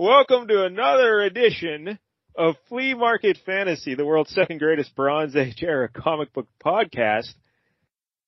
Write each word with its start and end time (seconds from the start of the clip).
Welcome 0.00 0.46
to 0.46 0.62
another 0.64 1.18
edition 1.22 1.98
of 2.36 2.54
Flea 2.68 2.94
Market 2.94 3.36
Fantasy, 3.44 3.96
the 3.96 4.06
world's 4.06 4.30
second 4.30 4.58
greatest 4.58 4.94
Bronze 4.94 5.34
Age 5.34 5.60
era 5.60 5.88
comic 5.88 6.32
book 6.32 6.46
podcast. 6.64 7.34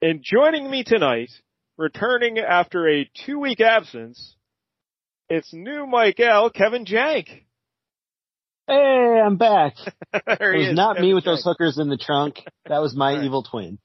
And 0.02 0.20
joining 0.20 0.68
me 0.68 0.82
tonight, 0.82 1.30
returning 1.78 2.40
after 2.40 2.88
a 2.88 3.08
two 3.24 3.38
week 3.38 3.60
absence, 3.60 4.34
it's 5.28 5.52
new 5.52 5.86
Mike 5.86 6.18
L, 6.18 6.50
Kevin 6.50 6.84
Jank. 6.84 7.28
Hey, 8.66 9.22
I'm 9.24 9.36
back. 9.36 9.74
there 10.26 10.52
It 10.52 10.54
he 10.54 10.58
was 10.62 10.68
is, 10.70 10.74
not 10.74 10.96
Kevin 10.96 11.08
me 11.08 11.14
with 11.14 11.22
Jank. 11.22 11.26
those 11.26 11.44
hookers 11.44 11.78
in 11.78 11.88
the 11.88 11.96
trunk. 11.96 12.40
That 12.66 12.80
was 12.82 12.96
my 12.96 13.12
Right. 13.18 13.22
evil 13.22 13.44
twin. 13.44 13.78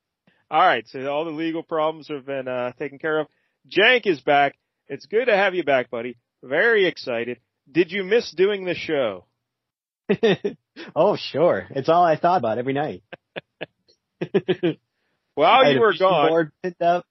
All 0.50 0.60
right, 0.60 0.88
so 0.88 1.06
all 1.06 1.24
the 1.26 1.30
legal 1.30 1.62
problems 1.62 2.08
have 2.08 2.26
been 2.26 2.48
uh, 2.48 2.72
taken 2.80 2.98
care 2.98 3.20
of. 3.20 3.28
Jank 3.70 4.08
is 4.08 4.22
back. 4.22 4.56
It's 4.88 5.06
good 5.06 5.26
to 5.26 5.38
have 5.38 5.54
you 5.54 5.64
back, 5.64 5.92
buddy. 5.92 6.18
Very 6.44 6.88
excited. 6.88 7.38
Did 7.72 7.92
you 7.92 8.04
miss 8.04 8.32
doing 8.32 8.66
the 8.66 8.76
show? 8.76 9.26
oh, 10.96 11.16
sure. 11.18 11.68
It's 11.72 11.90
all 11.90 12.04
I 12.04 12.18
thought 12.18 12.38
about 12.38 12.58
every 12.58 12.74
night. 12.74 13.04
While 15.36 15.72
you 15.72 15.80
were 15.82 15.94
gone, 15.98 16.30
board 16.30 16.52
picked 16.64 16.82
up. 16.82 17.06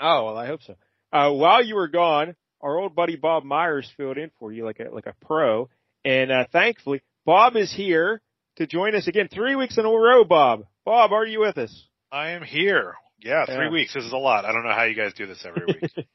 oh 0.00 0.24
well, 0.26 0.36
I 0.36 0.46
hope 0.46 0.62
so. 0.62 0.76
Uh, 1.12 1.32
while 1.32 1.64
you 1.64 1.74
were 1.74 1.88
gone, 1.88 2.36
our 2.60 2.78
old 2.78 2.94
buddy 2.94 3.16
Bob 3.16 3.42
Myers 3.42 3.90
filled 3.96 4.18
in 4.18 4.30
for 4.38 4.52
you 4.52 4.64
like 4.64 4.78
a 4.78 4.88
like 4.94 5.06
a 5.06 5.14
pro, 5.24 5.68
and 6.04 6.30
uh, 6.30 6.44
thankfully 6.52 7.02
Bob 7.24 7.56
is 7.56 7.72
here 7.72 8.20
to 8.56 8.66
join 8.68 8.94
us 8.94 9.08
again. 9.08 9.28
Three 9.32 9.56
weeks 9.56 9.78
in 9.78 9.84
a 9.84 9.88
row, 9.88 10.22
Bob. 10.24 10.66
Bob, 10.84 11.12
are 11.12 11.26
you 11.26 11.40
with 11.40 11.58
us? 11.58 11.88
I 12.12 12.30
am 12.30 12.42
here. 12.42 12.94
Yeah, 13.20 13.46
three 13.46 13.64
Yeah. 13.66 13.70
weeks. 13.70 13.94
This 13.94 14.04
is 14.04 14.12
a 14.12 14.16
lot. 14.16 14.44
I 14.44 14.52
don't 14.52 14.62
know 14.62 14.72
how 14.72 14.84
you 14.84 14.94
guys 14.94 15.12
do 15.14 15.26
this 15.26 15.44
every 15.44 15.66
week. 15.66 15.90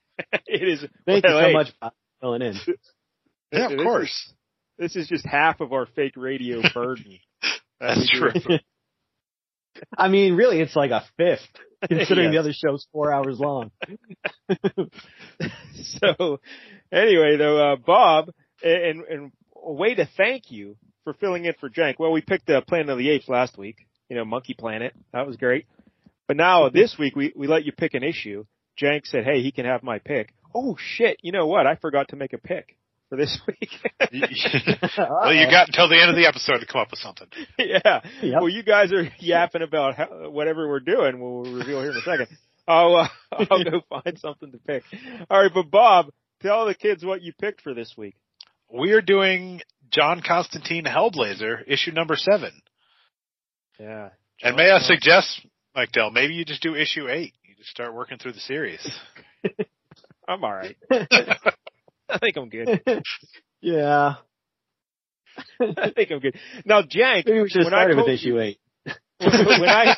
it 0.47 0.67
is. 0.67 0.85
Thank 1.05 1.25
well, 1.25 1.33
you 1.35 1.41
so 1.41 1.47
hey, 1.47 1.53
much 1.53 1.67
for 1.81 1.91
filling 2.21 2.41
in. 2.43 2.55
Yeah, 3.51 3.67
this 3.67 3.73
of 3.73 3.79
is- 3.79 3.83
course. 3.83 4.33
This 4.77 4.95
is 4.95 5.07
just 5.07 5.25
half 5.25 5.61
of 5.61 5.73
our 5.73 5.85
fake 5.85 6.13
radio 6.17 6.61
burden. 6.73 7.19
That's 7.79 8.09
true. 8.09 8.31
I 9.97 10.07
mean, 10.07 10.35
really, 10.35 10.59
it's 10.59 10.75
like 10.75 10.91
a 10.91 11.03
fifth, 11.17 11.47
considering 11.87 12.31
the 12.31 12.39
other 12.39 12.53
show's 12.53 12.87
four 12.91 13.13
hours 13.13 13.39
long. 13.39 13.71
so 15.75 16.39
anyway, 16.91 17.37
though, 17.37 17.73
uh, 17.73 17.75
Bob, 17.75 18.31
and, 18.63 19.01
and 19.03 19.31
a 19.63 19.71
way 19.71 19.95
to 19.95 20.09
thank 20.17 20.51
you 20.51 20.77
for 21.03 21.13
filling 21.13 21.45
in 21.45 21.53
for 21.59 21.69
Jank. 21.69 21.95
Well, 21.99 22.11
we 22.11 22.21
picked 22.21 22.49
uh, 22.49 22.61
Planet 22.61 22.89
of 22.89 22.97
the 22.97 23.09
Apes 23.09 23.29
last 23.29 23.57
week. 23.57 23.77
You 24.09 24.17
know, 24.17 24.25
Monkey 24.25 24.53
Planet. 24.53 24.93
That 25.13 25.25
was 25.25 25.37
great. 25.37 25.67
But 26.27 26.37
now 26.37 26.69
this 26.69 26.95
week 26.97 27.15
we 27.15 27.33
we 27.35 27.47
let 27.47 27.65
you 27.65 27.71
pick 27.71 27.93
an 27.93 28.03
issue. 28.03 28.45
Jank 28.81 29.05
said, 29.05 29.25
"Hey, 29.25 29.41
he 29.41 29.51
can 29.51 29.65
have 29.65 29.83
my 29.83 29.99
pick." 29.99 30.33
Oh 30.53 30.75
shit! 30.79 31.17
You 31.21 31.31
know 31.31 31.47
what? 31.47 31.65
I 31.67 31.75
forgot 31.75 32.09
to 32.09 32.15
make 32.15 32.33
a 32.33 32.37
pick 32.37 32.77
for 33.11 33.17
this 33.17 33.37
week. 33.47 33.69
well, 34.97 35.33
you 35.33 35.45
got 35.51 35.67
until 35.67 35.89
the 35.89 35.99
end 35.99 36.09
of 36.09 36.15
the 36.15 36.25
episode 36.25 36.59
to 36.59 36.65
come 36.65 36.81
up 36.81 36.91
with 36.91 36.99
something. 36.99 37.27
yeah. 37.59 37.99
Yep. 38.21 38.39
Well, 38.39 38.49
you 38.49 38.63
guys 38.63 38.93
are 38.93 39.03
yapping 39.19 39.61
about 39.61 39.95
how, 39.95 40.29
whatever 40.29 40.67
we're 40.67 40.79
doing. 40.79 41.19
We'll 41.19 41.53
reveal 41.53 41.81
here 41.81 41.91
in 41.91 41.97
a 41.97 42.01
second. 42.01 42.27
I'll 42.67 42.95
uh, 42.95 43.07
I'll 43.51 43.63
go 43.63 43.81
find 43.89 44.17
something 44.17 44.51
to 44.53 44.57
pick. 44.59 44.83
All 45.29 45.41
right, 45.41 45.51
but 45.53 45.69
Bob, 45.69 46.07
tell 46.41 46.65
the 46.65 46.73
kids 46.73 47.03
what 47.03 47.21
you 47.21 47.33
picked 47.33 47.61
for 47.61 47.73
this 47.73 47.93
week. 47.97 48.15
We 48.73 48.93
are 48.93 49.01
doing 49.01 49.59
John 49.91 50.21
Constantine 50.25 50.85
Hellblazer, 50.85 51.63
issue 51.67 51.91
number 51.91 52.15
seven. 52.15 52.53
Yeah. 53.77 54.09
And 54.41 54.55
may 54.55 54.71
I 54.71 54.79
suggest, 54.79 55.45
Mike 55.75 55.91
Dell, 55.91 56.11
maybe 56.11 56.33
you 56.33 56.45
just 56.45 56.63
do 56.63 56.75
issue 56.75 57.09
eight. 57.09 57.33
You 57.43 57.55
just 57.57 57.69
start 57.69 57.93
working 57.93 58.17
through 58.17 58.31
the 58.33 58.39
series. 58.39 58.89
I'm 60.27 60.43
all 60.45 60.53
right. 60.53 60.77
I 62.15 62.17
think 62.19 62.37
I'm 62.37 62.49
good. 62.49 62.81
yeah. 63.61 64.15
I 65.59 65.91
think 65.95 66.11
I'm 66.11 66.19
good. 66.19 66.35
Now, 66.65 66.81
Jank, 66.81 67.25
Maybe 67.25 67.41
we 67.41 67.49
should 67.49 67.63
have 67.63 67.71
when 67.71 67.73
I 67.73 67.83
started 67.83 67.97
with 67.97 68.07
issue 68.09 68.39
eight. 68.39 68.59
when 69.19 69.69
I 69.69 69.95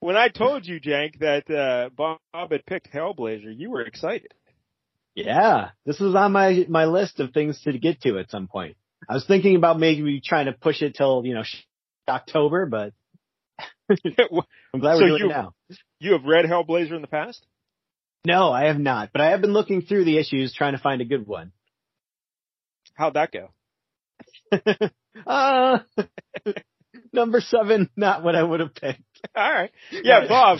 when 0.00 0.16
I 0.16 0.28
told 0.28 0.66
you, 0.66 0.80
Jank, 0.80 1.18
that 1.20 1.50
uh, 1.50 1.90
Bob 1.90 2.18
had 2.50 2.64
picked 2.64 2.92
Hellblazer, 2.92 3.52
you 3.56 3.70
were 3.70 3.82
excited. 3.82 4.32
Yeah, 5.14 5.70
this 5.84 5.98
was 6.00 6.14
on 6.14 6.32
my 6.32 6.64
my 6.68 6.84
list 6.86 7.20
of 7.20 7.32
things 7.32 7.60
to 7.62 7.78
get 7.78 8.00
to 8.02 8.18
at 8.18 8.30
some 8.30 8.48
point. 8.48 8.76
I 9.08 9.14
was 9.14 9.26
thinking 9.26 9.56
about 9.56 9.78
maybe 9.78 10.20
trying 10.24 10.46
to 10.46 10.52
push 10.52 10.82
it 10.82 10.94
till 10.94 11.22
you 11.24 11.34
know 11.34 11.42
October, 12.08 12.66
but 12.66 12.92
I'm 13.90 14.80
glad 14.80 14.96
So 14.96 15.02
we're 15.02 15.08
doing 15.08 15.18
you- 15.20 15.26
it 15.26 15.28
now. 15.28 15.52
you 16.00 16.12
have 16.12 16.24
read 16.24 16.44
Hellblazer 16.44 16.92
in 16.92 17.02
the 17.02 17.08
past? 17.08 17.44
No, 18.24 18.50
I 18.50 18.64
have 18.64 18.78
not, 18.78 19.10
but 19.12 19.20
I 19.20 19.30
have 19.30 19.40
been 19.40 19.52
looking 19.52 19.82
through 19.82 20.04
the 20.04 20.18
issues 20.18 20.52
trying 20.52 20.72
to 20.72 20.82
find 20.82 21.00
a 21.00 21.04
good 21.04 21.26
one. 21.26 21.52
How'd 22.94 23.14
that 23.14 23.32
go? 23.32 23.50
Uh, 25.26 25.78
number 27.12 27.40
seven, 27.40 27.88
not 27.96 28.22
what 28.22 28.34
I 28.36 28.42
would 28.42 28.60
have 28.60 28.74
picked. 28.74 29.00
All 29.34 29.50
right. 29.50 29.70
Yeah, 29.90 30.26
Bob, 30.28 30.58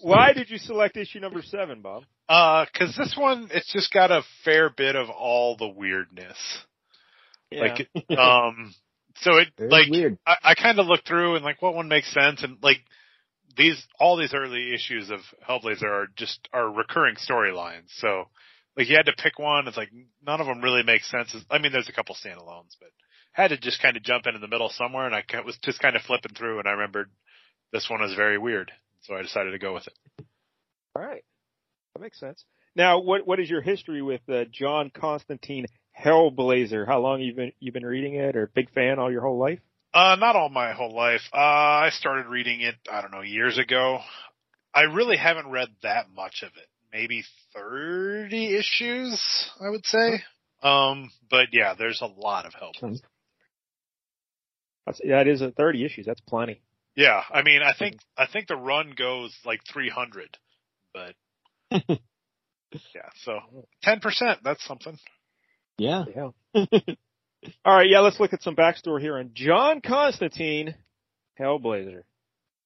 why 0.00 0.32
did 0.32 0.48
you 0.48 0.58
select 0.58 0.96
issue 0.96 1.18
number 1.18 1.42
seven, 1.42 1.82
Bob? 1.82 2.04
Uh, 2.28 2.66
cause 2.76 2.94
this 2.96 3.16
one, 3.18 3.48
it's 3.52 3.72
just 3.72 3.92
got 3.92 4.10
a 4.10 4.22
fair 4.44 4.70
bit 4.70 4.96
of 4.96 5.10
all 5.10 5.56
the 5.56 5.68
weirdness. 5.68 6.36
Like, 7.52 7.88
um, 8.16 8.74
so 9.16 9.38
it, 9.38 9.48
Very 9.56 9.70
like, 9.70 9.90
weird. 9.90 10.18
I, 10.26 10.36
I 10.42 10.54
kind 10.54 10.78
of 10.78 10.86
looked 10.86 11.06
through 11.06 11.36
and 11.36 11.44
like 11.44 11.62
what 11.62 11.74
one 11.74 11.88
makes 11.88 12.12
sense 12.12 12.42
and 12.42 12.58
like 12.62 12.78
these 13.56 13.82
all 13.98 14.16
these 14.16 14.34
early 14.34 14.74
issues 14.74 15.10
of 15.10 15.20
Hellblazer 15.48 15.84
are 15.84 16.06
just 16.16 16.48
are 16.52 16.70
recurring 16.70 17.16
storylines. 17.16 17.88
So 17.98 18.24
like 18.76 18.88
you 18.88 18.96
had 18.96 19.06
to 19.06 19.12
pick 19.12 19.38
one. 19.38 19.66
It's 19.68 19.76
like 19.76 19.90
none 20.24 20.40
of 20.40 20.46
them 20.46 20.60
really 20.60 20.82
make 20.82 21.02
sense. 21.02 21.34
I 21.50 21.58
mean, 21.58 21.72
there's 21.72 21.88
a 21.88 21.92
couple 21.92 22.14
standalones, 22.14 22.76
but 22.80 22.90
had 23.32 23.48
to 23.48 23.58
just 23.58 23.82
kind 23.82 23.96
of 23.96 24.02
jump 24.02 24.26
in 24.26 24.34
in 24.34 24.40
the 24.40 24.48
middle 24.48 24.68
somewhere. 24.68 25.06
And 25.06 25.14
I 25.14 25.22
was 25.44 25.58
just 25.62 25.80
kind 25.80 25.96
of 25.96 26.02
flipping 26.02 26.34
through 26.34 26.58
and 26.58 26.68
I 26.68 26.72
remembered 26.72 27.10
this 27.72 27.88
one 27.90 28.00
was 28.00 28.14
very 28.14 28.38
weird, 28.38 28.70
so 29.02 29.14
I 29.14 29.22
decided 29.22 29.52
to 29.52 29.58
go 29.58 29.74
with 29.74 29.86
it. 29.86 30.26
All 30.94 31.02
right. 31.02 31.24
That 31.94 32.00
makes 32.00 32.20
sense. 32.20 32.44
Now, 32.74 33.00
what 33.00 33.26
what 33.26 33.40
is 33.40 33.48
your 33.48 33.62
history 33.62 34.02
with 34.02 34.20
uh, 34.28 34.44
John 34.50 34.90
Constantine 34.94 35.66
Hellblazer? 35.98 36.86
How 36.86 37.00
long 37.00 37.20
you 37.20 37.34
been 37.34 37.52
you've 37.58 37.74
been 37.74 37.86
reading 37.86 38.16
it, 38.16 38.36
or 38.36 38.50
big 38.54 38.70
fan 38.70 38.98
all 38.98 39.10
your 39.10 39.22
whole 39.22 39.38
life? 39.38 39.60
Uh, 39.96 40.14
not 40.16 40.36
all 40.36 40.50
my 40.50 40.74
whole 40.74 40.94
life. 40.94 41.22
Uh, 41.32 41.38
I 41.38 41.88
started 41.90 42.26
reading 42.26 42.60
it, 42.60 42.74
I 42.92 43.00
don't 43.00 43.12
know, 43.12 43.22
years 43.22 43.56
ago. 43.56 44.00
I 44.74 44.82
really 44.82 45.16
haven't 45.16 45.48
read 45.48 45.68
that 45.82 46.10
much 46.14 46.42
of 46.42 46.48
it. 46.48 46.68
Maybe 46.92 47.24
30 47.54 48.56
issues, 48.58 49.50
I 49.58 49.70
would 49.70 49.86
say. 49.86 50.22
Um, 50.62 51.10
but 51.30 51.46
yeah, 51.52 51.72
there's 51.78 52.02
a 52.02 52.06
lot 52.06 52.44
of 52.44 52.52
help. 52.52 52.74
That's, 54.84 55.00
that 55.08 55.28
is 55.28 55.40
a 55.40 55.50
thirty 55.50 55.82
issues. 55.86 56.04
That's 56.04 56.20
plenty. 56.20 56.60
Yeah, 56.94 57.22
I 57.30 57.42
mean, 57.42 57.62
I 57.62 57.72
think, 57.72 57.96
I 58.18 58.26
think 58.26 58.48
the 58.48 58.56
run 58.56 58.92
goes 58.96 59.34
like 59.46 59.60
300, 59.72 60.36
but 60.92 61.14
yeah, 61.70 63.08
so 63.24 63.40
10%, 63.82 64.36
that's 64.44 64.64
something. 64.66 64.98
Yeah. 65.78 66.04
Yeah. 66.54 66.64
All 67.64 67.76
right, 67.76 67.88
yeah, 67.88 68.00
let's 68.00 68.18
look 68.20 68.32
at 68.32 68.42
some 68.42 68.56
backstory 68.56 69.00
here 69.00 69.18
on 69.18 69.30
John 69.34 69.80
Constantine 69.80 70.74
Hellblazer. 71.38 72.02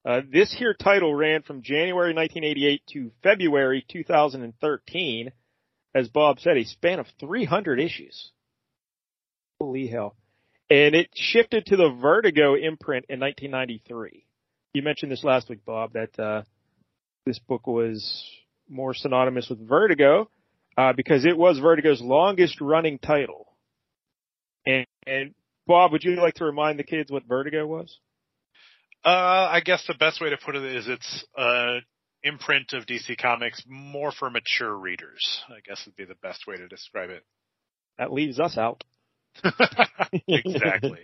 Uh, 0.04 0.20
this 0.32 0.54
here 0.56 0.74
title 0.74 1.14
ran 1.14 1.42
from 1.42 1.62
January 1.62 2.14
1988 2.14 2.82
to 2.92 3.10
February 3.22 3.84
2013. 3.88 5.32
As 5.94 6.08
Bob 6.08 6.40
said, 6.40 6.56
a 6.56 6.64
span 6.64 7.00
of 7.00 7.06
300 7.18 7.80
issues. 7.80 8.30
Holy 9.60 9.88
hell. 9.88 10.16
And 10.70 10.94
it 10.94 11.10
shifted 11.14 11.66
to 11.66 11.76
the 11.76 11.90
Vertigo 12.00 12.54
imprint 12.54 13.06
in 13.08 13.20
1993. 13.20 14.24
You 14.72 14.82
mentioned 14.82 15.10
this 15.10 15.24
last 15.24 15.48
week, 15.48 15.64
Bob, 15.64 15.94
that, 15.94 16.18
uh, 16.18 16.42
this 17.26 17.40
book 17.40 17.66
was 17.66 18.24
more 18.68 18.94
synonymous 18.94 19.48
with 19.50 19.68
Vertigo, 19.68 20.30
uh, 20.78 20.92
because 20.92 21.26
it 21.26 21.36
was 21.36 21.58
Vertigo's 21.58 22.00
longest 22.00 22.60
running 22.60 22.98
title. 22.98 23.49
And, 24.66 24.86
and 25.06 25.34
Bob, 25.66 25.92
would 25.92 26.04
you 26.04 26.16
like 26.16 26.34
to 26.34 26.44
remind 26.44 26.78
the 26.78 26.84
kids 26.84 27.10
what 27.10 27.24
Vertigo 27.24 27.66
was? 27.66 27.98
Uh, 29.04 29.48
I 29.50 29.60
guess 29.64 29.84
the 29.86 29.94
best 29.94 30.20
way 30.20 30.30
to 30.30 30.36
put 30.36 30.56
it 30.56 30.64
is 30.64 30.86
it's 30.86 31.24
an 31.36 31.82
imprint 32.22 32.72
of 32.74 32.84
DC 32.84 33.16
Comics 33.18 33.62
more 33.66 34.12
for 34.12 34.28
mature 34.28 34.74
readers. 34.74 35.42
I 35.48 35.60
guess 35.66 35.82
would 35.86 35.96
be 35.96 36.04
the 36.04 36.16
best 36.16 36.46
way 36.46 36.56
to 36.56 36.68
describe 36.68 37.10
it. 37.10 37.24
That 37.98 38.12
leaves 38.12 38.38
us 38.38 38.58
out. 38.58 38.84
exactly. 40.28 41.00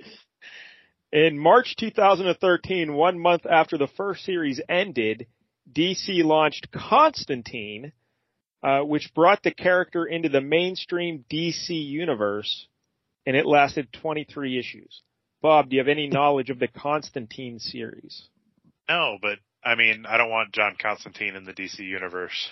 In 1.12 1.38
March 1.38 1.74
2013, 1.76 2.92
one 2.94 3.18
month 3.18 3.44
after 3.44 3.76
the 3.76 3.88
first 3.96 4.24
series 4.24 4.60
ended, 4.68 5.26
DC 5.72 6.22
launched 6.22 6.70
Constantine, 6.70 7.92
uh, 8.62 8.80
which 8.80 9.12
brought 9.14 9.42
the 9.42 9.50
character 9.50 10.04
into 10.04 10.28
the 10.28 10.40
mainstream 10.40 11.24
DC 11.30 11.68
universe, 11.70 12.66
and 13.26 13.36
it 13.36 13.46
lasted 13.46 13.92
23 13.92 14.58
issues. 14.58 15.02
Bob, 15.42 15.70
do 15.70 15.76
you 15.76 15.80
have 15.80 15.88
any 15.88 16.08
knowledge 16.12 16.50
of 16.50 16.58
the 16.58 16.68
Constantine 16.68 17.58
series? 17.58 18.28
No, 18.88 19.18
but 19.20 19.38
I 19.64 19.74
mean, 19.74 20.04
I 20.06 20.16
don't 20.16 20.30
want 20.30 20.52
John 20.52 20.76
Constantine 20.80 21.36
in 21.36 21.44
the 21.44 21.52
DC 21.52 21.78
universe 21.78 22.50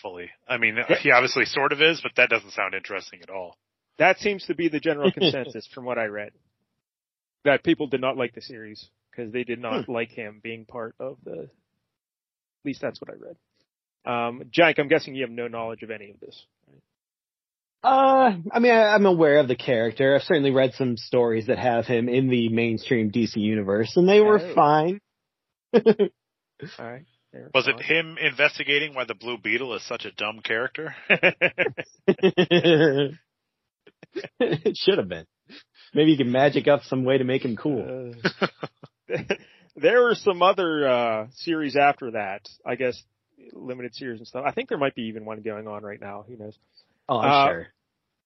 fully. 0.00 0.30
I 0.48 0.58
mean, 0.58 0.76
he 1.00 1.10
obviously 1.10 1.44
sort 1.44 1.72
of 1.72 1.82
is, 1.82 2.00
but 2.00 2.12
that 2.16 2.30
doesn't 2.30 2.52
sound 2.52 2.74
interesting 2.74 3.20
at 3.22 3.30
all. 3.30 3.56
That 3.98 4.18
seems 4.18 4.46
to 4.46 4.54
be 4.54 4.68
the 4.68 4.80
general 4.80 5.12
consensus 5.12 5.68
from 5.74 5.84
what 5.84 5.98
I 5.98 6.06
read. 6.06 6.32
That 7.44 7.64
people 7.64 7.88
did 7.88 8.00
not 8.00 8.16
like 8.16 8.34
the 8.34 8.40
series 8.40 8.88
because 9.10 9.32
they 9.32 9.44
did 9.44 9.60
not 9.60 9.88
like 9.88 10.10
him 10.10 10.40
being 10.42 10.64
part 10.64 10.94
of 10.98 11.18
the. 11.24 11.42
At 11.42 12.66
least 12.66 12.80
that's 12.80 13.00
what 13.00 13.10
I 13.10 13.14
read. 13.14 13.36
Um, 14.04 14.42
Jank, 14.50 14.78
I'm 14.78 14.88
guessing 14.88 15.14
you 15.14 15.22
have 15.22 15.30
no 15.30 15.48
knowledge 15.48 15.82
of 15.82 15.90
any 15.90 16.10
of 16.10 16.20
this. 16.20 16.44
Uh, 17.84 18.36
I 18.52 18.58
mean, 18.60 18.72
I, 18.72 18.94
I'm 18.94 19.06
aware 19.06 19.38
of 19.38 19.48
the 19.48 19.56
character. 19.56 20.14
I've 20.14 20.22
certainly 20.22 20.52
read 20.52 20.72
some 20.74 20.96
stories 20.96 21.46
that 21.48 21.58
have 21.58 21.84
him 21.86 22.08
in 22.08 22.28
the 22.28 22.48
mainstream 22.48 23.10
DC 23.10 23.36
universe, 23.36 23.96
and 23.96 24.08
they 24.08 24.20
were 24.20 24.38
Oh. 24.40 24.54
fine. 24.54 25.00
All 25.74 25.82
right. 26.78 27.04
There, 27.32 27.50
Was 27.54 27.66
it 27.66 27.80
him 27.80 28.18
investigating 28.20 28.94
why 28.94 29.04
the 29.04 29.14
Blue 29.14 29.38
Beetle 29.38 29.74
is 29.74 29.82
such 29.86 30.04
a 30.04 30.12
dumb 30.12 30.40
character? 30.44 30.94
it 31.08 33.16
should 34.76 34.98
have 34.98 35.08
been. 35.08 35.24
Maybe 35.94 36.12
you 36.12 36.16
can 36.18 36.30
magic 36.30 36.68
up 36.68 36.82
some 36.84 37.04
way 37.04 37.18
to 37.18 37.24
make 37.24 37.44
him 37.44 37.56
cool. 37.56 38.14
Uh, 39.10 39.16
there 39.76 40.02
were 40.02 40.14
some 40.14 40.42
other 40.42 40.86
uh 40.88 41.26
series 41.36 41.76
after 41.76 42.12
that. 42.12 42.48
I 42.66 42.74
guess 42.76 43.02
limited 43.52 43.94
series 43.94 44.18
and 44.18 44.26
stuff. 44.26 44.44
I 44.46 44.52
think 44.52 44.68
there 44.68 44.78
might 44.78 44.94
be 44.94 45.02
even 45.02 45.24
one 45.24 45.40
going 45.42 45.66
on 45.66 45.82
right 45.82 46.00
now. 46.00 46.24
Who 46.28 46.36
knows? 46.36 46.56
Oh, 47.08 47.18
I'm 47.18 47.30
uh, 47.30 47.50
sure. 47.50 47.66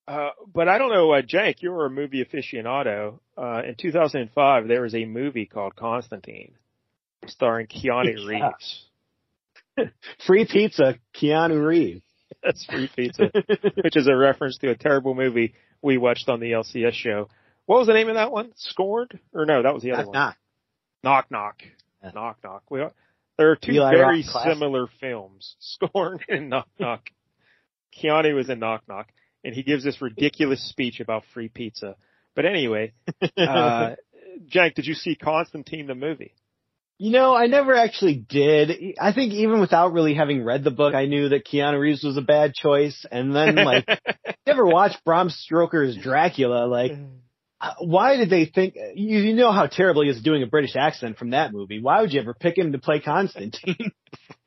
Uh, 0.09 0.31
but 0.53 0.69
I 0.69 0.79
don't 0.79 0.91
know, 0.91 1.13
uh, 1.13 1.23
Jank, 1.23 1.57
you're 1.61 1.87
a 1.87 1.91
movie 1.91 2.25
aficionado. 2.25 3.19
Uh, 3.37 3.63
in 3.67 3.75
2005, 3.75 4.69
there 4.69 4.83
was 4.83 4.95
a 4.95 5.05
movie 5.05 5.47
called 5.47 5.75
Constantine, 5.75 6.53
starring 7.27 7.67
Keanu 7.67 8.15
Yeah. 8.17 8.49
Reeves. 9.77 9.93
Free 10.27 10.47
pizza, 10.47 10.95
Keanu 11.21 11.67
Reeves. 11.67 12.03
That's 12.43 12.65
free 12.67 12.89
pizza, 12.95 13.31
which 13.83 13.97
is 13.97 14.09
a 14.09 14.17
reference 14.17 14.59
to 14.59 14.71
a 14.71 14.77
terrible 14.77 15.15
movie 15.15 15.55
we 15.83 15.97
watched 15.97 16.29
on 16.29 16.41
the 16.41 16.53
LCS 16.53 16.93
show. 16.93 17.29
What 17.67 17.79
was 17.79 17.87
the 17.89 17.95
name 17.95 18.09
of 18.09 18.15
that 18.15 18.31
one? 18.31 18.53
Scorned? 18.57 19.19
Or 19.35 19.47
no, 19.47 19.63
that 19.63 19.75
was 19.75 19.83
the 19.83 19.93
other 19.93 20.05
Knock, 20.05 20.07
one. 20.07 20.15
knock. 20.15 20.37
Knock 21.03 21.31
Knock. 21.31 21.63
Yeah. 22.03 22.11
Knock 22.15 22.39
Knock. 22.45 22.63
We, 22.71 22.81
there 23.39 23.51
are 23.51 23.57
two 23.57 23.73
Eli 23.73 23.91
very 23.97 24.23
similar 24.23 24.87
films, 25.01 25.57
Scorn 25.61 26.21
and 26.29 26.51
Knock 26.51 26.69
Knock. 26.79 27.03
Keanu 28.01 28.35
was 28.35 28.51
in 28.51 28.59
Knock 28.59 28.83
Knock, 28.89 29.09
and 29.45 29.55
he 29.55 29.63
gives 29.63 29.85
this 29.85 30.01
ridiculous 30.03 30.69
speech 30.69 31.01
about 31.01 31.25
free 31.33 31.49
pizza. 31.49 31.97
But 32.35 32.45
anyway, 32.45 32.93
uh, 33.37 33.97
Jank, 34.49 34.75
did 34.75 34.87
you 34.87 34.95
see 34.95 35.15
Constantine 35.15 35.87
the 35.87 35.95
movie? 35.95 36.35
You 36.99 37.11
know, 37.11 37.37
I 37.37 37.47
never 37.47 37.75
actually 37.75 38.15
did. 38.15 38.71
I 38.99 39.13
think 39.13 39.35
even 39.35 39.61
without 39.61 39.93
really 39.93 40.15
having 40.15 40.43
read 40.43 40.65
the 40.65 40.71
book, 40.71 40.95
I 40.95 41.05
knew 41.05 41.29
that 41.29 41.45
Keanu 41.45 41.79
Reeves 41.79 42.03
was 42.03 42.17
a 42.17 42.23
bad 42.23 42.55
choice. 42.55 43.05
And 43.11 43.37
then, 43.37 43.57
like, 43.57 43.87
never 44.47 44.65
watched 44.65 45.05
Bram 45.05 45.29
Stoker's 45.29 45.95
Dracula. 45.97 46.67
Like, 46.67 46.93
why 47.81 48.17
did 48.17 48.31
they 48.31 48.45
think? 48.47 48.75
You, 48.95 49.19
you 49.19 49.35
know 49.35 49.53
how 49.53 49.67
terrible 49.67 50.03
he 50.03 50.11
is 50.11 50.21
doing 50.23 50.43
a 50.43 50.47
British 50.47 50.77
accent 50.77 51.17
from 51.17 51.31
that 51.31 51.53
movie. 51.53 51.81
Why 51.81 52.01
would 52.01 52.13
you 52.13 52.21
ever 52.21 52.35
pick 52.35 52.59
him 52.59 52.73
to 52.73 52.79
play 52.79 53.01
Constantine? 53.01 53.93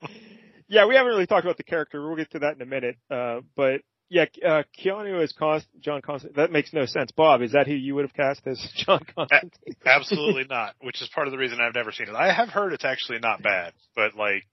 yeah, 0.68 0.86
we 0.86 0.96
haven't 0.96 1.12
really 1.12 1.26
talked 1.26 1.46
about 1.46 1.58
the 1.58 1.64
character. 1.64 2.06
We'll 2.06 2.18
get 2.18 2.32
to 2.32 2.40
that 2.40 2.56
in 2.56 2.62
a 2.62 2.66
minute. 2.66 2.98
Uh, 3.10 3.42
but 3.56 3.82
yeah, 4.10 4.26
uh, 4.46 4.64
Keanu 4.80 5.22
as 5.24 5.32
Const- 5.32 5.68
John 5.80 6.02
Constantine. 6.02 6.36
That 6.42 6.52
makes 6.52 6.74
no 6.74 6.86
sense. 6.86 7.12
Bob, 7.12 7.42
is 7.42 7.54
that 7.54 7.68
who 7.68 7.74
you 7.74 7.96
would 7.96 8.06
have 8.06 8.14
cast 8.14 8.46
as 8.46 8.60
John 8.76 9.02
Constantine? 9.16 9.76
Absolutely 9.86 10.46
not, 10.50 10.76
which 10.82 11.02
is 11.02 11.10
part 11.14 11.28
of 11.28 11.32
the 11.32 11.38
reason 11.38 11.60
I've 11.62 11.76
never 11.76 11.92
seen 11.92 12.10
it. 12.10 12.16
I 12.16 12.32
have 12.32 12.50
heard 12.50 12.74
it's 12.74 12.86
actually 12.86 13.20
not 13.20 13.42
bad, 13.42 13.74
but 13.96 14.16
like, 14.16 14.46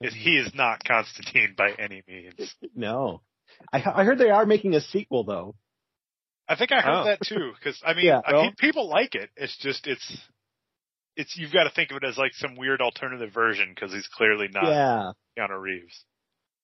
he 0.00 0.36
is 0.36 0.52
not 0.54 0.84
Constantine 0.84 1.54
by 1.56 1.72
any 1.78 2.02
means. 2.06 2.54
no. 2.74 3.22
I, 3.72 3.82
I 3.82 4.04
heard 4.04 4.18
they 4.18 4.30
are 4.30 4.46
making 4.46 4.74
a 4.74 4.80
sequel 4.80 5.24
though. 5.24 5.54
I 6.48 6.56
think 6.56 6.72
I 6.72 6.80
heard 6.80 7.00
Oh. 7.00 7.04
that 7.04 7.20
too, 7.26 7.52
because 7.58 7.80
I 7.84 7.94
mean, 7.94 8.06
Yeah, 8.06 8.20
I 8.24 8.32
well- 8.32 8.42
mean, 8.44 8.54
people 8.58 8.88
like 8.88 9.14
it. 9.14 9.30
It's 9.36 9.56
just 9.58 9.86
it's 9.86 10.18
it's 11.16 11.36
you've 11.36 11.52
got 11.52 11.64
to 11.64 11.70
think 11.70 11.90
of 11.90 11.96
it 11.98 12.04
as 12.04 12.16
like 12.16 12.32
some 12.34 12.54
weird 12.56 12.80
alternative 12.80 13.32
version 13.32 13.72
because 13.74 13.92
he's 13.92 14.06
clearly 14.08 14.48
not 14.52 14.64
yeah. 14.64 15.12
Keanu 15.38 15.60
Reeves. 15.60 16.04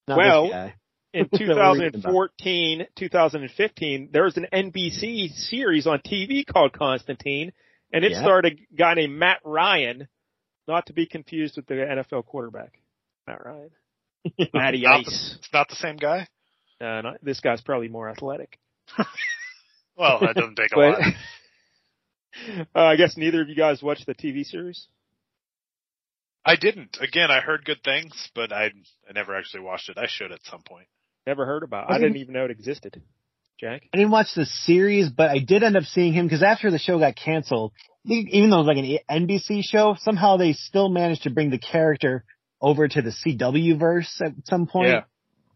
Not 0.09 0.19
Well, 0.19 0.45
in 0.45 0.51
That 1.31 1.31
we're 1.33 1.39
reading 1.39 1.51
about. 1.51 1.75
2014, 1.75 2.87
2015, 2.97 4.09
there 4.13 4.25
was 4.25 4.37
an 4.37 4.47
NBC 4.53 5.29
series 5.33 5.87
on 5.87 6.01
TV 6.01 6.45
called 6.47 6.73
Constantine, 6.73 7.53
and 7.93 8.05
it 8.05 8.13
Yeah. 8.13 8.21
starred 8.23 8.47
a 8.47 8.51
guy 8.77 8.95
named 8.95 9.15
Matt 9.19 9.41
Ryan, 9.45 10.09
not 10.69 10.87
to 10.87 10.93
be 10.93 11.07
confused 11.07 11.57
with 11.57 11.67
the 11.67 11.75
NFL 11.75 12.25
quarterback, 12.25 12.79
Matt 13.27 13.45
Ryan. 13.45 13.71
Matty 14.55 14.83
Not 14.83 15.05
the- 15.05 15.11
Ice. 15.11 15.37
It's 15.39 15.53
not 15.53 15.69
the 15.69 15.77
same 15.77 15.97
guy. 15.97 16.27
Uh, 16.81 17.01
not, 17.03 17.17
this 17.23 17.41
guy's 17.41 17.61
probably 17.61 17.89
more 17.89 18.09
athletic. 18.09 18.59
Well, 19.97 20.21
that 20.21 20.35
doesn't 20.35 20.57
take 20.57 20.73
a 20.73 20.77
But 20.77 20.99
lot. 21.01 21.15
uh, 22.75 22.81
I 22.81 22.97
guess 22.97 23.17
neither 23.17 23.43
of 23.43 23.49
you 23.49 23.55
guys 23.55 23.83
watched 23.83 24.07
the 24.07 24.15
TV 24.15 24.45
series. 24.45 24.87
I 26.45 26.57
didn't. 26.57 26.99
Again, 27.01 27.31
I 27.31 27.41
heard 27.41 27.65
good 27.65 27.83
things, 27.83 28.13
but 28.35 28.53
I 28.53 28.67
I 29.09 29.13
never 29.15 29.37
actually 29.37 29.61
watched 29.63 29.89
it. 29.89 29.97
I 29.99 30.07
should 30.09 30.31
at 30.33 30.41
some 30.45 30.63
point. 30.63 30.87
Never 31.27 31.47
heard 31.47 31.63
about. 31.63 31.91
I 31.91 31.95
I 31.95 31.99
didn't- 31.99 32.13
didn't 32.15 32.23
even 32.23 32.35
know 32.35 32.45
it 32.45 32.51
existed. 32.51 33.01
Jack. 33.61 33.83
I 33.95 33.99
didn't 33.99 34.11
watch 34.11 34.35
the 34.35 34.47
series, 34.47 35.09
but 35.11 35.31
I 35.31 35.39
did 35.39 35.63
end 35.63 35.77
up 35.77 35.85
seeing 35.85 36.13
him 36.13 36.27
because 36.27 36.43
after 36.43 36.73
the 36.73 36.79
show 36.79 36.99
got 36.99 37.15
canceled, 37.15 37.73
even 38.05 38.51
though 38.51 38.57
it 38.61 38.67
was 38.67 38.67
like 38.67 38.79
an 39.09 39.29
NBC 39.29 39.63
show, 39.63 39.95
somehow 40.01 40.37
they 40.37 40.55
still 40.55 40.89
managed 40.89 41.23
to 41.23 41.31
bring 41.31 41.51
the 41.51 41.59
character 41.59 42.25
over 42.61 42.89
to 42.89 43.01
the 43.01 43.11
CW 43.13 43.79
verse 43.79 44.21
at 44.23 44.33
some 44.47 44.67
point. 44.67 44.89
Yeah. 44.89 45.05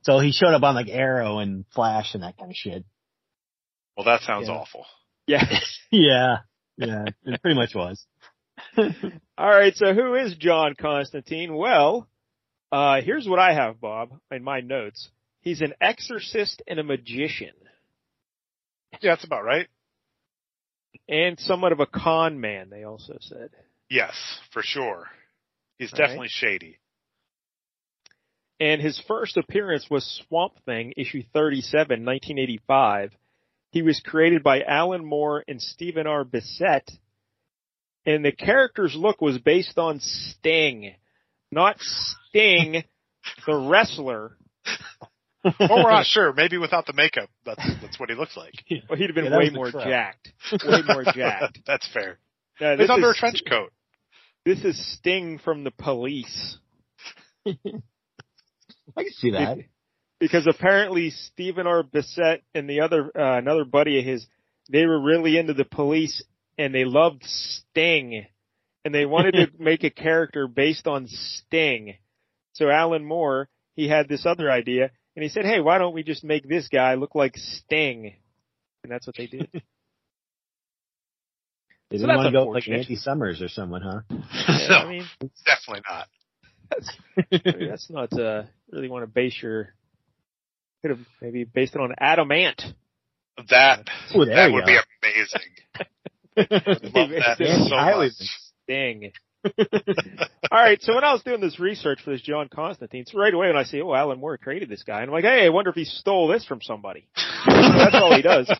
So 0.03 0.21
he 0.21 0.31
showed 0.31 0.55
up 0.55 0.63
on 0.63 0.77
like 0.77 0.89
Arrow 0.89 1.39
and 1.41 1.65
Flash 1.75 2.15
and 2.15 2.23
that 2.23 2.39
kind 2.39 2.51
of 2.53 2.57
shit. 2.57 2.85
Well, 3.99 4.05
that 4.05 4.21
sounds 4.23 4.47
Yeah. 4.49 4.55
awful. 4.55 4.87
Yeah. 5.27 5.45
Yeah. 5.91 6.37
Yeah. 6.77 7.05
It 7.25 7.43
pretty 7.43 7.57
much 7.57 7.75
was. 7.75 8.07
All 8.79 9.49
right, 9.51 9.75
so 9.75 9.93
who 9.95 10.15
is 10.15 10.35
John 10.37 10.75
Constantine? 10.79 11.55
Well, 11.57 12.09
uh, 12.71 13.01
here's 13.01 13.27
what 13.27 13.39
I 13.41 13.55
have, 13.55 13.81
Bob, 13.81 14.11
in 14.31 14.45
my 14.45 14.61
notes. 14.61 15.11
He's 15.41 15.61
an 15.63 15.73
exorcist 15.81 16.63
and 16.69 16.79
a 16.79 16.83
magician, 16.85 17.55
Yeah, 19.01 19.13
that's 19.15 19.25
about 19.25 19.45
right. 19.45 19.67
and 21.09 21.39
somewhat 21.41 21.73
of 21.73 21.81
a 21.81 21.87
con 21.87 22.41
man. 22.41 22.69
They 22.71 22.85
also 22.85 23.17
said. 23.21 23.51
Yes, 23.91 24.15
for 24.53 24.63
sure. 24.63 25.07
He's 25.79 25.93
All 25.93 25.99
right. 25.99 26.07
definitely 26.07 26.29
shady. 26.31 26.79
And 28.61 28.81
his 28.83 29.01
first 29.09 29.37
appearance 29.37 29.89
was 29.91 30.05
Swamp 30.29 30.53
Thing, 30.67 30.93
issue 30.97 31.23
37, 31.33 32.05
1985. 32.05 33.13
He 33.71 33.83
was 33.83 34.01
created 34.05 34.43
by 34.43 34.63
Alan 34.63 35.05
Moore 35.05 35.45
and 35.47 35.61
Stephen 35.61 36.07
R. 36.07 36.25
Bissette. 36.25 36.91
And 38.07 38.25
the 38.25 38.33
character's 38.33 38.95
look 38.95 39.21
was 39.21 39.39
based 39.39 39.79
on 39.79 40.01
Sting. 40.01 40.95
Not 41.51 41.77
Sting, 41.81 42.85
the 43.47 43.57
wrestler. 43.57 44.37
Oh, 45.45 45.53
well, 45.61 45.85
we're 45.85 45.91
not 45.91 46.07
sure. 46.07 46.33
Maybe 46.33 46.59
without 46.59 46.87
the 46.87 46.93
makeup, 46.93 47.29
that's 47.45 47.63
that's 47.83 48.01
what 48.01 48.09
he 48.09 48.15
looks 48.15 48.37
like. 48.37 48.55
Well, 48.89 48.99
he'd 48.99 49.07
have 49.07 49.15
been 49.15 49.27
Yeah, 49.27 49.39
way 49.39 49.51
more 49.51 49.71
jacked. 49.71 50.33
Way 50.65 50.83
more 50.87 51.05
jacked. 51.05 51.61
that's 51.67 51.87
fair. 51.93 52.19
No, 52.61 52.71
He's 52.71 52.81
this 52.81 52.91
under 52.91 53.11
a 53.11 53.15
trench 53.15 53.43
coat. 53.49 53.73
This 54.45 54.65
is 54.65 54.95
Sting 54.95 55.39
from 55.39 55.65
the 55.65 55.71
police. 55.71 56.59
I 57.47 57.53
can 58.97 59.13
see 59.13 59.31
that. 59.31 59.59
Because 60.21 60.47
apparently 60.49 61.11
Stephen 61.11 61.67
R. 61.67 61.83
Bissette 61.85 62.41
and 62.55 62.69
the 62.69 62.81
other 62.81 63.11
uh, 63.17 63.39
another 63.39 63.65
buddy 63.65 63.99
of 64.01 64.05
his, 64.05 64.27
they 64.71 64.85
were 64.85 65.01
really 65.01 65.37
into 65.39 65.55
the 65.55 65.65
police 65.65 66.23
and 66.59 66.75
they 66.75 66.85
loved 66.85 67.23
Sting, 67.25 68.27
and 68.85 68.93
they 68.95 69.07
wanted 69.07 69.33
to 69.33 69.47
make 69.59 69.85
a 69.85 69.91
character 69.91 70.49
based 70.49 70.87
on 70.89 71.07
Sting. 71.07 71.95
So 72.55 72.69
Alan 72.69 73.05
Moore, 73.05 73.49
he 73.77 73.89
had 73.89 74.09
this 74.09 74.27
other 74.27 74.51
idea, 74.51 74.91
and 75.15 75.23
he 75.23 75.29
said, 75.29 75.45
"Hey, 75.45 75.61
why 75.61 75.79
don't 75.79 75.95
we 75.95 76.03
just 76.03 76.25
make 76.25 76.49
this 76.49 76.69
guy 76.69 76.95
look 76.95 77.15
like 77.15 77.37
Sting?" 77.37 78.15
And 78.83 78.91
that's 78.93 79.07
what 79.07 79.17
they 79.17 79.27
did. 79.27 79.49
They 81.91 81.97
So 81.97 82.07
didn't 82.07 82.09
that's 82.09 82.17
want 82.19 82.27
to 82.27 82.33
go 82.33 82.39
like 82.51 82.65
unfortunate. 82.67 82.81
Andy 82.81 82.97
Summers 82.97 83.41
or 83.41 83.49
someone, 83.49 83.81
huh? 83.81 84.01
Yeah, 84.47 84.69
no, 84.69 84.77
I 84.77 84.89
mean, 84.91 85.09
definitely 85.47 85.83
not. 85.89 86.09
I 87.33 87.57
mean, 87.59 87.69
that's 87.71 87.89
not 87.89 88.13
uh, 88.13 88.43
really 88.71 88.89
want 88.91 89.05
to 89.05 89.07
base 89.07 89.39
your. 89.43 89.73
Could 90.89 90.97
have 90.99 91.07
maybe 91.21 91.45
based 91.45 91.75
it 91.75 91.81
on 91.81 91.95
Adam 91.99 92.33
Ant. 92.33 92.63
That 93.51 93.87
Oh, 94.15 94.25
there 94.25 94.35
that 94.37 94.53
would 94.53 94.65
go. 94.65 94.67
be 94.67 94.79
amazing. 95.03 95.41
Love 96.95 97.11
that 97.11 97.37
so 97.69 97.75
I 97.77 97.91
much. 97.91 97.97
was- 97.97 98.53
Sting. 98.65 99.13
All 100.51 100.61
right, 100.63 100.81
so 100.83 100.95
when 100.95 101.05
I 101.05 101.13
was 101.13 101.23
doing 101.23 101.41
this 101.41 101.61
research 101.61 102.01
for 102.05 102.11
this 102.11 102.21
John 102.23 102.49
Constantine, 102.53 103.05
so 103.07 103.19
right 103.19 103.33
away 103.33 103.47
when 103.49 103.57
I 103.57 103.63
see, 103.65 103.81
oh, 103.81 103.95
Alan 103.95 104.19
Moore 104.19 104.37
created 104.39 104.69
this 104.69 104.83
guy, 104.83 105.01
and 105.01 105.07
I'm 105.11 105.13
like, 105.15 105.25
hey, 105.25 105.45
I 105.47 105.49
wonder 105.51 105.71
if 105.71 105.77
he 105.77 105.85
stole 105.85 106.29
this 106.29 106.45
from 106.45 106.61
somebody. 106.63 107.07
That's 107.47 107.95
all 107.95 108.15
he 108.17 108.23
does. 108.23 108.51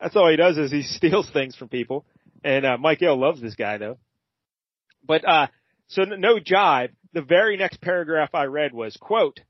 That's 0.00 0.16
all 0.16 0.30
he 0.30 0.36
does 0.36 0.58
is 0.58 0.70
he 0.70 0.82
steals 0.82 1.28
things 1.30 1.56
from 1.56 1.68
people. 1.68 2.04
And 2.44 2.64
uh, 2.64 2.76
Mike 2.78 2.98
Gill 3.00 3.18
loves 3.18 3.40
this 3.42 3.54
guy 3.54 3.78
though. 3.78 3.98
But 5.06 5.26
uh, 5.28 5.46
so 5.88 6.02
no 6.04 6.38
jive. 6.38 6.90
The 7.12 7.22
very 7.22 7.56
next 7.56 7.80
paragraph 7.80 8.30
I 8.34 8.44
read 8.44 8.72
was 8.72 8.96
quote: 8.98 9.40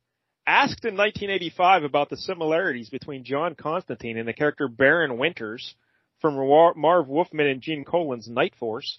asked 0.47 0.85
in 0.85 0.97
1985 0.97 1.85
about 1.85 2.11
the 2.11 2.17
similarities 2.17 2.91
between 2.91 3.25
John 3.25 3.55
Constantine 3.55 4.19
and 4.19 4.27
the 4.27 4.33
character 4.33 4.69
Baron 4.69 5.19
Winters 5.19 5.75
from 6.21 6.35
Marv 6.77 7.09
Wolfman 7.09 7.47
and 7.47 7.61
Gene 7.61 7.85
Colan's 7.85 8.29
Night 8.29 8.55
Force, 8.59 8.99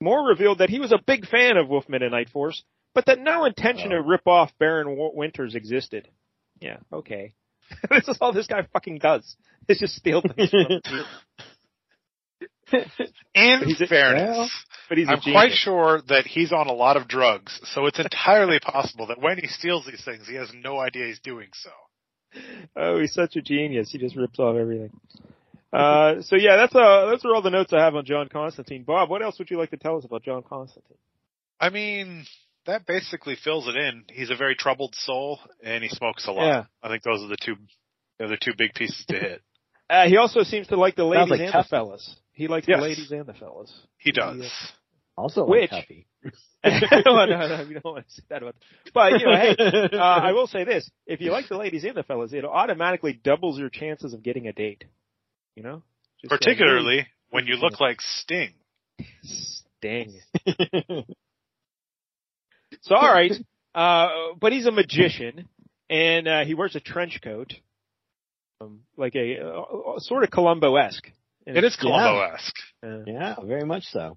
Moore 0.00 0.26
revealed 0.28 0.58
that 0.58 0.70
he 0.70 0.78
was 0.80 0.92
a 0.92 0.98
big 1.06 1.26
fan 1.26 1.56
of 1.56 1.68
Wolfman 1.68 2.02
and 2.02 2.12
Night 2.12 2.28
Force, 2.30 2.62
but 2.94 3.06
that 3.06 3.18
no 3.18 3.44
intention 3.44 3.92
Oh. 3.92 3.96
to 3.96 4.02
rip 4.02 4.26
off 4.26 4.50
Baron 4.58 4.96
Winters 5.14 5.54
existed. 5.54 6.08
Yeah, 6.60 6.78
okay. 6.92 7.34
this 7.90 8.08
is 8.08 8.18
all 8.20 8.32
this 8.32 8.46
guy 8.46 8.66
fucking 8.72 8.98
does. 8.98 9.36
Is 9.68 9.78
just 9.78 9.94
steal 9.94 10.22
things. 10.36 10.50
In 13.34 13.74
fairness, 13.88 14.50
But 14.90 14.98
he's 14.98 15.08
a 15.08 15.12
I'm 15.12 15.20
genius. 15.20 15.40
quite 15.40 15.52
sure 15.52 16.02
that 16.08 16.26
he's 16.26 16.52
on 16.52 16.66
a 16.66 16.72
lot 16.72 16.96
of 16.98 17.06
drugs, 17.08 17.58
so 17.72 17.86
it's 17.86 17.98
entirely 18.00 18.58
possible 18.62 19.06
that 19.06 19.22
when 19.22 19.38
he 19.38 19.46
steals 19.46 19.86
these 19.86 20.04
things, 20.04 20.26
he 20.28 20.34
has 20.34 20.50
no 20.52 20.78
idea 20.80 21.06
he's 21.06 21.20
doing 21.20 21.48
so. 21.54 21.70
Oh, 22.76 23.00
he's 23.00 23.14
such 23.14 23.36
a 23.36 23.40
genius. 23.40 23.90
He 23.90 23.98
just 23.98 24.16
rips 24.16 24.38
off 24.38 24.56
everything. 24.56 24.90
Uh, 25.72 26.20
so 26.22 26.36
yeah, 26.36 26.56
that's 26.56 26.74
uh, 26.74 27.06
those 27.06 27.24
are 27.24 27.34
all 27.34 27.40
the 27.42 27.50
notes 27.50 27.72
I 27.72 27.78
have 27.84 27.94
on 27.94 28.04
John 28.04 28.28
Constantine. 28.28 28.82
Bob, 28.82 29.08
what 29.08 29.22
else 29.22 29.38
would 29.38 29.50
you 29.50 29.58
like 29.58 29.70
to 29.70 29.76
tell 29.76 29.96
us 29.96 30.04
about 30.04 30.24
John 30.24 30.42
Constantine? 30.42 30.96
I 31.60 31.70
mean, 31.70 32.24
that 32.66 32.84
basically 32.86 33.36
fills 33.36 33.68
it 33.68 33.76
in. 33.76 34.04
He's 34.10 34.30
a 34.30 34.36
very 34.36 34.56
troubled 34.56 34.94
soul, 34.96 35.38
and 35.62 35.82
he 35.84 35.88
smokes 35.88 36.26
a 36.26 36.32
lot. 36.32 36.46
Yeah. 36.46 36.64
I 36.82 36.88
think 36.88 37.04
those 37.04 37.22
are 37.22 37.28
the 37.28 37.36
two, 37.40 37.54
they're 38.18 38.28
the 38.28 38.38
two 38.40 38.52
big 38.58 38.74
pieces 38.74 39.04
to 39.08 39.16
hit. 39.16 39.42
Uh, 39.88 40.06
he 40.08 40.16
also 40.16 40.42
seems 40.42 40.66
to 40.68 40.76
like 40.76 40.96
the 40.96 41.04
ladies 41.04 41.30
like 41.30 41.40
and 41.40 41.52
Tuffy. 41.52 41.62
the 41.64 41.68
fellas. 41.68 42.16
He 42.32 42.48
likes 42.48 42.66
Yes. 42.68 42.78
the 42.78 42.82
ladies 42.82 43.10
and 43.10 43.26
the 43.26 43.34
fellas. 43.34 43.72
He 43.98 44.12
does. 44.12 44.38
Yeah. 44.38 44.48
Also 45.16 45.44
Which- 45.46 45.70
like 45.72 45.86
Tuffy. 45.88 46.06
no, 47.06 47.24
no, 47.24 47.48
no, 47.48 47.64
we 47.66 47.72
don't 47.74 47.84
want 47.94 48.06
to 48.06 48.12
say 48.12 48.22
that 48.28 48.42
about. 48.42 48.54
But 48.92 49.20
you 49.20 49.26
know, 49.26 49.34
hey, 49.36 49.56
uh, 49.58 49.96
I 49.96 50.32
will 50.32 50.46
say 50.46 50.64
this: 50.64 50.90
if 51.06 51.22
you 51.22 51.30
like 51.32 51.48
the 51.48 51.56
ladies 51.56 51.82
and 51.84 51.94
the 51.94 52.02
fellas, 52.02 52.34
it 52.34 52.44
automatically 52.44 53.14
doubles 53.14 53.58
your 53.58 53.70
chances 53.70 54.12
of 54.12 54.22
getting 54.22 54.46
a 54.46 54.52
date. 54.52 54.84
You 55.56 55.62
know, 55.62 55.82
Just, 56.20 56.30
uh, 56.32 56.36
Particularly 56.36 57.06
when 57.30 57.46
you 57.46 57.56
look 57.56 57.80
like 57.80 58.00
Sting. 58.02 58.52
Sting. 59.22 60.20
So 62.82 62.94
all 62.94 63.12
right, 63.12 63.32
uh, 63.74 64.08
but 64.40 64.52
he's 64.52 64.66
a 64.66 64.70
magician, 64.70 65.48
and 65.90 66.28
uh, 66.28 66.44
he 66.44 66.54
wears 66.54 66.76
a 66.76 66.80
trench 66.80 67.20
coat, 67.22 67.52
um, 68.60 68.80
like 68.96 69.14
a 69.16 69.38
uh, 69.44 69.98
sort 69.98 70.22
of 70.24 70.30
Columbo-esque. 70.30 71.06
It 71.46 71.52
is 71.52 71.74
it's- 71.74 71.76
Columbo-esque. 71.76 72.54
uh, 72.84 72.98
yeah, 73.06 73.34
very 73.44 73.64
much 73.64 73.84
so. 73.84 74.16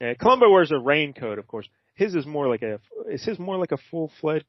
Yeah, 0.00 0.14
Columbo 0.14 0.50
wears 0.50 0.70
a 0.72 0.78
raincoat, 0.78 1.38
of 1.38 1.46
course. 1.46 1.68
His 1.94 2.14
is 2.14 2.26
more 2.26 2.48
like 2.48 2.62
a 2.62 2.78
is 3.10 3.24
his 3.24 3.38
more 3.38 3.56
like 3.56 3.72
a 3.72 3.78
full 3.90 4.10
fledged 4.20 4.44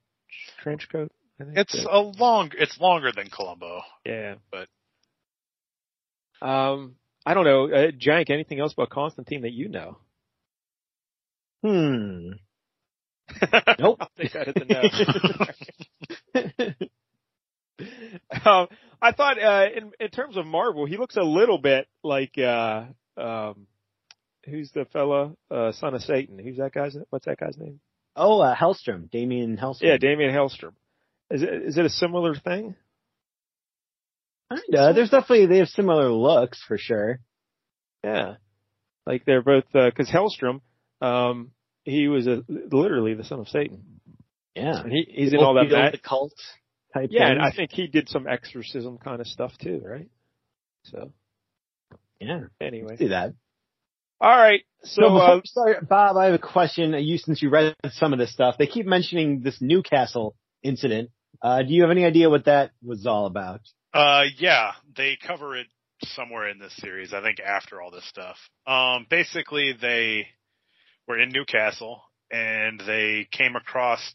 trench 0.61 0.87
coat. 0.91 1.11
I 1.39 1.43
think. 1.45 1.57
It's 1.57 1.85
a 1.89 1.99
long, 1.99 2.51
it's 2.57 2.79
longer 2.79 3.11
than 3.15 3.29
Columbo. 3.29 3.81
yeah, 4.05 4.35
but- 4.51 4.67
um, 6.39 6.95
I 7.25 7.33
don't 7.33 7.45
know, 7.45 7.65
uh, 7.65 7.91
Jank. 7.91 8.29
Anything 8.29 8.59
else 8.59 8.73
about 8.73 8.89
Constantine 8.91 9.41
that 9.41 9.53
you 9.53 9.69
know? 9.69 9.97
Hmm. 11.63 12.29
Nope. 13.79 13.97
I'll 13.99 14.11
take 14.17 14.33
that 14.33 14.47
as 14.47 14.55
a 14.55 14.65
no. 18.45 18.45
um, 18.51 18.67
I 19.01 19.11
thought 19.11 19.41
uh, 19.41 19.65
in 19.75 19.91
in 19.99 20.09
terms 20.09 20.37
of 20.37 20.45
Marvel, 20.45 20.85
he 20.85 20.97
looks 20.97 21.17
a 21.17 21.23
little 21.23 21.57
bit 21.57 21.87
like 22.03 22.37
uh, 22.37 22.85
um, 23.17 23.67
who's 24.49 24.71
the 24.71 24.85
fella, 24.85 25.33
uh, 25.51 25.71
son 25.73 25.93
of 25.93 26.01
Satan? 26.01 26.39
Who's 26.39 26.57
that 26.57 26.73
guy's? 26.73 26.95
Name? 26.95 27.05
What's 27.09 27.25
that 27.25 27.39
guy's 27.39 27.57
name? 27.57 27.79
Oh, 28.15 28.41
uh, 28.41 28.55
Hellstrom, 28.55 29.11
Damien 29.11 29.57
Hellstrom. 29.57 29.83
Yeah, 29.83 29.97
Damien 29.97 30.33
Hellstrom. 30.33 30.73
Is 31.29 31.43
it 31.43 31.49
is 31.49 31.77
it 31.77 31.85
a 31.85 31.89
similar 31.89 32.35
thing? 32.35 32.75
Kinda. 34.49 34.93
There's 34.93 35.09
definitely 35.09 35.47
they 35.47 35.57
have 35.59 35.67
similar 35.67 36.09
looks 36.09 36.61
for 36.67 36.77
sure. 36.77 37.19
Yeah, 38.03 38.35
like 39.05 39.25
they're 39.25 39.41
both 39.41 39.65
because 39.73 40.09
Hellstrom, 40.09 40.61
um, 41.01 41.51
he 41.83 42.07
was 42.07 42.27
a, 42.27 42.43
literally 42.47 43.13
the 43.13 43.23
son 43.23 43.39
of 43.39 43.49
Satan. 43.49 43.83
Yeah. 44.55 44.81
And 44.81 44.91
he, 44.91 45.07
he's 45.07 45.33
in 45.33 45.39
all 45.39 45.53
that. 45.55 45.71
Old 45.71 45.93
the 45.93 45.97
cult 45.97 46.33
type. 46.93 47.09
yeah, 47.11 47.29
and. 47.29 47.41
I 47.41 47.51
think 47.51 47.71
he 47.71 47.87
did 47.87 48.09
some 48.09 48.27
exorcism 48.27 48.97
kind 48.97 49.21
of 49.21 49.27
stuff 49.27 49.51
too, 49.61 49.81
right? 49.85 50.09
So 50.85 51.11
yeah. 52.19 52.41
anyway, 52.59 52.95
do 52.97 53.09
that. 53.09 53.33
All 54.21 54.35
right. 54.37 54.61
So 54.83 55.01
So, 55.01 55.17
uh, 55.17 55.41
sorry, 55.45 55.75
Bob, 55.87 56.17
I 56.17 56.25
have 56.25 56.33
a 56.33 56.39
question. 56.39 56.93
Uh, 56.93 56.97
You, 56.97 57.17
since 57.17 57.41
you 57.41 57.49
read 57.49 57.75
some 57.91 58.13
of 58.13 58.19
this 58.19 58.31
stuff, 58.31 58.55
they 58.57 58.67
keep 58.67 58.85
mentioning 58.85 59.41
this 59.41 59.57
Newcastle 59.61 60.35
incident. 60.63 61.09
Uh, 61.41 61.61
do 61.63 61.73
you 61.73 61.81
have 61.83 61.91
any 61.91 62.05
idea 62.05 62.29
what 62.29 62.45
that 62.45 62.71
was 62.83 63.05
all 63.05 63.25
about? 63.25 63.61
Uh, 63.93 64.23
yeah, 64.37 64.71
they 64.95 65.17
cover 65.25 65.55
it 65.57 65.67
somewhere 66.03 66.47
in 66.49 66.59
this 66.59 66.75
series. 66.77 67.13
I 67.13 67.21
think 67.21 67.39
after 67.39 67.81
all 67.81 67.91
this 67.91 68.07
stuff. 68.07 68.37
Um, 68.65 69.05
basically 69.09 69.73
they 69.79 70.27
were 71.07 71.19
in 71.19 71.29
Newcastle 71.29 72.01
and 72.31 72.79
they 72.85 73.27
came 73.31 73.55
across. 73.55 74.13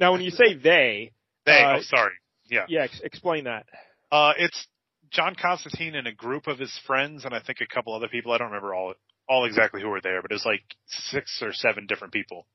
now 0.00 0.12
when 0.12 0.20
you 0.20 0.30
say 0.30 0.54
they, 0.54 1.12
They, 1.44 1.52
Uh, 1.62 1.76
oh, 1.78 1.82
sorry. 1.82 2.14
Yeah. 2.48 2.66
yeah, 2.68 2.82
ex- 2.84 3.00
explain 3.00 3.44
that. 3.44 3.66
Uh, 4.10 4.32
it's 4.38 4.66
John 5.10 5.34
Constantine 5.40 5.94
and 5.94 6.06
a 6.06 6.12
group 6.12 6.46
of 6.46 6.58
his 6.58 6.76
friends, 6.86 7.24
and 7.24 7.34
I 7.34 7.40
think 7.40 7.60
a 7.60 7.66
couple 7.66 7.94
other 7.94 8.08
people. 8.08 8.32
I 8.32 8.38
don't 8.38 8.48
remember 8.48 8.74
all 8.74 8.94
all 9.28 9.44
exactly 9.44 9.80
who 9.82 9.88
were 9.88 10.00
there, 10.00 10.22
but 10.22 10.30
it 10.30 10.34
was 10.34 10.44
like 10.46 10.62
six 10.86 11.40
or 11.42 11.52
seven 11.52 11.86
different 11.86 12.12
people. 12.12 12.46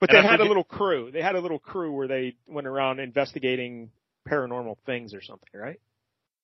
But 0.00 0.10
And 0.10 0.24
they 0.24 0.28
I 0.28 0.30
had 0.32 0.40
a 0.40 0.44
little 0.44 0.64
crew. 0.64 1.10
They 1.12 1.22
had 1.22 1.34
a 1.36 1.40
little 1.40 1.58
crew 1.58 1.92
where 1.92 2.08
they 2.08 2.36
went 2.46 2.66
around 2.66 3.00
investigating 3.00 3.90
paranormal 4.28 4.76
things 4.86 5.12
or 5.14 5.22
something, 5.22 5.48
right? 5.54 5.80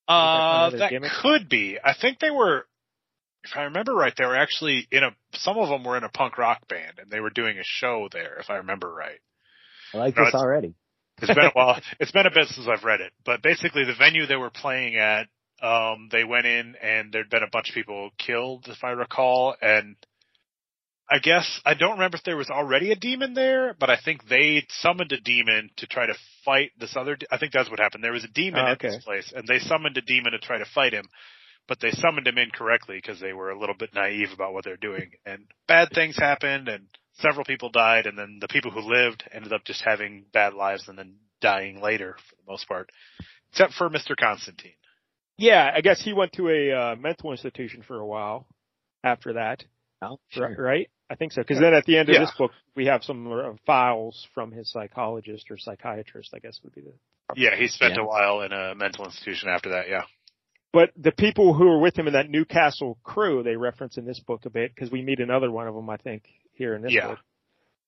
Uh, 0.08 0.70
kind 0.70 0.80
that 0.80 0.90
gimmick? 0.90 1.10
could 1.22 1.48
be. 1.48 1.78
I 1.82 1.94
think 2.00 2.18
they 2.20 2.30
were, 2.30 2.66
if 3.44 3.56
I 3.56 3.62
remember 3.64 3.94
right, 3.94 4.12
they 4.16 4.24
were 4.24 4.36
actually 4.36 4.86
in 4.92 5.02
a. 5.02 5.10
Some 5.34 5.56
of 5.58 5.68
them 5.68 5.84
were 5.84 5.96
in 5.96 6.04
a 6.04 6.08
punk 6.08 6.38
rock 6.38 6.68
band, 6.68 6.98
and 7.00 7.10
they 7.10 7.20
were 7.20 7.30
doing 7.30 7.58
a 7.58 7.62
show 7.64 8.08
there, 8.12 8.36
if 8.38 8.50
I 8.50 8.56
remember 8.56 8.92
right. 8.92 9.18
I 9.94 9.98
like 9.98 10.16
No, 10.16 10.24
this 10.24 10.28
it's- 10.28 10.40
already. 10.40 10.74
It's 11.22 11.32
been 11.34 11.44
a 11.46 11.50
while. 11.54 11.80
It's 11.98 12.12
been 12.12 12.26
a 12.26 12.30
bit 12.30 12.46
since 12.48 12.68
I've 12.68 12.84
read 12.84 13.00
it, 13.00 13.10
but 13.24 13.42
basically 13.42 13.84
the 13.84 13.94
venue 13.98 14.26
they 14.26 14.36
were 14.36 14.50
playing 14.50 14.96
at, 14.96 15.28
um, 15.62 16.08
they 16.10 16.24
went 16.24 16.46
in 16.46 16.74
and 16.82 17.12
there'd 17.12 17.30
been 17.30 17.42
a 17.42 17.50
bunch 17.50 17.68
of 17.70 17.74
people 17.74 18.10
killed, 18.18 18.66
if 18.68 18.82
I 18.84 18.90
recall, 18.90 19.54
and 19.60 19.96
I 21.08 21.18
guess 21.20 21.60
I 21.64 21.74
don't 21.74 21.92
remember 21.92 22.16
if 22.16 22.24
there 22.24 22.36
was 22.36 22.50
already 22.50 22.90
a 22.90 22.96
demon 22.96 23.34
there, 23.34 23.74
but 23.78 23.90
I 23.90 23.96
think 24.04 24.26
they 24.28 24.66
summoned 24.80 25.12
a 25.12 25.20
demon 25.20 25.70
to 25.76 25.86
try 25.86 26.06
to 26.06 26.14
fight 26.44 26.72
this 26.78 26.96
other. 26.96 27.14
de- 27.16 27.26
I 27.32 27.38
think 27.38 27.52
that's 27.52 27.70
what 27.70 27.78
happened. 27.78 28.02
There 28.02 28.12
was 28.12 28.24
a 28.24 28.28
demon 28.28 28.60
Oh, 28.64 28.72
at 28.72 28.78
okay. 28.78 28.88
this 28.88 29.04
place, 29.04 29.32
and 29.34 29.46
they 29.46 29.60
summoned 29.60 29.96
a 29.96 30.02
demon 30.02 30.32
to 30.32 30.38
try 30.38 30.58
to 30.58 30.64
fight 30.74 30.92
him, 30.92 31.04
but 31.68 31.78
they 31.80 31.92
summoned 31.92 32.26
him 32.26 32.38
incorrectly 32.38 32.96
because 32.96 33.20
they 33.20 33.32
were 33.32 33.50
a 33.50 33.58
little 33.58 33.76
bit 33.76 33.94
naive 33.94 34.30
about 34.34 34.52
what 34.52 34.64
they're 34.64 34.76
doing, 34.76 35.12
and 35.24 35.44
bad 35.68 35.90
things 35.94 36.16
happened, 36.16 36.68
and 36.68 36.86
several 37.20 37.44
people 37.44 37.70
died, 37.70 38.06
and 38.06 38.18
then 38.18 38.38
the 38.40 38.48
people 38.48 38.72
who 38.72 38.80
lived 38.80 39.22
ended 39.32 39.52
up 39.52 39.64
just 39.64 39.82
having 39.82 40.24
bad 40.32 40.54
lives 40.54 40.88
and 40.88 40.98
then 40.98 41.14
dying 41.40 41.80
later 41.80 42.16
for 42.28 42.34
the 42.34 42.50
most 42.50 42.66
part, 42.66 42.90
except 43.52 43.74
for 43.74 43.88
Mr. 43.88 44.16
Constantine. 44.18 44.72
Yeah, 45.38 45.70
I 45.74 45.80
guess 45.82 46.00
he 46.02 46.12
went 46.12 46.32
to 46.34 46.48
a 46.48 46.72
uh, 46.72 46.96
mental 46.96 47.30
institution 47.32 47.82
for 47.86 47.98
a 47.98 48.06
while 48.06 48.46
after 49.04 49.34
that, 49.34 49.64
Oh, 50.02 50.18
ri- 50.36 50.56
right? 50.56 50.90
I 51.10 51.14
think 51.14 51.32
so. 51.32 51.42
Because 51.42 51.60
then 51.60 51.74
at 51.74 51.84
the 51.84 51.98
end 51.98 52.08
of 52.08 52.14
Yeah. 52.14 52.20
this 52.20 52.32
book, 52.36 52.50
we 52.74 52.86
have 52.86 53.04
some 53.04 53.30
uh, 53.30 53.52
files 53.66 54.26
from 54.34 54.50
his 54.50 54.70
psychologist 54.70 55.50
or 55.50 55.58
psychiatrist. 55.58 56.32
I 56.34 56.38
guess 56.38 56.58
would 56.64 56.74
be 56.74 56.80
the. 56.80 56.92
Yeah, 57.36 57.54
he 57.56 57.68
spent 57.68 57.94
Yeah. 57.96 58.02
a 58.02 58.06
while 58.06 58.40
in 58.42 58.52
a 58.52 58.74
mental 58.74 59.04
institution 59.04 59.48
after 59.48 59.70
that. 59.70 59.88
Yeah. 59.88 60.02
But 60.72 60.90
the 60.96 61.12
people 61.12 61.54
who 61.54 61.66
were 61.66 61.78
with 61.80 61.98
him 61.98 62.06
in 62.06 62.14
that 62.14 62.28
Newcastle 62.28 62.98
crew, 63.02 63.42
they 63.42 63.56
reference 63.56 63.96
in 63.98 64.04
this 64.04 64.20
book 64.20 64.44
a 64.46 64.50
bit 64.50 64.74
because 64.74 64.90
we 64.90 65.00
meet 65.02 65.20
another 65.20 65.50
one 65.50 65.66
of 65.68 65.74
them, 65.74 65.88
I 65.88 65.96
think, 65.96 66.24
here 66.54 66.74
in 66.74 66.82
this 66.82 66.92
Yeah. 66.92 67.08
book. 67.08 67.18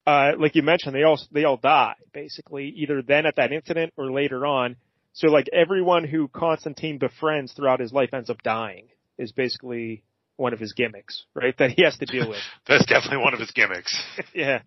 Uh, 0.06 0.32
like 0.38 0.54
you 0.54 0.62
mentioned, 0.62 0.94
they 0.94 1.02
all 1.02 1.20
they 1.32 1.44
all 1.44 1.56
die 1.58 1.94
basically, 2.12 2.68
either 2.68 3.02
then 3.02 3.26
at 3.26 3.36
that 3.36 3.52
incident 3.52 3.92
or 3.96 4.10
later 4.10 4.46
on. 4.46 4.76
So 5.12 5.28
like 5.28 5.48
everyone 5.52 6.04
who 6.04 6.28
Constantine 6.28 6.98
befriends 6.98 7.52
throughout 7.52 7.80
his 7.80 7.92
life 7.92 8.10
ends 8.14 8.30
up 8.30 8.42
dying 8.42 8.88
is 9.18 9.32
basically 9.32 10.04
one 10.36 10.52
of 10.52 10.60
his 10.60 10.72
gimmicks, 10.72 11.24
right? 11.34 11.56
That 11.58 11.70
he 11.72 11.82
has 11.82 11.96
to 11.98 12.06
deal 12.06 12.28
with. 12.28 12.38
That's 12.68 12.86
definitely 12.86 13.18
one 13.18 13.34
of 13.34 13.40
his 13.40 13.50
gimmicks. 13.50 14.00
yeah. 14.34 14.60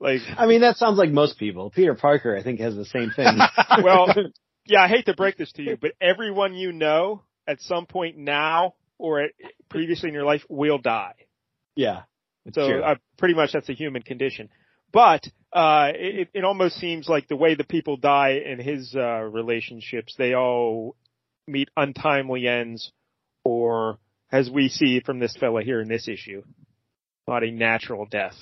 Like, 0.00 0.20
I 0.36 0.46
mean, 0.46 0.62
that 0.62 0.76
sounds 0.76 0.98
like 0.98 1.10
most 1.10 1.38
people. 1.38 1.70
Peter 1.70 1.94
Parker, 1.94 2.36
I 2.36 2.42
think, 2.42 2.60
has 2.60 2.74
the 2.74 2.84
same 2.84 3.10
thing. 3.10 3.38
well, 3.84 4.08
yeah, 4.66 4.82
I 4.82 4.88
hate 4.88 5.06
to 5.06 5.14
break 5.14 5.36
this 5.36 5.52
to 5.52 5.62
you, 5.62 5.78
but 5.80 5.92
everyone 6.00 6.54
you 6.54 6.72
know 6.72 7.22
at 7.46 7.60
some 7.62 7.86
point 7.86 8.18
now 8.18 8.74
or 8.98 9.20
at, 9.22 9.30
previously 9.68 10.08
in 10.08 10.14
your 10.14 10.24
life 10.24 10.42
will 10.48 10.78
die. 10.78 11.14
yeah. 11.76 12.02
It's 12.46 12.54
So 12.54 12.68
true. 12.68 12.82
uh, 12.82 12.94
pretty 13.18 13.34
much 13.34 13.52
that's 13.52 13.68
a 13.68 13.74
human 13.74 14.02
condition. 14.02 14.48
But 14.92 15.26
uh, 15.52 15.90
it, 15.94 16.28
it 16.34 16.44
almost 16.44 16.76
seems 16.76 17.08
like 17.08 17.28
the 17.28 17.36
way 17.36 17.54
the 17.54 17.64
people 17.64 17.96
die 17.96 18.40
in 18.44 18.58
his 18.58 18.94
uh, 18.94 19.20
relationships, 19.22 20.14
they 20.16 20.34
all 20.34 20.96
meet 21.46 21.68
untimely 21.76 22.46
ends, 22.46 22.92
or 23.44 23.98
as 24.30 24.48
we 24.48 24.68
see 24.68 25.00
from 25.00 25.18
this 25.18 25.36
fella 25.38 25.62
here 25.62 25.80
in 25.80 25.88
this 25.88 26.06
issue, 26.08 26.42
not 27.26 27.42
a 27.42 27.50
natural 27.50 28.06
death. 28.06 28.36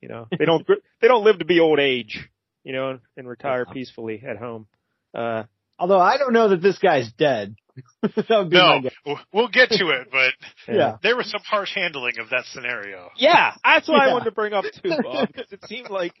You 0.00 0.08
know, 0.08 0.26
they 0.38 0.44
don't 0.44 0.66
they 1.00 1.08
don't 1.08 1.24
live 1.24 1.38
to 1.38 1.44
be 1.44 1.60
old 1.60 1.78
age. 1.80 2.28
You 2.62 2.72
know, 2.72 2.98
and 3.18 3.28
retire 3.28 3.66
peacefully 3.66 4.22
at 4.26 4.38
home. 4.38 4.66
Uh, 5.14 5.42
Although 5.78 6.00
I 6.00 6.16
don't 6.16 6.32
know 6.32 6.48
that 6.48 6.62
this 6.62 6.78
guy's 6.78 7.12
dead. 7.12 7.56
that 8.02 8.26
would 8.30 8.48
be 8.50 8.56
my 8.56 8.80
No, 9.04 9.16
we'll 9.34 9.48
get 9.48 9.68
to 9.70 9.88
it, 9.90 10.08
but 10.10 10.32
Yeah. 10.74 10.96
there 11.02 11.16
was 11.16 11.30
some 11.30 11.42
harsh 11.44 11.74
handling 11.74 12.18
of 12.20 12.30
that 12.30 12.44
scenario. 12.46 13.10
Yeah, 13.16 13.52
that's 13.62 13.86
what 13.88 14.00
I 14.00 14.12
wanted 14.12 14.26
to 14.26 14.30
bring 14.30 14.52
up 14.54 14.64
too, 14.82 14.92
Bob, 15.02 15.28
because 15.28 15.52
it 15.52 15.60
seemed 15.66 15.90
like, 15.90 16.14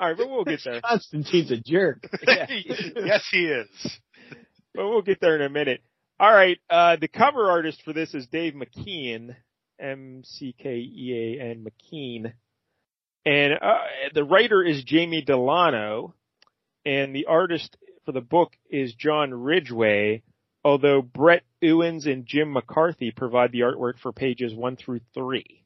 alright, 0.00 0.16
but 0.16 0.28
we'll 0.28 0.44
get 0.44 0.60
there. 0.64 0.80
Constantine's 0.84 1.50
a 1.50 1.58
jerk. 1.58 2.08
Yeah. 2.26 2.46
yes, 2.96 3.26
he 3.30 3.46
is. 3.46 3.68
But 4.72 4.88
we'll 4.88 5.02
get 5.02 5.20
there 5.20 5.34
in 5.34 5.42
a 5.42 5.48
minute. 5.48 5.82
Alright, 6.22 6.58
uh, 6.70 6.94
the 6.94 7.08
cover 7.08 7.50
artist 7.50 7.82
for 7.84 7.92
this 7.92 8.14
is 8.14 8.28
Dave 8.28 8.54
McKean, 8.54 9.34
M-C-K-E-A-N 9.80 11.66
McKean. 11.66 12.32
And, 13.26 13.52
uh, 13.54 13.78
the 14.14 14.22
writer 14.22 14.62
is 14.62 14.84
Jamie 14.84 15.22
Delano, 15.22 16.14
and 16.86 17.12
the 17.12 17.26
artist 17.26 17.76
for 18.04 18.12
the 18.12 18.20
book 18.20 18.52
is 18.70 18.94
John 18.94 19.34
Ridgway, 19.34 20.22
although 20.64 21.02
Brett 21.02 21.42
Ewins 21.60 22.06
and 22.06 22.26
Jim 22.26 22.52
McCarthy 22.52 23.10
provide 23.10 23.52
the 23.52 23.60
artwork 23.60 23.98
for 23.98 24.12
pages 24.12 24.54
one 24.54 24.76
through 24.76 25.00
three. 25.14 25.64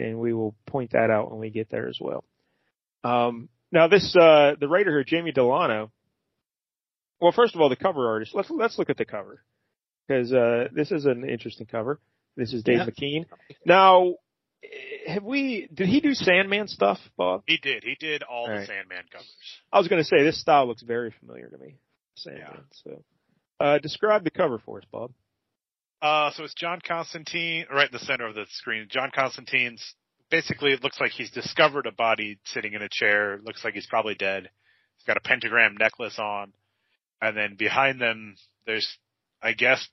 And 0.00 0.18
we 0.18 0.32
will 0.32 0.54
point 0.66 0.92
that 0.92 1.10
out 1.10 1.30
when 1.30 1.40
we 1.40 1.50
get 1.50 1.70
there 1.70 1.88
as 1.88 1.98
well. 2.00 2.24
Um, 3.04 3.48
now 3.72 3.88
this, 3.88 4.14
uh, 4.16 4.52
the 4.58 4.68
writer 4.68 4.90
here, 4.90 5.04
Jamie 5.04 5.32
Delano, 5.32 5.90
well, 7.20 7.32
first 7.32 7.54
of 7.54 7.60
all, 7.60 7.68
the 7.68 7.76
cover 7.76 8.08
artist, 8.08 8.34
let's, 8.34 8.50
let's 8.50 8.78
look 8.78 8.90
at 8.90 8.96
the 8.96 9.04
cover. 9.04 9.42
Cause, 10.08 10.32
uh, 10.32 10.68
this 10.72 10.90
is 10.90 11.04
an 11.04 11.28
interesting 11.28 11.66
cover. 11.66 12.00
This 12.36 12.52
is 12.52 12.62
Dave 12.62 12.78
Yeah. 12.78 12.86
McKean. 12.86 13.26
Now, 13.66 14.14
have 15.06 15.24
we, 15.24 15.68
did 15.72 15.88
he 15.88 16.00
do 16.00 16.14
Sandman 16.14 16.68
stuff, 16.68 16.98
Bob? 17.16 17.42
He 17.46 17.56
did. 17.58 17.84
He 17.84 17.96
did 17.98 18.22
all 18.22 18.46
the 18.46 18.52
All 18.52 18.58
right. 18.58 18.66
Sandman 18.66 19.04
covers. 19.10 19.34
I 19.72 19.78
was 19.78 19.88
going 19.88 20.00
to 20.00 20.06
say 20.08 20.22
this 20.22 20.40
style 20.40 20.66
looks 20.66 20.82
very 20.82 21.12
familiar 21.20 21.48
to 21.48 21.58
me. 21.58 21.76
Sandman. 22.16 22.64
So, 22.84 23.02
uh, 23.60 23.78
describe 23.78 24.24
the 24.24 24.30
cover 24.30 24.58
for 24.64 24.78
us, 24.78 24.84
Bob. 24.90 25.12
Uh, 26.00 26.30
so 26.32 26.44
it's 26.44 26.54
John 26.54 26.80
Constantine, 26.86 27.66
right 27.72 27.88
in 27.88 27.92
the 27.92 28.04
center 28.04 28.26
of 28.26 28.34
the 28.36 28.46
screen. 28.50 28.86
John 28.88 29.10
Constantine's 29.12 29.94
basically 30.30 30.72
it 30.72 30.82
looks 30.82 31.00
like 31.00 31.12
he's 31.12 31.30
discovered 31.30 31.86
a 31.86 31.92
body 31.92 32.38
sitting 32.44 32.74
in 32.74 32.82
a 32.82 32.88
chair. 32.90 33.38
Looks 33.44 33.64
like 33.64 33.74
he's 33.74 33.86
probably 33.86 34.14
dead. 34.14 34.48
He's 34.96 35.04
got 35.06 35.16
a 35.16 35.20
pentagram 35.20 35.76
necklace 35.78 36.18
on, 36.18 36.52
and 37.20 37.36
then 37.36 37.56
behind 37.56 38.00
them 38.00 38.36
there's, 38.66 38.88
I 39.42 39.52
guess, 39.52 39.86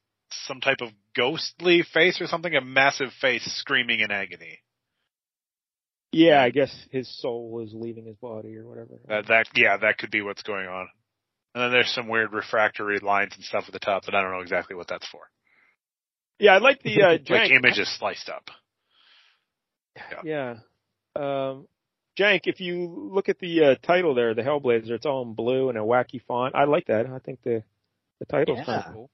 some 0.47 0.59
type 0.61 0.81
of 0.81 0.89
ghostly 1.15 1.83
face 1.93 2.19
or 2.19 2.27
something. 2.27 2.55
A 2.55 2.61
massive 2.61 3.09
face 3.21 3.43
screaming 3.57 3.99
in 3.99 4.11
agony. 4.11 4.59
Yeah, 6.11 6.41
I 6.41 6.49
guess 6.49 6.73
his 6.91 7.09
soul 7.21 7.61
is 7.65 7.73
leaving 7.73 8.05
his 8.05 8.15
body 8.15 8.55
or 8.57 8.65
whatever. 8.67 8.99
That 9.07 9.27
that 9.27 9.47
yeah, 9.55 9.77
that 9.77 9.97
could 9.97 10.11
be 10.11 10.21
what's 10.21 10.43
going 10.43 10.67
on. 10.67 10.87
And 11.53 11.63
then 11.63 11.71
there's 11.71 11.91
some 11.91 12.07
weird 12.07 12.33
refractory 12.33 12.99
lines 12.99 13.33
and 13.35 13.43
stuff 13.43 13.65
at 13.67 13.73
the 13.73 13.79
top 13.79 14.05
that 14.05 14.15
I 14.15 14.21
don't 14.21 14.31
know 14.31 14.41
exactly 14.41 14.75
what 14.75 14.87
that's 14.87 15.07
for. 15.07 15.21
yeah, 16.39 16.53
I 16.53 16.57
like 16.59 16.81
the 16.83 17.01
uh, 17.01 17.09
Like 17.29 17.49
Jank. 17.49 17.51
images 17.55 17.89
sliced 17.97 18.29
up. 18.29 18.49
Yeah. 20.23 20.55
Um, 21.15 21.67
Jank, 22.19 22.41
if 22.45 22.59
you 22.61 23.09
look 23.13 23.29
at 23.29 23.39
the 23.39 23.63
uh, 23.63 23.75
title 23.85 24.15
there, 24.15 24.33
the 24.33 24.41
Hellblazer, 24.41 24.91
it's 24.91 25.05
all 25.05 25.23
in 25.23 25.33
blue 25.33 25.69
and 25.69 25.77
a 25.77 25.81
wacky 25.81 26.21
font. 26.27 26.55
I 26.55 26.63
like 26.65 26.87
that. 26.87 27.05
I 27.07 27.19
think 27.19 27.39
the 27.43 27.63
the 28.19 28.25
title's 28.25 28.59
Yeah. 28.59 28.65
kind 28.65 28.83
of 28.85 28.93
cool. 28.93 29.09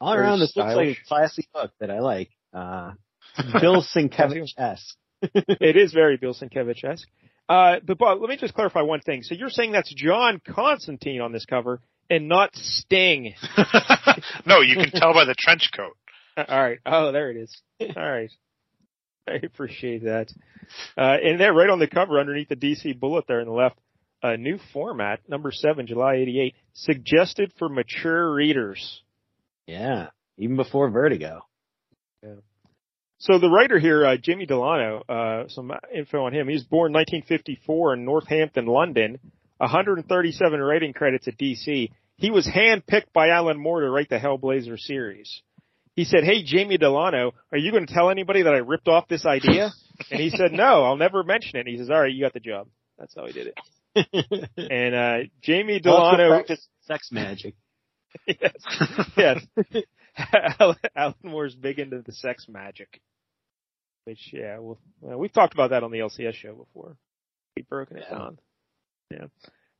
All 0.00 0.14
Very 0.14 0.26
around, 0.26 0.38
this 0.40 0.56
looks 0.56 0.66
like 0.76 0.96
stylish. 0.96 1.02
a 1.04 1.08
classy 1.08 1.48
book 1.52 1.72
that 1.80 1.90
I 1.90 2.00
like. 2.00 2.30
Uh, 2.54 2.92
Bill 3.60 3.82
Sienkiewicz-esque. 3.82 4.96
it 5.22 5.76
is 5.76 5.92
very 5.92 6.16
Bill 6.16 6.32
Sienkiewicz-esque. 6.34 7.06
Uh, 7.46 7.76
but 7.86 7.98
Bob, 7.98 8.20
let 8.22 8.30
me 8.30 8.36
just 8.38 8.54
clarify 8.54 8.80
one 8.80 9.00
thing. 9.00 9.22
So 9.22 9.34
you're 9.34 9.50
saying 9.50 9.72
that's 9.72 9.92
John 9.94 10.40
Constantine 10.48 11.20
on 11.20 11.30
this 11.32 11.44
cover 11.44 11.80
and 12.08 12.26
not 12.26 12.50
Sting. 12.56 13.34
no, 14.46 14.60
you 14.62 14.76
can 14.76 14.90
tell 14.92 15.12
by 15.12 15.26
the 15.26 15.34
trench 15.38 15.70
coat. 15.76 15.94
Uh, 16.38 16.44
All 16.48 16.58
right. 16.62 16.78
Oh, 16.86 17.12
there 17.12 17.30
it 17.30 17.36
is. 17.36 17.54
All 17.80 18.10
right. 18.10 18.30
I 19.42 19.46
appreciate 19.46 20.04
that. 20.04 20.32
Uh, 20.96 21.16
and 21.22 21.40
there, 21.40 21.52
right 21.52 21.70
on 21.70 21.78
the 21.78 21.86
cover, 21.86 22.18
underneath 22.18 22.48
the 22.48 22.56
DC 22.56 22.98
bullet 22.98 23.24
there 23.26 23.40
on 23.40 23.46
the 23.46 23.52
left, 23.52 23.78
a 24.22 24.36
new 24.36 24.58
format, 24.72 25.20
number 25.28 25.52
seven, 25.52 25.86
July 25.86 26.16
'88, 26.16 26.54
suggested 26.72 27.52
for 27.58 27.68
mature 27.68 28.34
readers. 28.34 29.02
Yeah, 29.66 30.08
even 30.36 30.56
before 30.56 30.90
Vertigo. 30.90 31.42
Yeah. 32.22 32.34
So 33.18 33.38
the 33.38 33.50
writer 33.50 33.78
here, 33.78 34.06
uh, 34.06 34.16
Jimmy 34.16 34.46
Delano, 34.46 35.02
uh, 35.08 35.48
some 35.48 35.72
info 35.94 36.24
on 36.24 36.32
him. 36.32 36.48
He 36.48 36.54
was 36.54 36.64
born 36.64 36.92
1954 36.92 37.94
in 37.94 38.04
Northampton, 38.04 38.66
London. 38.66 39.18
137 39.58 40.60
writing 40.60 40.92
credits 40.92 41.26
at 41.28 41.36
DC. 41.36 41.90
He 42.16 42.30
was 42.30 42.46
handpicked 42.46 43.12
by 43.12 43.28
Alan 43.28 43.58
Moore 43.58 43.80
to 43.80 43.90
write 43.90 44.08
the 44.08 44.18
Hellblazer 44.18 44.78
series. 44.78 45.42
He 45.98 46.04
said, 46.04 46.22
"Hey, 46.22 46.44
Jamie 46.44 46.76
Delano, 46.78 47.32
are 47.50 47.58
you 47.58 47.72
going 47.72 47.84
to 47.84 47.92
tell 47.92 48.08
anybody 48.08 48.42
that 48.42 48.54
I 48.54 48.58
ripped 48.58 48.86
off 48.86 49.08
this 49.08 49.26
idea?" 49.26 49.70
and 50.12 50.20
he 50.20 50.30
said, 50.30 50.52
"No, 50.52 50.84
I'll 50.84 50.96
never 50.96 51.24
mention 51.24 51.56
it." 51.56 51.66
And 51.66 51.68
he 51.70 51.76
says, 51.76 51.90
"All 51.90 52.00
right, 52.00 52.12
you 52.12 52.22
got 52.24 52.34
the 52.34 52.38
job." 52.38 52.68
That's 53.00 53.12
how 53.16 53.26
he 53.26 53.32
did 53.32 53.48
it. 53.48 53.58
And 54.56 54.94
uh, 54.94 55.28
Jamie 55.42 55.80
Delano, 55.80 56.28
practice 56.28 56.64
sex 56.82 57.08
magic. 57.10 57.56
yes, 58.28 58.52
yes. 59.16 59.44
Alan, 60.94 61.14
Moore's 61.24 61.56
big 61.56 61.80
into 61.80 62.00
the 62.06 62.12
sex 62.12 62.46
magic, 62.48 63.00
which 64.04 64.30
yeah, 64.32 64.58
well, 64.60 64.78
well, 65.00 65.18
we've 65.18 65.32
talked 65.32 65.54
about 65.54 65.70
that 65.70 65.82
on 65.82 65.90
the 65.90 65.98
LCS 65.98 66.34
show 66.34 66.54
before. 66.54 66.96
We've 67.56 67.68
broken 67.68 67.96
it 67.96 68.04
Yeah. 68.08 68.18
down. 68.18 68.38
Yeah, 69.10 69.26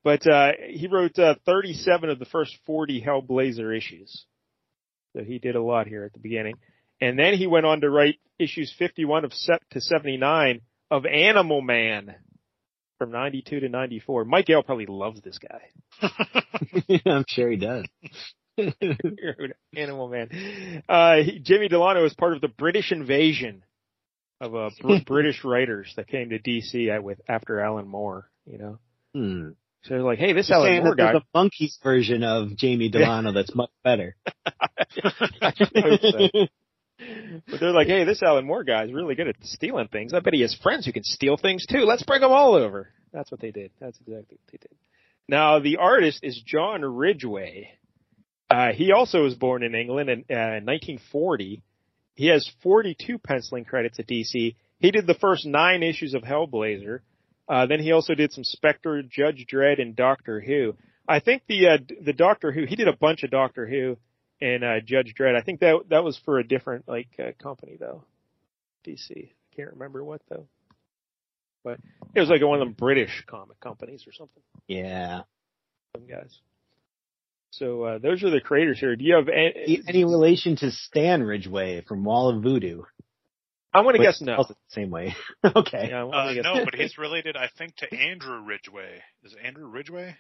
but 0.03 0.27
uh, 0.29 0.51
he 0.69 0.89
wrote 0.89 1.17
uh, 1.17 1.37
37 1.47 2.11
of 2.11 2.19
the 2.19 2.25
first 2.25 2.57
40 2.67 3.03
Hellblazer 3.07 3.77
issues, 3.77 4.25
so 5.19 5.25
he 5.25 5.39
did 5.39 5.57
a 5.57 5.63
lot 5.63 5.87
here 5.89 6.05
at 6.05 6.13
the 6.13 6.19
beginning, 6.21 6.55
and 7.01 7.19
then 7.19 7.35
he 7.35 7.47
went 7.47 7.67
on 7.67 7.81
to 7.81 7.91
write 7.91 8.21
issues 8.39 8.73
51 8.79 9.25
of 9.25 9.33
set 9.33 9.61
to 9.71 9.81
79 9.81 10.61
of 10.91 11.05
Animal 11.07 11.61
Man. 11.61 12.15
From 12.99 13.13
92 13.13 13.61
to 13.61 13.69
94. 13.69 14.25
Mike 14.25 14.47
Gale 14.47 14.65
probably 14.65 14.87
loves 14.87 15.21
this 15.21 15.39
guy. 15.39 16.11
I'm 17.07 17.25
sure 17.29 17.49
he 17.49 17.57
does. 17.57 17.85
Animal 19.77 20.09
Man. 20.09 20.83
Uh, 20.89 21.17
he- 21.23 21.39
Jimmy 21.39 21.69
Delano 21.69 22.05
is 22.05 22.15
part 22.15 22.35
of 22.35 22.41
the 22.41 22.49
British 22.49 22.91
invasion 22.91 23.63
of 24.41 24.55
uh, 24.55 24.71
Br- 24.81 24.97
British 25.07 25.45
writers 25.45 25.93
that 25.97 26.09
came 26.09 26.31
to 26.31 26.41
DC 26.41 27.01
with 27.03 27.21
after 27.29 27.61
Alan 27.61 27.87
Moore. 27.87 28.29
You 28.47 28.59
know, 28.59 28.79
Hmm. 29.15 29.49
So 29.89 29.95
they're 29.95 30.03
like, 30.03 30.19
hey, 30.19 30.35
this 30.35 30.51
You're 30.51 30.59
Alan 30.59 30.85
Moore 30.85 30.95
guy. 30.95 31.13
there's 31.13 31.23
a 31.23 31.39
monkeys 31.39 31.79
version 31.83 32.23
of 32.23 32.55
Jamie 32.57 32.91
Delano 32.91 33.33
that's 33.33 33.55
much 33.55 33.71
better. 33.83 34.17
I 34.47 35.53
so. 35.57 36.29
But 37.49 37.61
they're 37.61 37.73
like, 37.73 37.87
hey, 37.87 38.05
this 38.05 38.23
Alan 38.23 38.45
Moore 38.45 38.65
guy 38.65 38.85
is 38.85 38.93
really 38.93 39.15
good 39.15 39.29
at 39.29 39.37
stealing 39.43 39.89
things. 39.89 40.13
I 40.13 40.21
bet 40.21 40.35
he 40.35 40.43
has 40.43 40.55
friends 40.63 40.85
who 40.85 40.93
can 40.93 41.05
steal 41.05 41.39
things 41.39 41.65
too. 41.65 41.81
Let's 41.81 42.03
bring 42.03 42.21
them 42.21 42.33
all 42.33 42.55
over. 42.55 42.91
That's 43.15 43.31
what 43.31 43.41
they 43.41 43.51
did. 43.51 43.71
That's 43.81 43.99
exactly 44.01 44.37
what 44.37 44.53
they 44.53 44.59
did. 44.59 44.77
Now, 45.27 45.59
the 45.59 45.79
artist 45.79 46.21
is 46.23 46.43
John 46.45 46.83
Ridgway. 46.83 47.71
Uh, 48.51 48.73
he 48.73 48.93
also 48.93 49.23
was 49.23 49.35
born 49.35 49.63
in 49.63 49.75
England 49.75 50.11
in 50.11 50.19
uh, 50.31 50.61
1940. 50.65 51.63
He 52.15 52.27
has 52.27 52.51
42 52.63 53.19
penciling 53.19 53.65
credits 53.65 53.99
at 53.99 54.07
DC. 54.07 54.55
He 54.81 54.91
did 54.91 55.07
the 55.07 55.15
first 55.15 55.47
nine 55.47 55.83
issues 55.83 56.15
of 56.15 56.23
Hellblazer. 56.23 57.01
Uh, 57.49 57.67
then 57.67 57.81
he 57.81 57.93
also 57.93 58.15
did 58.15 58.33
some 58.33 58.45
Spectre, 58.45 59.03
Judge 59.03 59.47
Dredd, 59.51 59.81
and 59.81 59.97
Doctor 59.97 60.41
Who. 60.41 60.77
I 61.09 61.21
think 61.21 61.43
the 61.49 61.69
uh, 61.69 61.79
the 62.03 62.13
Doctor 62.13 62.53
Who 62.53 62.67
he 62.67 62.77
did 62.77 62.89
a 62.89 62.97
bunch 62.97 63.23
of 63.23 63.31
Doctor 63.31 63.67
Who 63.67 63.97
and 64.41 64.63
uh, 64.63 64.81
Judge 64.85 65.15
Dredd. 65.19 65.35
I 65.35 65.43
think 65.43 65.61
that 65.61 65.85
that 65.89 66.05
was 66.05 66.21
for 66.25 66.39
a 66.39 66.47
different 66.47 66.87
like 66.87 67.09
uh, 67.19 67.33
company 67.43 67.77
though. 67.79 68.05
DC. 68.87 69.11
I 69.11 69.57
can't 69.57 69.73
remember 69.73 70.05
what 70.05 70.21
though. 70.29 70.47
But 71.65 71.81
it 72.15 72.21
was 72.21 72.29
like 72.29 72.43
one 72.43 72.61
of 72.61 72.67
them 72.67 72.75
British 72.75 73.25
comic 73.27 73.59
companies 73.61 74.05
or 74.07 74.13
something. 74.13 74.43
Yeah. 74.67 75.23
Some 75.97 76.07
guys. 76.07 76.39
So 77.51 77.83
uh, 77.83 77.99
those 77.99 78.23
are 78.23 78.31
the 78.31 78.41
creators 78.41 78.79
here. 78.79 78.95
Do 78.95 79.05
you 79.05 79.15
have 79.15 79.29
any? 79.29 79.83
Any 79.89 80.05
relation 80.05 80.57
to 80.57 80.71
Stan 80.71 81.23
Ridgway 81.23 81.83
from 81.89 82.05
Wall 82.05 82.29
of 82.29 82.43
Voodoo? 82.43 82.83
I'm 83.75 83.85
going 83.85 83.97
to 83.97 84.03
guess 84.03 84.21
no. 84.21 84.35
spells 84.35 84.51
it 84.51 84.57
the 84.69 84.75
Same 84.75 84.91
way. 84.91 85.15
okay. 85.45 85.89
Yeah, 85.91 86.05
Uh, 86.07 86.33
guess 86.35 86.45
no, 86.45 86.65
but 86.65 86.75
he's 86.75 86.97
related, 86.99 87.37
I 87.37 87.49
think, 87.59 87.77
to 87.77 87.95
Andrew 87.95 88.41
Ridgway. 88.43 89.03
Is 89.25 89.33
it 89.35 89.39
Andrew 89.45 89.67
Ridgway? 89.67 90.17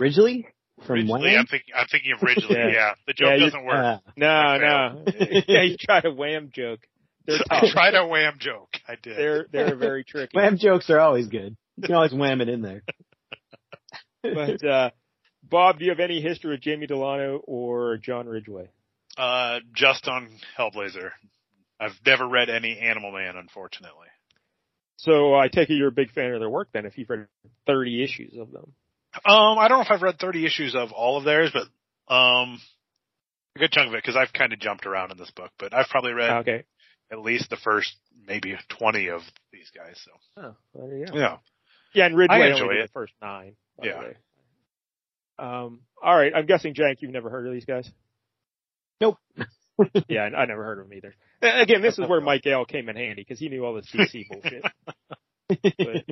Ridgeley? 0.00 0.46
From 0.86 0.96
Ridgeley. 1.00 1.22
Wayne? 1.22 1.38
I'm 1.38 1.46
thinking. 1.46 1.74
I'm 1.76 1.86
thinking 1.86 2.12
of 2.12 2.18
Ridgeley. 2.22 2.56
Yeah. 2.56 2.68
yeah. 2.72 2.94
the 3.06 3.12
joke 3.14 3.38
you- 3.38 3.44
doesn't 3.46 3.64
work. 3.64 3.76
Uh, 3.76 3.98
No, 4.16 4.56
no. 4.58 5.04
yeah, 5.48 5.62
you 5.62 5.76
tried 5.78 6.04
a 6.04 6.12
wham 6.12 6.50
joke. 6.52 6.80
They're 7.26 7.38
I 7.50 7.60
tough. 7.60 7.70
tried 7.70 7.94
a 7.94 8.06
wham 8.06 8.34
joke. 8.38 8.68
I 8.86 8.96
did. 9.02 9.16
They're 9.16 9.46
they're 9.50 9.76
very 9.76 10.04
tricky. 10.04 10.36
wham 10.36 10.58
jokes 10.58 10.90
are 10.90 11.00
always 11.00 11.26
good. 11.28 11.56
You 11.76 11.82
can 11.86 11.94
always 11.94 12.12
wham 12.12 12.40
it 12.42 12.48
in 12.48 12.60
there. 12.60 12.82
But 14.22 14.64
uh, 14.64 14.90
Bob, 15.42 15.78
do 15.78 15.84
you 15.84 15.90
have 15.90 16.00
any 16.00 16.20
history 16.20 16.50
with 16.50 16.60
Jamie 16.60 16.86
Delano 16.86 17.40
or 17.46 17.96
John 17.98 18.26
Ridgway? 18.26 18.68
Uh, 19.16 19.60
just 19.74 20.06
on 20.08 20.28
Hellblazer. 20.58 21.10
I've 21.84 21.98
never 22.06 22.26
read 22.26 22.48
any 22.48 22.78
Animal 22.78 23.12
Man, 23.12 23.36
unfortunately. 23.36 24.06
So 24.96 25.34
I 25.34 25.48
take 25.48 25.68
it 25.70 25.74
you're 25.74 25.88
a 25.88 25.92
big 25.92 26.10
fan 26.12 26.32
of 26.32 26.40
their 26.40 26.48
work 26.48 26.68
then, 26.72 26.86
if 26.86 26.96
you've 26.96 27.10
read 27.10 27.26
30 27.66 28.02
issues 28.02 28.38
of 28.38 28.50
them. 28.52 28.72
Um, 29.26 29.58
I 29.58 29.68
don't 29.68 29.78
know 29.78 29.84
if 29.84 29.90
I've 29.90 30.02
read 30.02 30.18
30 30.18 30.46
issues 30.46 30.74
of 30.74 30.92
all 30.92 31.18
of 31.18 31.24
theirs, 31.24 31.52
but 31.52 32.14
um, 32.14 32.58
a 33.56 33.58
good 33.60 33.70
chunk 33.70 33.88
of 33.88 33.94
it 33.94 34.02
because 34.02 34.16
I've 34.16 34.32
kind 34.32 34.52
of 34.52 34.58
jumped 34.60 34.86
around 34.86 35.12
in 35.12 35.18
this 35.18 35.30
book. 35.30 35.50
But 35.58 35.74
I've 35.74 35.88
probably 35.88 36.12
read 36.12 36.30
Okay. 36.40 36.64
at 37.12 37.18
least 37.20 37.50
the 37.50 37.56
first 37.56 37.94
maybe 38.26 38.56
20 38.78 39.08
of 39.10 39.20
these 39.52 39.70
guys. 39.76 40.00
So 40.04 40.10
Oh, 40.42 40.56
well, 40.72 40.88
there 40.88 40.98
you 40.98 41.06
go. 41.06 41.16
yeah, 41.16 41.36
Yeah, 41.94 42.06
and 42.06 42.16
Ridgway 42.16 42.36
I 42.36 42.40
only 42.40 42.52
enjoy 42.52 42.72
did 42.72 42.80
it. 42.84 42.88
the 42.88 42.92
first 42.92 43.12
nine. 43.20 43.56
by 43.78 43.86
Yeah. 43.86 43.92
the 43.92 43.98
way. 44.06 44.16
Um. 45.38 45.80
All 46.02 46.16
right. 46.16 46.32
I'm 46.34 46.46
guessing 46.46 46.74
Jank, 46.74 46.96
you've 47.00 47.12
never 47.12 47.28
heard 47.28 47.46
of 47.46 47.52
these 47.52 47.64
guys. 47.64 47.90
Nope. 49.00 49.18
yeah, 50.08 50.22
I, 50.22 50.42
I 50.42 50.44
never 50.46 50.64
heard 50.64 50.78
of 50.78 50.86
him 50.86 50.92
either. 50.94 51.14
Again, 51.42 51.82
this 51.82 51.98
is 51.98 52.08
where 52.08 52.20
Mike 52.22 52.42
Gale 52.42 52.64
came 52.64 52.88
in 52.88 52.96
handy 52.96 53.22
because 53.22 53.38
he 53.38 53.48
knew 53.48 53.64
all 53.64 53.74
this 53.74 53.90
DC 53.92 54.24
bullshit. 54.30 54.64
But 55.48 56.04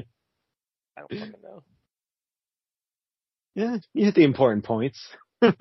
I 0.97 1.01
don't 1.01 1.11
fucking 1.11 1.35
know. 1.43 1.63
yeah, 3.55 3.79
you 3.95 4.05
hit 4.05 4.15
the 4.15 4.25
important 4.25 4.65
points. 4.65 5.01
All 5.43 5.57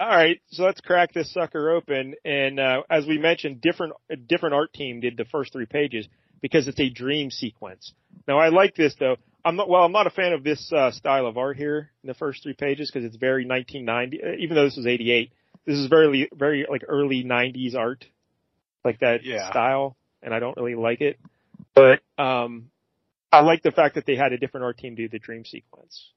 right, 0.00 0.40
so 0.50 0.62
let's 0.64 0.80
crack 0.80 1.12
this 1.12 1.32
sucker 1.32 1.70
open. 1.70 2.14
And 2.24 2.58
uh, 2.60 2.82
as 2.88 3.06
we 3.06 3.18
mentioned, 3.18 3.60
different 3.60 3.92
a 4.10 4.16
different 4.16 4.54
art 4.54 4.72
team 4.72 5.00
did 5.00 5.16
the 5.16 5.24
first 5.26 5.52
three 5.52 5.66
pages 5.66 6.08
because 6.40 6.66
it's 6.68 6.80
a 6.80 6.88
dream 6.88 7.30
sequence. 7.30 7.92
Now 8.26 8.38
I 8.38 8.48
like 8.48 8.74
this 8.74 8.94
though. 8.98 9.16
I'm 9.44 9.56
not 9.56 9.68
well. 9.68 9.82
I'm 9.82 9.92
not 9.92 10.06
a 10.06 10.10
fan 10.10 10.32
of 10.32 10.42
this 10.44 10.72
uh, 10.72 10.90
style 10.92 11.26
of 11.26 11.36
art 11.36 11.56
here 11.56 11.90
in 12.02 12.06
the 12.08 12.14
first 12.14 12.42
three 12.42 12.54
pages 12.54 12.90
because 12.90 13.04
it's 13.04 13.16
very 13.16 13.46
1990. 13.46 14.22
uh, 14.22 14.36
Even 14.42 14.54
though 14.56 14.64
this 14.64 14.76
was 14.76 14.86
88, 14.86 15.32
this 15.66 15.76
is 15.76 15.88
very 15.88 16.28
very 16.34 16.66
like 16.68 16.82
early 16.88 17.24
90s 17.24 17.74
art, 17.74 18.04
like 18.84 19.00
that 19.00 19.24
Yeah. 19.24 19.50
style, 19.50 19.96
and 20.22 20.32
I 20.32 20.38
don't 20.38 20.56
really 20.56 20.74
like 20.74 21.00
it. 21.00 21.18
But 21.74 22.00
um, 22.18 22.70
I 23.32 23.40
like 23.40 23.62
the 23.62 23.72
fact 23.72 23.96
that 23.96 24.06
they 24.06 24.16
had 24.16 24.32
a 24.32 24.38
different 24.38 24.64
art 24.64 24.78
team 24.78 24.94
do 24.94 25.08
the 25.08 25.18
dream 25.18 25.44
sequence. 25.44 26.10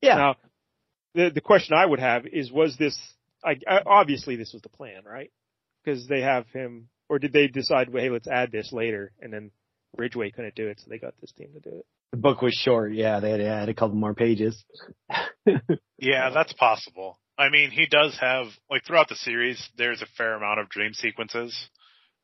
Yeah. 0.00 0.14
Now, 0.16 0.36
the 1.14 1.30
the 1.34 1.40
question 1.40 1.76
I 1.76 1.84
would 1.86 2.00
have 2.00 2.26
is, 2.26 2.50
was 2.50 2.76
this? 2.76 2.98
I, 3.44 3.56
I- 3.68 3.82
obviously, 3.86 4.36
this 4.36 4.52
was 4.52 4.62
the 4.62 4.68
plan, 4.68 5.02
right? 5.04 5.30
Because 5.84 6.06
they 6.08 6.20
have 6.22 6.46
him, 6.48 6.88
or 7.08 7.18
did 7.18 7.32
they 7.32 7.46
decide, 7.46 7.90
well, 7.92 8.02
hey, 8.02 8.10
let's 8.10 8.28
add 8.28 8.50
this 8.50 8.72
later, 8.72 9.12
and 9.20 9.32
then 9.32 9.50
Ridgway 9.96 10.30
couldn't 10.30 10.54
do 10.54 10.68
it, 10.68 10.80
so 10.80 10.86
they 10.90 10.98
got 10.98 11.14
this 11.20 11.32
team 11.32 11.48
to 11.54 11.60
do 11.60 11.76
it. 11.78 11.86
The 12.10 12.16
book 12.16 12.42
was 12.42 12.54
short. 12.54 12.92
Yeah, 12.94 13.20
they 13.20 13.30
had 13.30 13.36
to 13.38 13.46
add 13.46 13.68
a 13.68 13.74
couple 13.74 13.96
more 13.96 14.14
pages. 14.14 14.64
yeah, 15.98 16.30
that's 16.30 16.52
possible. 16.54 17.18
I 17.38 17.50
mean, 17.50 17.70
he 17.70 17.86
does 17.86 18.16
have 18.20 18.46
like 18.70 18.84
throughout 18.84 19.08
the 19.08 19.14
series, 19.16 19.68
there's 19.76 20.02
a 20.02 20.06
fair 20.16 20.34
amount 20.34 20.60
of 20.60 20.68
dream 20.68 20.92
sequences. 20.92 21.56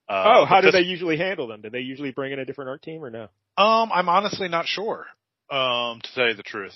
Uh, 0.09 0.41
oh, 0.41 0.45
how 0.45 0.61
do 0.61 0.67
this- 0.67 0.75
they 0.75 0.87
usually 0.87 1.17
handle 1.17 1.47
them? 1.47 1.63
Do 1.63 1.71
they 1.71 1.79
usually 1.81 2.11
bring 2.11 2.33
in 2.33 2.39
a 2.39 2.45
different 2.45 2.69
art 2.71 2.83
team 2.83 3.03
or 3.05 3.11
no? 3.11 3.29
Um, 3.57 3.93
I'm 3.93 4.09
honestly 4.09 4.49
not 4.49 4.67
sure. 4.67 5.07
Um, 5.51 6.01
to 6.03 6.15
tell 6.15 6.27
you 6.29 6.35
the 6.35 6.43
truth, 6.43 6.75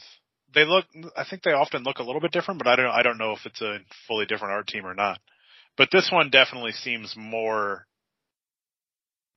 they 0.54 0.64
look. 0.64 0.84
I 1.16 1.24
think 1.28 1.42
they 1.42 1.52
often 1.52 1.82
look 1.82 1.98
a 1.98 2.02
little 2.04 2.20
bit 2.20 2.30
different, 2.30 2.58
but 2.62 2.68
I 2.68 2.76
don't. 2.76 2.86
I 2.90 3.02
don't 3.02 3.18
know 3.18 3.32
if 3.32 3.44
it's 3.44 3.60
a 3.60 3.78
fully 4.06 4.26
different 4.26 4.52
art 4.54 4.68
team 4.68 4.86
or 4.86 4.94
not. 4.94 5.18
But 5.76 5.88
this 5.90 6.10
one 6.12 6.30
definitely 6.30 6.72
seems 6.72 7.14
more 7.16 7.86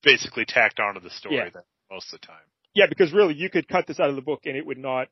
basically 0.03 0.45
tacked 0.45 0.79
onto 0.79 0.99
the 0.99 1.09
story 1.09 1.35
Yeah. 1.37 1.49
than 1.49 1.63
most 1.89 2.13
of 2.13 2.19
the 2.21 2.27
time. 2.27 2.43
Yeah, 2.73 2.85
because 2.87 3.11
really, 3.13 3.33
you 3.35 3.49
could 3.49 3.67
cut 3.67 3.85
this 3.87 3.99
out 3.99 4.09
of 4.09 4.15
the 4.15 4.21
book 4.21 4.41
and 4.45 4.55
it 4.55 4.65
would 4.65 4.77
not 4.77 5.07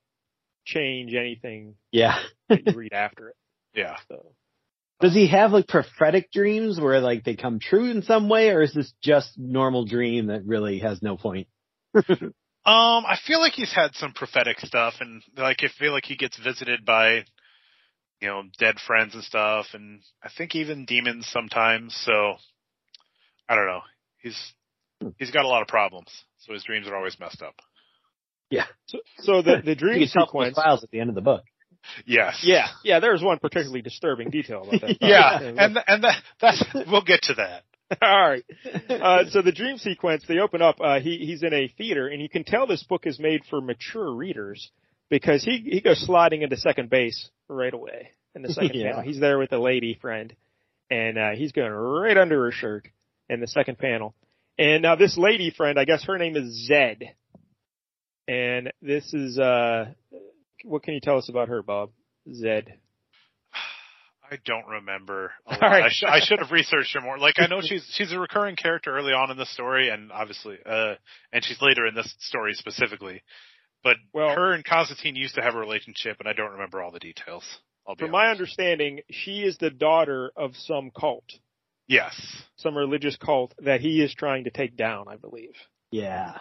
change 0.66 1.14
anything 1.14 1.76
Yeah. 1.92 2.20
that 2.50 2.66
you 2.66 2.74
read 2.74 2.94
after 2.94 3.30
it. 3.30 3.36
Yeah. 3.74 3.96
So. 4.08 4.34
Does 5.00 5.14
he 5.14 5.28
have 5.28 5.52
like 5.52 5.68
prophetic 5.68 6.32
dreams 6.32 6.80
where 6.80 7.00
like 7.00 7.24
they 7.24 7.36
come 7.36 7.60
true 7.60 7.90
in 7.90 8.02
some 8.02 8.28
way, 8.28 8.50
or 8.50 8.62
is 8.62 8.74
this 8.74 8.94
just 9.02 9.38
normal 9.38 9.86
dream 9.86 10.28
that 10.28 10.46
really 10.46 10.80
has 10.80 11.02
no 11.02 11.16
point? 11.18 11.48
Um, 12.66 13.06
I 13.06 13.18
feel 13.26 13.40
like 13.40 13.54
he's 13.54 13.74
had 13.74 13.96
some 13.96 14.14
prophetic 14.14 14.60
stuff, 14.60 14.96
and 15.00 15.24
like 15.38 15.64
I 15.64 15.70
feel 15.80 15.94
like 15.94 16.06
he 16.06 16.18
gets 16.18 16.38
visited 16.38 16.86
by, 16.86 17.24
you 18.22 18.28
know, 18.28 18.44
dead 18.60 18.76
friends 18.86 19.16
and 19.16 19.24
stuff, 19.24 19.68
and 19.74 20.02
I 20.22 20.30
think 20.38 20.56
even 20.56 20.86
demons 20.86 21.26
sometimes. 21.32 21.96
So, 22.06 22.36
I 23.48 23.56
don't 23.56 23.66
know. 23.66 23.82
He's 24.18 24.54
he's 25.18 25.32
got 25.32 25.46
a 25.46 25.48
lot 25.48 25.62
of 25.62 25.70
problems, 25.70 26.12
so 26.40 26.54
his 26.54 26.64
dreams 26.64 26.88
are 26.88 26.96
always 26.96 27.18
messed 27.18 27.42
up. 27.42 27.56
So, 28.88 29.00
so 29.20 29.42
the 29.42 29.62
the 29.64 29.76
dream 29.78 30.00
can 30.00 30.10
tell 30.10 30.26
those 30.26 30.28
sequence. 30.28 30.56
files 30.56 30.84
at 30.84 30.92
the 30.92 31.00
end 31.00 31.10
of 31.10 31.16
the 31.16 31.22
book. 31.22 31.44
Yes. 32.06 32.42
Yeah, 32.44 32.68
yeah. 32.84 33.00
There's 33.00 33.22
one 33.24 33.40
particularly 33.40 33.82
disturbing 33.82 34.30
detail 34.30 34.62
about 34.68 34.82
that. 34.82 34.98
Yeah, 35.02 35.40
and 35.42 35.80
and 35.88 36.04
that 36.04 36.22
that's 36.42 36.64
we'll 36.90 37.04
get 37.04 37.22
to 37.24 37.34
that. 37.36 37.64
All 38.02 38.30
right. 38.30 38.44
Uh, 38.90 39.24
so 39.30 39.42
the 39.42 39.52
dream 39.52 39.78
sequence, 39.78 40.24
they 40.28 40.38
open 40.38 40.62
up. 40.62 40.80
Uh, 40.80 41.00
he 41.00 41.18
he's 41.26 41.42
in 41.42 41.54
a 41.54 41.68
theater, 41.78 42.08
and 42.08 42.22
you 42.22 42.30
can 42.30 42.44
tell 42.44 42.68
this 42.68 42.84
book 42.84 43.08
is 43.08 43.18
made 43.20 43.42
for 43.50 43.62
mature 43.62 44.12
readers 44.14 44.70
because 45.10 45.44
he 45.44 45.58
he 45.72 45.82
goes 45.82 46.00
sliding 46.06 46.44
into 46.44 46.56
second 46.58 46.90
base 46.90 47.30
right 47.48 47.74
away 47.74 48.10
in 48.36 48.44
the 48.44 48.50
second 48.54 48.72
Yeah. 48.76 48.90
panel. 48.92 49.02
He's 49.02 49.20
there 49.20 49.40
with 49.40 49.52
a 49.54 49.58
lady 49.58 49.96
friend, 50.00 50.36
and 50.92 51.18
uh, 51.18 51.32
he's 51.32 51.52
going 51.52 51.72
right 51.72 52.18
under 52.18 52.44
her 52.46 52.52
shirt 52.52 52.88
in 53.28 53.40
the 53.40 53.48
second 53.48 53.80
panel. 53.80 54.14
And 54.60 54.84
now 54.84 54.96
this 54.96 55.18
lady 55.18 55.50
friend, 55.50 55.80
I 55.80 55.86
guess 55.86 56.04
her 56.06 56.18
name 56.20 56.36
is 56.36 56.68
Zed, 56.68 57.16
and 58.28 58.72
this 58.82 59.14
is 59.14 59.40
uh, 59.40 59.86
what 60.64 60.84
can 60.84 60.94
you 60.94 61.00
tell 61.02 61.18
us 61.18 61.30
about 61.30 61.48
her, 61.50 61.62
Bob? 61.62 61.92
Zed. 62.34 62.74
I 64.32 64.38
don't 64.46 64.68
remember. 64.68 65.32
A 65.48 65.52
lot. 65.54 65.64
All 65.64 65.70
right. 65.70 65.84
I, 65.86 65.90
sh- 65.90 66.04
I 66.08 66.20
should 66.24 66.40
have 66.40 66.52
researched 66.52 66.94
her 66.94 67.02
more. 67.02 67.18
Like 67.18 67.36
I 67.40 67.48
know 67.48 67.62
she's 67.64 67.84
she's 67.96 68.12
a 68.14 68.20
recurring 68.20 68.56
character 68.56 68.96
early 68.96 69.12
on 69.14 69.32
in 69.32 69.38
the 69.38 69.46
story, 69.48 69.90
and 69.90 70.12
obviously, 70.12 70.58
uh, 70.66 70.96
and 71.34 71.44
she's 71.44 71.62
later 71.62 71.88
in 71.88 71.96
this 71.96 72.14
story 72.20 72.54
specifically. 72.54 73.24
But 73.84 73.98
Well- 74.14 74.30
her 74.36 74.54
and 74.54 74.64
Constantine 74.64 75.16
used 75.16 75.36
to 75.36 75.42
have 75.42 75.56
a 75.56 75.60
relationship, 75.60 76.18
and 76.20 76.28
I 76.28 76.34
don't 76.34 76.52
remember 76.52 76.82
all 76.82 76.92
the 76.92 77.00
details. 77.00 77.44
I'll 77.88 77.96
be 77.96 78.04
From 78.04 78.12
my 78.12 78.30
understanding, 78.30 79.00
she 79.10 79.42
is 79.42 79.58
the 79.58 79.72
daughter 79.72 80.32
of 80.36 80.52
some 80.56 80.92
cult. 80.92 81.24
yes, 81.88 82.14
some 82.58 82.78
religious 82.78 83.18
cult 83.18 83.56
that 83.64 83.82
he 83.82 84.02
is 84.04 84.14
trying 84.14 84.44
to 84.44 84.52
take 84.52 84.78
down, 84.78 85.06
I 85.08 85.16
believe. 85.16 85.54
Yeah. 85.90 86.38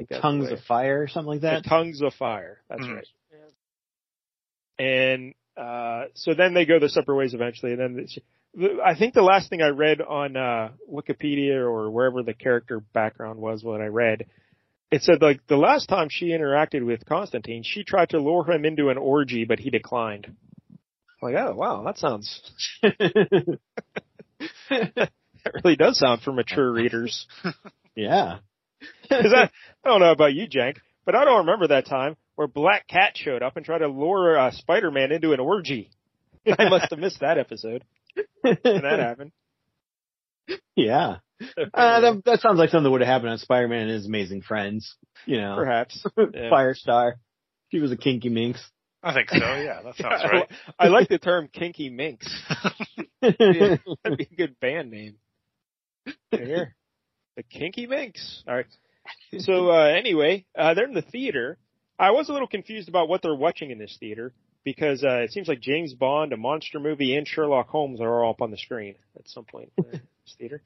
I 0.00 0.04
Tongues 0.20 0.48
the 0.48 0.54
of 0.54 0.60
fire 0.64 1.02
or 1.02 1.08
something 1.08 1.28
like 1.32 1.40
The 1.42 1.48
that. 1.62 1.64
tongues 1.68 2.00
of 2.02 2.14
fire. 2.14 2.62
That's 2.70 2.82
Mhm. 2.82 2.94
right. 2.96 3.06
And 4.78 5.34
uh 5.56 6.04
so 6.14 6.34
then 6.34 6.54
they 6.54 6.66
go 6.66 6.78
their 6.78 6.88
separate 6.88 7.16
ways 7.16 7.34
eventually. 7.34 7.72
And 7.72 7.80
then 7.80 8.06
the- 8.54 8.80
I 8.84 8.94
think 8.94 9.14
the 9.14 9.22
last 9.22 9.48
thing 9.50 9.62
I 9.62 9.68
read 9.68 10.00
on 10.00 10.36
uh 10.36 10.70
Wikipedia 10.90 11.56
or 11.56 11.90
wherever 11.90 12.22
the 12.22 12.34
character 12.34 12.80
background 12.92 13.38
was, 13.38 13.62
what 13.62 13.80
I 13.80 13.86
read, 13.86 14.26
it 14.90 15.02
said 15.02 15.22
like 15.22 15.46
the 15.46 15.56
last 15.56 15.88
time 15.88 16.08
she 16.10 16.26
interacted 16.28 16.84
with 16.84 17.04
Constantine, 17.06 17.62
she 17.64 17.84
tried 17.84 18.10
to 18.10 18.18
lure 18.18 18.50
him 18.50 18.64
into 18.64 18.88
an 18.90 18.98
orgy, 18.98 19.44
but 19.44 19.58
he 19.58 19.70
declined. 19.70 20.34
Like, 21.22 21.34
oh 21.36 21.54
wow, 21.54 21.82
that 21.84 21.98
sounds 21.98 22.40
that 22.82 23.58
really 25.64 25.76
does 25.76 25.98
sound 25.98 26.22
for 26.22 26.32
mature 26.32 26.70
readers. 26.70 27.26
yeah. 27.96 28.38
Because 29.02 29.32
I, 29.34 29.44
I 29.84 29.88
don't 29.88 30.00
know 30.00 30.12
about 30.12 30.34
you, 30.34 30.46
Jank, 30.46 30.76
but 31.04 31.14
I 31.14 31.24
don't 31.24 31.46
remember 31.46 31.68
that 31.68 31.86
time 31.86 32.16
where 32.36 32.46
Black 32.46 32.86
Cat 32.86 33.16
showed 33.16 33.42
up 33.42 33.56
and 33.56 33.66
tried 33.66 33.78
to 33.78 33.88
lure 33.88 34.38
uh, 34.38 34.50
Spider-Man 34.52 35.12
into 35.12 35.32
an 35.32 35.40
orgy. 35.40 35.90
I 36.58 36.68
must 36.68 36.90
have 36.90 36.98
missed 36.98 37.20
that 37.20 37.38
episode 37.38 37.84
when 38.42 38.58
that 38.62 38.98
happened. 39.00 39.32
yeah. 40.76 41.16
Uh, 41.74 42.00
that, 42.00 42.22
that 42.24 42.40
sounds 42.40 42.58
like 42.58 42.70
something 42.70 42.84
that 42.84 42.90
would 42.90 43.02
have 43.02 43.08
happened 43.08 43.28
on 43.28 43.36
Spider-Man 43.36 43.82
and 43.82 43.90
His 43.90 44.06
Amazing 44.06 44.40
Friends. 44.40 44.96
You 45.26 45.38
know, 45.38 45.54
Perhaps. 45.54 46.02
Yeah. 46.16 46.48
Firestar. 46.50 47.16
She 47.70 47.78
was 47.78 47.92
a 47.92 47.96
kinky 47.98 48.30
minx. 48.30 48.66
I 49.02 49.12
think 49.12 49.28
so. 49.28 49.36
Yeah, 49.36 49.82
that 49.84 49.96
sounds 49.96 50.24
right. 50.32 50.50
I 50.78 50.88
like 50.88 51.10
the 51.10 51.18
term 51.18 51.50
kinky 51.52 51.90
minx. 51.90 52.26
Yeah, 53.20 53.76
that'd 54.02 54.16
be 54.16 54.28
a 54.32 54.34
good 54.34 54.58
band 54.60 54.90
name. 54.90 55.16
Here. 56.30 56.74
The 57.36 57.42
Kinky 57.42 57.86
Minx. 57.86 58.42
All 58.48 58.54
right. 58.54 58.66
So 59.38 59.70
uh, 59.70 59.84
anyway, 59.84 60.46
uh, 60.56 60.74
they're 60.74 60.86
in 60.86 60.94
the 60.94 61.02
theater. 61.02 61.58
I 61.98 62.10
was 62.10 62.28
a 62.28 62.32
little 62.32 62.48
confused 62.48 62.88
about 62.88 63.08
what 63.08 63.22
they're 63.22 63.34
watching 63.34 63.70
in 63.70 63.78
this 63.78 63.96
theater 63.98 64.32
because 64.64 65.02
uh, 65.04 65.18
it 65.22 65.32
seems 65.32 65.48
like 65.48 65.60
James 65.60 65.94
Bond, 65.94 66.32
a 66.32 66.36
monster 66.36 66.78
movie, 66.80 67.16
and 67.16 67.26
Sherlock 67.26 67.68
Holmes 67.68 68.00
are 68.00 68.24
all 68.24 68.30
up 68.32 68.42
on 68.42 68.50
the 68.50 68.56
screen 68.58 68.96
at 69.18 69.28
some 69.28 69.44
point 69.44 69.70
in 69.78 69.84
this 69.92 70.00
theater. 70.38 70.60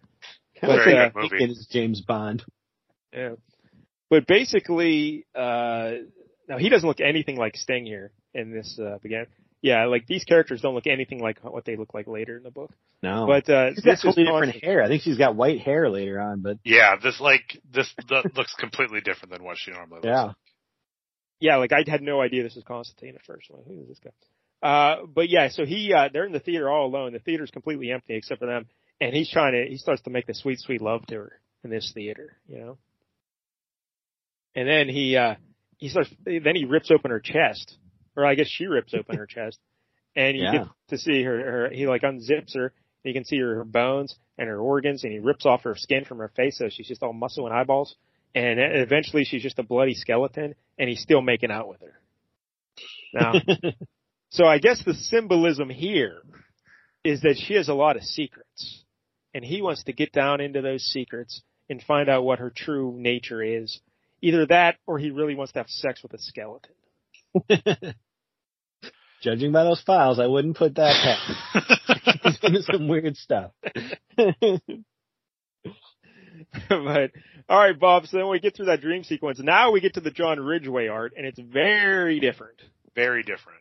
Kind 0.61 0.73
But, 0.73 0.89
of 0.89 1.17
uh, 1.17 1.21
movie. 1.21 1.45
it's 1.45 1.67
James 1.67 2.01
Bond. 2.01 2.43
Yeah. 3.13 3.35
But 4.09 4.27
basically, 4.27 5.27
uh, 5.35 5.93
now 6.49 6.59
he 6.59 6.69
doesn't 6.69 6.87
look 6.89 7.01
anything 7.01 7.37
like 7.37 7.57
Sting 7.57 7.87
here 7.87 8.11
in 8.35 8.51
this 8.53 8.79
uh, 8.83 8.99
beginning. 9.03 9.27
Yeah, 9.63 9.85
like 9.87 10.07
these 10.07 10.25
characters 10.25 10.63
don't 10.63 10.75
look 10.75 10.87
anything 10.87 11.21
like 11.21 11.39
what 11.45 11.67
they 11.67 11.77
look 11.77 11.93
like 11.93 12.07
later 12.07 12.39
in 12.39 12.43
the 12.43 12.51
book. 12.51 12.71
No. 13.03 13.27
But 13.27 13.49
uh, 13.49 13.75
she's 13.75 13.85
got 13.85 13.91
this 13.91 13.99
is 13.99 14.05
totally 14.05 14.25
different 14.25 14.45
constant- 14.53 14.65
hair. 14.65 14.83
I 14.83 14.89
think 14.89 15.03
she's 15.03 15.19
got 15.19 15.37
white 15.37 15.61
hair 15.61 15.91
later 15.91 16.19
on, 16.19 16.41
but 16.41 16.57
Yeah, 16.65 16.97
this 17.01 17.21
like 17.21 17.61
this 17.71 17.93
that 18.09 18.35
looks 18.35 18.55
completely 18.55 19.01
different 19.03 19.33
than 19.33 19.45
what 19.45 19.59
she 19.59 19.71
normally 19.71 19.97
looks. 19.97 20.07
yeah. 20.07 20.23
like. 20.23 20.37
Yeah, 21.41 21.57
like 21.57 21.73
I 21.73 21.83
had 21.87 22.03
no 22.03 22.21
idea 22.21 22.43
this 22.43 22.55
was 22.55 22.65
Constantine 22.65 23.15
at 23.17 23.25
first. 23.25 23.51
Like, 23.51 23.67
who 23.67 23.81
is 23.83 23.89
this 23.89 23.99
guy? 23.99 24.11
Uh, 24.63 25.07
but 25.07 25.29
yeah, 25.31 25.49
so 25.49 25.65
he, 25.65 25.93
uh, 25.95 26.09
they're 26.13 26.27
in 26.27 26.33
the 26.33 26.41
theater 26.41 26.71
all 26.71 26.87
alone. 26.87 27.13
The 27.13 27.19
theater's 27.19 27.51
completely 27.51 27.91
empty 27.91 28.15
except 28.15 28.41
for 28.41 28.47
them. 28.47 28.67
And 29.01 29.15
he's 29.15 29.31
trying 29.31 29.53
to, 29.53 29.69
he 29.69 29.79
starts 29.79 30.03
to 30.03 30.11
make 30.11 30.27
the 30.27 30.35
sweet, 30.35 30.61
sweet 30.61 30.83
love 30.83 31.07
to 31.07 31.15
her 31.15 31.41
in 31.65 31.71
this 31.71 31.91
theater, 31.95 32.37
you 32.47 32.59
know? 32.59 32.79
And 34.55 34.69
then 34.69 34.89
he, 34.89 35.17
uh, 35.17 35.37
he 35.79 35.89
starts, 35.89 36.11
then 36.25 36.55
he 36.55 36.67
rips 36.67 36.91
open 36.91 37.11
her 37.11 37.21
chest, 37.21 37.79
or 38.17 38.27
I 38.27 38.35
guess 38.35 38.49
she 38.49 38.67
rips 38.67 38.93
open 38.93 39.17
her 39.17 39.27
chest, 39.27 39.59
and 40.15 40.37
you 40.37 40.45
Yeah. 40.45 40.51
get 40.51 40.69
to 40.89 40.99
see 40.99 41.23
her, 41.23 41.39
her, 41.39 41.71
he 41.71 41.87
like 41.87 42.03
unzips 42.03 42.55
her, 42.55 42.75
you 43.05 43.15
can 43.15 43.25
see 43.25 43.39
her, 43.39 43.55
her 43.57 43.65
bones 43.65 44.15
and 44.37 44.49
her 44.49 44.59
organs, 44.59 45.05
and 45.05 45.13
he 45.13 45.19
rips 45.21 45.47
off 45.47 45.63
her 45.63 45.75
skin 45.77 46.05
from 46.05 46.19
her 46.19 46.31
face, 46.37 46.59
so 46.59 46.69
she's 46.69 46.89
just 46.89 47.03
all 47.03 47.15
muscle 47.15 47.47
and 47.47 47.55
eyeballs, 47.55 47.97
and 48.35 48.59
eventually 48.61 49.25
she's 49.25 49.43
just 49.43 49.59
a 49.59 49.63
bloody 49.63 49.95
skeleton, 49.95 50.55
and 50.79 50.89
he's 50.89 51.01
still 51.01 51.21
making 51.21 51.51
out 51.51 51.69
with 51.69 51.81
her. 51.81 51.99
Now, 53.13 53.33
so 54.31 54.45
I 54.45 54.59
guess 54.59 54.83
the 54.85 54.95
symbolism 54.95 55.69
here 55.69 56.23
is 57.05 57.23
that 57.23 57.37
she 57.37 57.55
has 57.55 57.69
a 57.69 57.75
lot 57.75 57.97
of 57.97 58.03
secrets, 58.03 58.85
and 59.35 59.45
he 59.45 59.63
wants 59.63 59.85
to 59.85 59.93
get 59.93 60.13
down 60.13 60.41
into 60.41 60.61
those 60.63 60.83
secrets 60.83 61.43
and 61.69 61.83
find 61.83 62.09
out 62.09 62.25
what 62.25 62.39
her 62.39 62.53
true 62.55 62.95
nature 62.97 63.43
is. 63.43 63.81
Either 64.23 64.47
that, 64.47 64.77
or 64.87 64.99
he 64.99 65.11
really 65.11 65.35
wants 65.35 65.53
to 65.53 65.61
have 65.61 65.69
sex 65.69 66.03
with 66.03 66.13
a 66.13 66.19
skeleton. 66.19 66.75
Judging 69.23 69.53
by 69.53 69.65
those 69.65 69.83
files, 69.83 70.19
I 70.19 70.27
wouldn't 70.27 70.57
put 70.57 70.75
that 70.77 71.19
past. 71.53 72.41
Some 72.73 72.89
weird 72.89 73.17
stuff. 73.17 73.53
but 76.69 77.11
all 77.49 77.59
right, 77.59 77.79
Bob. 77.79 78.07
So 78.07 78.17
then 78.19 78.29
we 78.29 78.41
get 78.41 78.57
through 78.57 78.67
that 78.67 78.81
dream 78.81 79.05
sequence. 79.05 79.39
Now 79.41 79.71
we 79.73 79.81
get 79.81 79.95
to 79.95 80.01
the 80.01 80.11
John 80.11 80.39
Ridgway 80.41 80.89
art, 80.89 81.15
and 81.17 81.27
it's 81.27 81.39
very 81.39 82.21
different. 82.21 82.61
Very 82.95 83.23
different. 83.23 83.59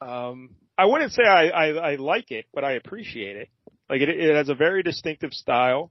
Um, 0.00 0.50
I 0.78 0.86
wouldn't 0.86 1.12
say 1.12 1.22
I, 1.24 1.48
I, 1.48 1.66
I 1.92 1.94
like 1.96 2.30
it, 2.30 2.46
but 2.54 2.64
I 2.64 2.72
appreciate 2.72 3.36
it. 3.36 3.48
Like 3.88 4.00
it, 4.00 4.08
it 4.08 4.34
has 4.34 4.48
a 4.48 4.54
very 4.54 4.82
distinctive 4.82 5.32
style. 5.32 5.90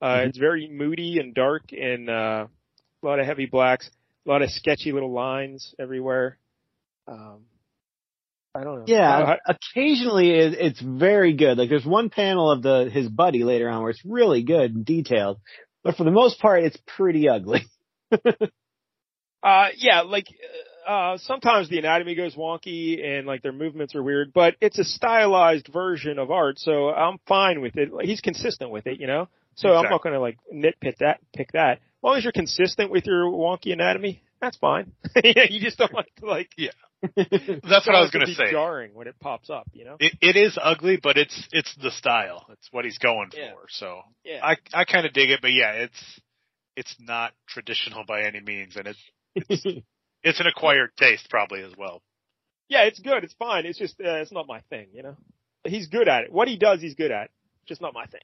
Uh, 0.00 0.20
Mhm. 0.20 0.28
it's 0.28 0.38
very 0.38 0.68
moody 0.68 1.18
and 1.18 1.34
dark 1.34 1.72
and, 1.72 2.08
uh, 2.08 2.46
a 3.02 3.06
lot 3.06 3.18
of 3.18 3.26
heavy 3.26 3.46
blacks, 3.46 3.90
a 4.26 4.28
lot 4.28 4.42
of 4.42 4.50
sketchy 4.50 4.92
little 4.92 5.12
lines 5.12 5.74
everywhere. 5.78 6.38
Um, 7.08 7.44
I 8.54 8.64
don't 8.64 8.80
know. 8.80 8.84
Yeah, 8.86 9.36
I- 9.46 9.52
occasionally 9.52 10.30
it, 10.30 10.54
it's 10.54 10.80
very 10.80 11.34
good. 11.34 11.58
Like 11.58 11.68
there's 11.68 11.86
one 11.86 12.10
panel 12.10 12.50
of 12.50 12.62
the 12.62 12.90
his 12.92 13.08
buddy 13.08 13.44
later 13.44 13.68
on 13.68 13.82
where 13.82 13.90
it's 13.90 14.04
really 14.04 14.42
good 14.42 14.74
and 14.74 14.84
detailed, 14.84 15.38
but 15.84 15.96
for 15.96 16.04
the 16.04 16.10
most 16.10 16.40
part, 16.40 16.64
it's 16.64 16.78
pretty 16.96 17.28
ugly. 17.28 17.64
Uh, 19.42 19.68
yeah, 19.76 20.02
like, 20.02 20.26
uh, 20.86 21.16
sometimes 21.18 21.68
the 21.68 21.78
anatomy 21.78 22.14
goes 22.14 22.34
wonky 22.34 23.02
and 23.02 23.26
like 23.26 23.42
their 23.42 23.52
movements 23.52 23.94
are 23.94 24.02
weird, 24.02 24.32
but 24.34 24.54
it's 24.60 24.78
a 24.78 24.84
stylized 24.84 25.68
version 25.72 26.18
of 26.18 26.30
art, 26.30 26.58
so 26.58 26.90
I'm 26.90 27.18
fine 27.26 27.60
with 27.60 27.76
it. 27.76 27.92
Like, 27.92 28.06
he's 28.06 28.20
consistent 28.20 28.70
with 28.70 28.86
it, 28.86 29.00
you 29.00 29.06
know? 29.06 29.28
So 29.54 29.74
I'm 29.74 29.90
not 29.90 30.02
gonna 30.02 30.20
like 30.20 30.38
nitpick 30.54 30.98
that, 30.98 31.20
pick 31.34 31.52
that. 31.52 31.78
As 31.78 32.02
long 32.02 32.16
as 32.16 32.24
you're 32.24 32.32
consistent 32.32 32.90
with 32.90 33.06
your 33.06 33.24
wonky 33.30 33.72
anatomy, 33.72 34.22
that's 34.40 34.56
fine. 34.58 34.92
yeah, 35.24 35.44
you 35.50 35.60
just 35.60 35.78
don't 35.78 35.92
like 35.92 36.14
to 36.16 36.26
like, 36.26 36.50
That's 37.16 37.86
what 37.86 37.94
I 37.96 38.00
was 38.00 38.10
going 38.10 38.26
gonna 38.26 38.34
say. 38.34 38.50
jarring 38.50 38.92
when 38.94 39.06
it 39.08 39.18
pops 39.20 39.48
up, 39.50 39.66
you 39.72 39.84
know? 39.84 39.96
It, 39.98 40.12
it 40.20 40.36
is 40.36 40.58
ugly, 40.60 40.98
but 41.02 41.16
it's 41.16 41.48
it's 41.52 41.74
the 41.76 41.90
style. 41.90 42.46
It's 42.52 42.68
what 42.70 42.84
he's 42.84 42.98
going 42.98 43.30
Yeah. 43.34 43.52
for. 43.52 43.60
So 43.68 44.02
Yeah. 44.24 44.40
I 44.44 44.56
I 44.74 44.84
kind 44.84 45.06
of 45.06 45.12
dig 45.12 45.30
it, 45.30 45.40
but 45.40 45.52
yeah, 45.52 45.72
it's 45.72 46.20
it's 46.76 46.94
not 47.00 47.32
traditional 47.48 48.04
by 48.06 48.22
any 48.22 48.40
means, 48.40 48.76
and 48.76 48.86
it's 48.86 49.00
it's 50.22 50.40
an 50.40 50.46
acquired 50.46 50.90
taste 50.98 51.28
probably 51.30 51.62
as 51.62 51.72
well. 51.76 52.02
yeah, 52.68 52.82
it's 52.84 52.98
good. 53.00 53.24
It's 53.24 53.34
fine. 53.34 53.66
It's 53.66 53.78
just, 53.78 53.98
uh, 54.00 54.16
it's 54.20 54.30
not 54.32 54.46
my 54.46 54.60
thing, 54.70 54.88
you 54.92 55.02
know? 55.02 55.16
He's 55.64 55.88
good 55.88 56.06
at 56.08 56.24
it. 56.24 56.32
What 56.32 56.46
he 56.48 56.56
does, 56.56 56.80
he's 56.80 56.94
good 56.94 57.10
at. 57.10 57.30
Just 57.66 57.80
not 57.80 57.92
my 57.94 58.06
thing. 58.06 58.20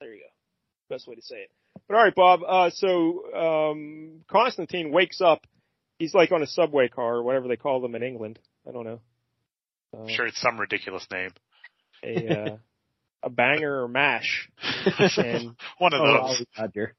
There 0.00 0.12
you 0.12 0.20
go. 0.20 0.94
Best 0.94 1.06
way 1.06 1.14
to 1.14 1.22
say 1.22 1.36
it. 1.36 1.50
But 1.88 1.96
all 1.96 2.02
right, 2.04 2.14
Bob. 2.14 2.40
Uh, 2.46 2.70
so 2.70 3.32
um, 3.72 4.20
Constantine 4.28 4.90
wakes 4.92 5.20
up. 5.20 5.46
He's 5.98 6.14
like 6.14 6.32
on 6.32 6.42
a 6.42 6.46
subway 6.46 6.88
car 6.88 7.16
or 7.16 7.22
whatever 7.22 7.48
they 7.48 7.56
call 7.56 7.80
them 7.80 7.94
in 7.94 8.02
England. 8.02 8.38
I 8.68 8.72
don't 8.72 8.84
know. 8.84 9.00
Uh, 9.96 10.02
I'm 10.02 10.08
sure 10.08 10.26
it's 10.26 10.40
some 10.40 10.58
ridiculous 10.58 11.06
name. 11.12 11.30
A 12.02 12.28
uh, 12.52 12.56
a 13.22 13.30
banger 13.30 13.82
or 13.84 13.88
mash. 13.88 14.48
And 15.16 15.56
One 15.78 15.94
of 15.94 16.00
Oh, 16.02 16.28
those. 16.28 16.44
Roger. 16.58 16.94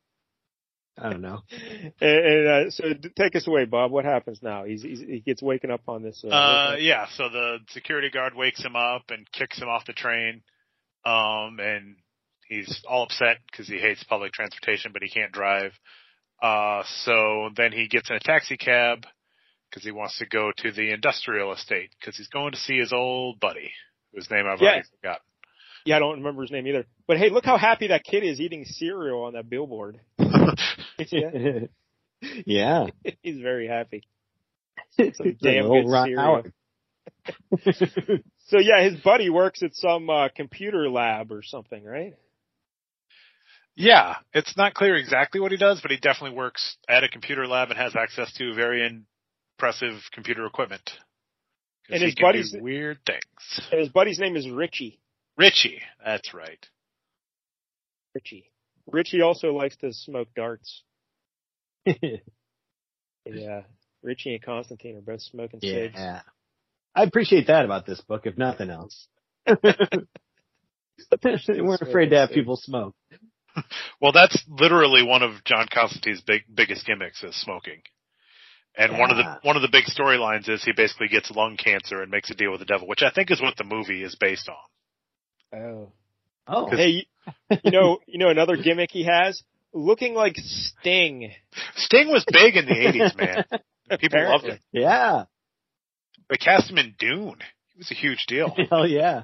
I 0.98 1.10
don't 1.10 1.22
know. 1.22 1.42
and, 1.52 1.94
and 2.26 2.48
uh, 2.48 2.72
so 2.72 2.86
take 3.18 3.36
us 3.36 3.46
away, 3.48 3.66
Bob. 3.66 3.92
What 3.92 4.06
happens 4.06 4.40
now? 4.42 4.64
He's, 4.64 4.82
he's 4.82 5.02
he 5.02 5.20
gets 5.20 5.42
waken 5.42 5.70
up 5.70 5.82
on 5.90 6.04
this. 6.04 6.24
Uh, 6.24 6.30
Uh, 6.30 6.76
yeah, 6.80 7.08
so 7.16 7.28
the 7.30 7.58
security 7.72 8.10
guard 8.10 8.34
wakes 8.34 8.64
him 8.64 8.78
up 8.78 9.04
and 9.10 9.30
kicks 9.32 9.60
him 9.60 9.68
off 9.68 9.86
the 9.86 9.92
train. 9.94 10.42
Um, 11.04 11.60
and 11.60 11.98
he's 12.48 12.82
all 12.90 13.04
upset 13.04 13.38
because 13.52 13.68
he 13.68 13.78
hates 13.78 14.04
public 14.06 14.32
transportation, 14.32 14.92
but 14.94 15.04
he 15.04 15.10
can't 15.10 15.34
drive. 15.34 15.74
Uh, 16.42 16.84
so 17.04 17.50
then 17.56 17.72
he 17.72 17.88
gets 17.88 18.10
in 18.10 18.16
a 18.16 18.20
taxi 18.20 18.58
cab 18.58 19.06
because 19.70 19.84
he 19.84 19.92
wants 19.92 20.18
to 20.20 20.26
go 20.26 20.52
to 20.58 20.72
the 20.72 20.92
industrial 20.92 21.54
estate 21.54 21.90
because 22.00 22.16
he's 22.18 22.28
going 22.28 22.52
to 22.52 22.58
see 22.60 22.78
his 22.78 22.94
old 22.94 23.40
buddy, 23.40 23.72
whose 24.14 24.30
name 24.30 24.46
I've 24.48 24.62
Yeah. 24.62 24.68
already 24.70 24.88
forgotten. 25.02 25.22
yeah, 25.86 25.96
I 25.98 26.00
don't 26.00 26.18
remember 26.18 26.42
his 26.44 26.52
name 26.52 26.68
either. 26.68 26.86
But 27.08 27.18
hey, 27.18 27.30
look 27.30 27.46
how 27.46 27.58
happy 27.58 27.88
that 27.88 28.04
kid 28.04 28.24
is 28.24 28.40
eating 28.40 28.66
cereal 28.66 29.24
on 29.24 29.34
that 29.34 29.50
billboard. 29.50 30.00
Yeah, 31.12 31.60
yeah. 32.46 32.86
he's 33.22 33.40
very 33.40 33.68
happy. 33.68 34.04
It's 34.98 35.18
Some 35.18 35.28
a 35.28 35.32
damn 35.34 35.68
good 35.68 35.86
Ron 35.90 36.06
cereal. 36.08 36.22
Howard. 36.22 36.54
So 38.48 38.60
yeah, 38.60 38.84
his 38.90 39.00
buddy 39.02 39.30
works 39.30 39.64
at 39.64 39.76
some 39.76 40.10
uh, 40.10 40.30
computer 40.36 40.90
lab 40.90 41.32
or 41.32 41.42
something, 41.44 41.84
right? 41.84 42.14
Yeah, 43.76 44.16
it's 44.34 44.56
not 44.56 44.74
clear 44.74 44.96
exactly 44.96 45.42
what 45.42 45.52
he 45.52 45.58
does, 45.58 45.82
but 45.82 45.92
he 45.92 45.98
definitely 45.98 46.38
works 46.38 46.78
at 46.88 47.04
a 47.04 47.10
computer 47.10 47.46
lab 47.46 47.70
and 47.70 47.78
has 47.78 47.96
access 47.96 48.32
to 48.34 48.54
very 48.54 48.86
impressive 49.58 50.00
computer 50.14 50.46
equipment. 50.46 50.90
And 51.90 52.00
he 52.00 52.06
his 52.06 52.16
can 52.16 52.24
buddies- 52.24 52.52
do 52.54 52.62
weird 52.64 53.00
things. 53.06 53.68
And 53.72 53.80
his 53.80 53.90
buddy's 53.90 54.18
name 54.20 54.36
is 54.38 54.50
Richie. 54.50 55.00
Richie, 55.38 55.82
that's 56.04 56.34
right. 56.34 56.66
Richie. 58.14 58.50
Richie 58.90 59.22
also 59.22 59.52
likes 59.54 59.76
to 59.78 59.92
smoke 59.94 60.30
darts. 60.36 60.84
Yeah. 63.26 63.62
Richie 64.04 64.36
and 64.36 64.44
Constantine 64.44 64.98
are 64.98 65.02
both 65.02 65.22
smoking 65.22 65.60
cigs. 65.60 65.96
yeah. 65.98 66.22
I 66.94 67.04
appreciate 67.04 67.48
that 67.48 67.66
about 67.66 67.88
this 67.88 68.00
book, 68.02 68.28
if 68.28 68.38
nothing 68.38 68.70
else. 68.70 69.08
they 69.48 69.58
weren't 71.62 71.82
afraid 71.82 72.12
to 72.12 72.18
have 72.18 72.30
people 72.30 72.56
smoke. 72.56 72.96
Well, 74.02 74.12
that's 74.12 74.44
literally 74.48 75.04
one 75.04 75.24
of 75.24 75.44
John 75.46 75.68
Constantine's 75.74 76.22
big 76.22 76.42
biggest 76.54 76.86
gimmicks 76.86 77.24
is 77.24 77.36
smoking. 77.42 77.82
And 78.78 78.98
one 79.00 79.10
of 79.10 79.18
the 79.18 79.40
one 79.44 79.56
of 79.56 79.62
the 79.62 79.70
big 79.72 79.86
storylines 79.86 80.50
is 80.50 80.64
he 80.64 80.74
basically 80.76 81.08
gets 81.08 81.32
lung 81.32 81.56
cancer 81.58 82.02
and 82.02 82.12
makes 82.12 82.30
a 82.30 82.36
deal 82.36 82.52
with 82.52 82.60
the 82.60 82.66
devil, 82.66 82.88
which 82.88 83.02
I 83.04 83.10
think 83.12 83.32
is 83.32 83.42
what 83.42 83.56
the 83.58 83.64
movie 83.64 84.04
is 84.04 84.16
based 84.20 84.50
on. 84.50 85.60
Oh. 85.62 85.92
Oh, 86.48 86.70
Hey, 86.70 86.90
you, 87.50 87.58
you 87.64 87.72
know, 87.72 88.00
you 88.06 88.20
know 88.20 88.30
another 88.30 88.58
gimmick 88.58 88.92
he 88.92 89.06
has? 89.06 89.42
Looking 89.74 90.14
like 90.14 90.36
Sting. 90.38 91.32
Sting 91.76 92.10
was 92.10 92.26
big 92.32 92.56
in 92.58 92.66
the 92.66 92.74
'80s, 92.74 93.16
man. 93.18 93.46
People 94.00 94.20
loved 94.30 94.44
Apparently. 94.44 94.52
him. 94.52 94.60
yeah. 94.74 95.24
They 96.30 96.38
cast 96.38 96.70
him 96.70 96.78
in 96.78 96.96
Dune. 97.00 97.38
He 97.74 97.78
was 97.80 97.92
a 97.92 97.96
huge 97.96 98.26
deal. 98.28 98.56
Hell 98.70 98.88
yeah. 98.88 99.24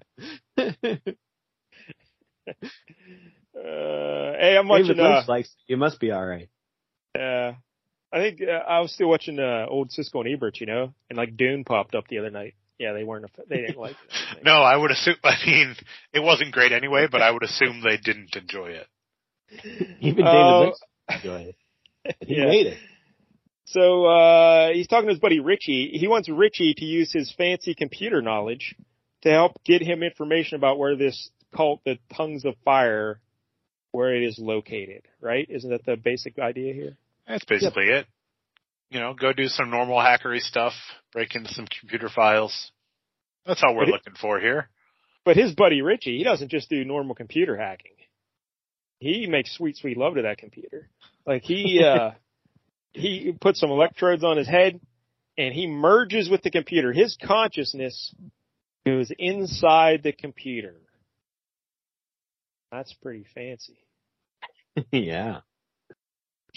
Uh, 3.56 4.34
hey, 4.40 4.56
I'm 4.58 4.68
David 4.68 4.98
watching, 4.98 5.00
uh, 5.00 5.24
likes 5.28 5.56
you 5.68 5.78
must 5.78 6.00
be 6.00 6.12
all 6.12 6.26
right. 6.26 6.50
uh, 7.18 7.54
I 8.14 8.20
think, 8.20 8.42
uh, 8.42 8.52
I 8.52 8.80
was 8.80 8.94
still 8.94 9.10
watching, 9.10 9.40
uh, 9.40 9.66
old 9.70 9.90
Siskel 9.92 10.26
and 10.26 10.34
Ebert, 10.34 10.60
you 10.60 10.68
know, 10.68 10.94
and 11.10 11.18
like 11.18 11.36
Dune 11.38 11.64
popped 11.64 11.96
up 11.96 12.08
the 12.08 12.20
other 12.20 12.30
night. 12.30 12.56
Yeah, 12.80 12.94
they 12.94 13.04
weren't, 13.04 13.26
a, 13.26 13.30
they 13.48 13.58
didn't 13.58 13.78
like 13.78 13.92
it. 13.92 14.44
No, 14.46 14.54
I 14.62 14.76
would 14.76 14.90
assume. 14.92 15.16
I 15.24 15.36
mean, 15.46 15.76
it 16.14 16.20
wasn't 16.20 16.52
great 16.52 16.72
anyway, 16.72 17.08
but 17.12 17.22
I 17.22 17.30
would 17.30 17.44
assume 17.44 17.82
they 17.84 17.98
didn't 17.98 18.36
enjoy 18.36 18.70
it. 18.72 18.88
Even 20.02 20.26
David. 20.26 20.60
Lynch 20.60 20.76
enjoyed 21.10 21.48
it. 22.06 22.16
He 22.26 22.36
Yeah. 22.38 22.46
made 22.46 22.68
it. 22.68 22.78
So 23.66 24.06
uh 24.06 24.70
he's 24.74 24.88
talking 24.88 25.08
to 25.08 25.14
his 25.14 25.20
buddy 25.20 25.40
Richie. 25.40 25.92
He 25.94 26.08
wants 26.08 26.28
Richie 26.28 26.74
to 26.76 26.86
use 26.86 27.12
his 27.14 27.32
fancy 27.38 27.76
computer 27.76 28.22
knowledge 28.22 28.76
to 29.22 29.30
help 29.30 29.54
get 29.64 29.82
him 29.84 30.02
information 30.02 30.56
about 30.56 30.80
where 30.80 30.96
this 30.96 31.30
cult, 31.56 31.82
the 31.86 32.00
Tongues 32.16 32.46
of 32.46 32.56
Fire, 32.66 33.20
where 33.92 34.16
it 34.16 34.24
is 34.24 34.38
located. 34.40 35.04
Right? 35.20 35.48
Isn't 35.50 35.70
that 35.70 35.86
the 35.86 35.96
basic 35.98 36.40
idea 36.40 36.74
here? 36.74 36.98
That's 37.28 37.46
basically 37.46 37.86
it. 37.86 38.06
You 38.90 39.00
know, 39.00 39.14
go 39.14 39.32
do 39.32 39.48
some 39.48 39.70
normal 39.70 39.98
hackery 39.98 40.42
stuff, 40.42 40.74
break 41.14 41.34
into 41.36 41.54
some 41.54 41.66
computer 41.80 42.10
files. 42.10 42.72
That's 43.46 43.64
all 43.64 43.74
we're 43.74 43.84
But 43.84 43.90
it- 43.90 43.92
looking 43.94 44.16
for 44.20 44.40
here. 44.40 44.70
But 45.24 45.38
his 45.38 45.54
buddy 45.54 45.82
Richie, 45.84 46.18
he 46.18 46.24
doesn't 46.24 46.50
just 46.50 46.68
do 46.70 46.84
normal 46.84 47.14
computer 47.16 47.56
hacking. 47.56 47.92
He 49.00 49.28
makes 49.28 49.56
sweet, 49.56 49.78
sweet 49.78 49.96
love 49.96 50.16
to 50.16 50.24
that 50.24 50.40
computer. 50.40 50.90
Like 51.28 51.44
he, 51.44 51.84
uh, 51.86 52.12
he 52.92 53.32
puts 53.40 53.60
some 53.60 53.70
electrodes 53.70 54.24
on 54.24 54.38
his 54.38 54.48
head 54.48 54.80
and 55.38 55.54
he 55.54 55.68
merges 55.68 56.28
with 56.30 56.42
the 56.42 56.50
computer. 56.52 56.92
His 56.92 57.18
consciousness 57.24 58.14
goes 58.86 59.12
inside 59.18 60.02
the 60.04 60.12
computer. 60.12 60.76
That's 62.72 62.94
pretty 62.94 63.26
fancy. 63.36 63.78
yeah. 64.92 65.40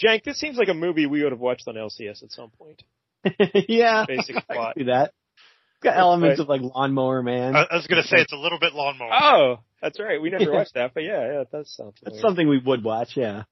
Jank, 0.03 0.25
this 0.25 0.39
seems 0.39 0.57
like 0.57 0.69
a 0.69 0.75
movie 0.75 1.07
we 1.07 1.23
would 1.23 1.33
have 1.33 1.41
watched 1.41 1.67
on 1.69 1.75
LCS 1.75 2.23
at 2.23 2.33
some 2.33 2.51
point. 2.51 2.83
yeah, 3.69 4.05
Basic 4.07 4.37
I 4.37 4.41
can 4.41 4.57
plot. 4.57 4.75
see 4.77 4.85
that. 4.85 5.13
It's 5.37 5.83
got 5.83 5.97
elements 5.97 6.39
Right. 6.39 6.43
of 6.45 6.49
like 6.49 6.61
Lawnmower 6.63 7.23
Man. 7.23 7.57
I, 7.57 7.63
I 7.71 7.77
was 7.77 7.87
gonna 7.87 8.03
say 8.03 8.17
it's 8.19 8.33
a 8.33 8.37
little 8.37 8.59
bit 8.59 8.75
lawnmower. 8.75 9.11
Oh, 9.13 9.59
that's 9.83 9.99
right. 10.01 10.21
We 10.21 10.31
never 10.31 10.51
watched 10.53 10.75
that, 10.75 10.93
but 10.95 11.03
yeah, 11.05 11.33
yeah, 11.33 11.41
it 11.43 11.51
does 11.51 11.75
sound 11.75 11.93
That's 12.03 12.17
familiar. 12.17 12.23
something 12.23 12.49
we 12.49 12.59
would 12.59 12.83
watch. 12.85 13.17
Yeah. 13.17 13.43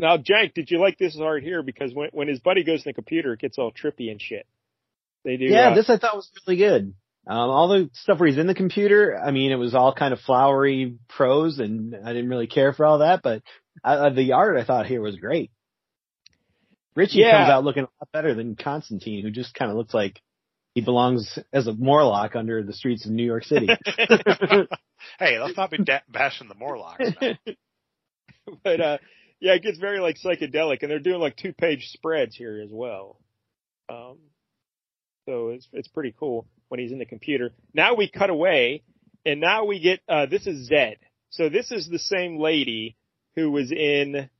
Now, 0.00 0.16
Jank, 0.16 0.54
did 0.54 0.70
you 0.70 0.78
like 0.78 0.96
this 0.96 1.18
art 1.20 1.42
here? 1.42 1.62
Because 1.62 1.92
when 1.92 2.10
when 2.12 2.28
his 2.28 2.38
buddy 2.38 2.62
goes 2.62 2.80
in 2.86 2.90
the 2.90 2.92
computer, 2.94 3.32
it 3.32 3.40
gets 3.40 3.58
all 3.58 3.72
trippy 3.72 4.10
and 4.10 4.22
shit. 4.22 4.46
They 5.24 5.36
do. 5.36 5.46
Yeah, 5.46 5.70
uh, 5.70 5.74
this 5.74 5.90
I 5.90 5.98
thought 5.98 6.14
was 6.14 6.30
really 6.46 6.56
good. 6.58 6.94
Um, 7.28 7.50
all 7.50 7.68
the 7.68 7.90
stuff 7.92 8.18
where 8.18 8.28
he's 8.28 8.38
in 8.38 8.46
the 8.46 8.54
computer, 8.54 9.14
I 9.22 9.32
mean, 9.32 9.52
it 9.52 9.56
was 9.56 9.74
all 9.74 9.92
kind 9.92 10.14
of 10.14 10.20
flowery 10.20 10.96
prose, 11.10 11.58
and 11.58 11.94
I 11.94 12.14
didn't 12.14 12.30
really 12.30 12.46
care 12.46 12.72
for 12.72 12.86
all 12.86 13.00
that. 13.00 13.20
But 13.22 13.42
uh, 13.84 14.08
the 14.10 14.32
art 14.32 14.56
I 14.56 14.64
thought 14.64 14.86
here 14.86 15.02
was 15.02 15.16
great. 15.16 15.50
Richie 16.94 17.18
Yeah. 17.18 17.32
comes 17.38 17.50
out 17.50 17.64
looking 17.64 17.82
a 17.84 17.88
lot 18.00 18.12
better 18.14 18.34
than 18.34 18.56
Constantine, 18.56 19.22
who 19.22 19.30
just 19.30 19.54
kind 19.54 19.70
of 19.70 19.76
looks 19.76 19.92
like 19.92 20.20
he 20.74 20.80
belongs 20.80 21.38
as 21.52 21.66
a 21.66 21.72
Morlock 21.74 22.34
under 22.34 22.62
the 22.62 22.72
streets 22.72 23.04
of 23.04 23.12
New 23.12 23.24
York 23.26 23.44
City. 23.44 23.68
hey, 25.18 25.38
let's 25.38 25.56
not 25.56 25.70
be 25.70 25.78
da- 25.78 26.00
bashing 26.08 26.48
the 26.48 26.54
Morlocks. 26.54 27.04
but 28.64 28.80
uh 28.80 28.98
yeah, 29.40 29.52
it 29.52 29.62
gets 29.62 29.78
very 29.78 30.00
like 30.00 30.16
psychedelic, 30.16 30.78
and 30.82 30.90
they're 30.90 30.98
doing 30.98 31.20
like 31.20 31.36
two 31.36 31.52
page 31.52 31.88
spreads 31.92 32.34
here 32.34 32.60
as 32.62 32.70
well. 32.72 33.20
Um, 33.88 34.18
so 35.28 35.48
it's 35.50 35.68
it's 35.74 35.88
pretty 35.88 36.14
cool 36.18 36.46
when 36.68 36.80
he's 36.80 36.90
in 36.90 36.98
the 36.98 37.04
computer. 37.04 37.52
Now 37.74 37.94
we 37.94 38.08
cut 38.08 38.30
away, 38.30 38.82
and 39.26 39.40
now 39.40 39.66
we 39.66 39.78
get 39.78 40.00
uh 40.08 40.24
this 40.24 40.46
is 40.46 40.66
Zed. 40.68 40.96
So 41.28 41.50
this 41.50 41.70
is 41.70 41.86
the 41.86 41.98
same 41.98 42.38
lady 42.38 42.96
who 43.36 43.50
was 43.50 43.70
in 43.70 44.30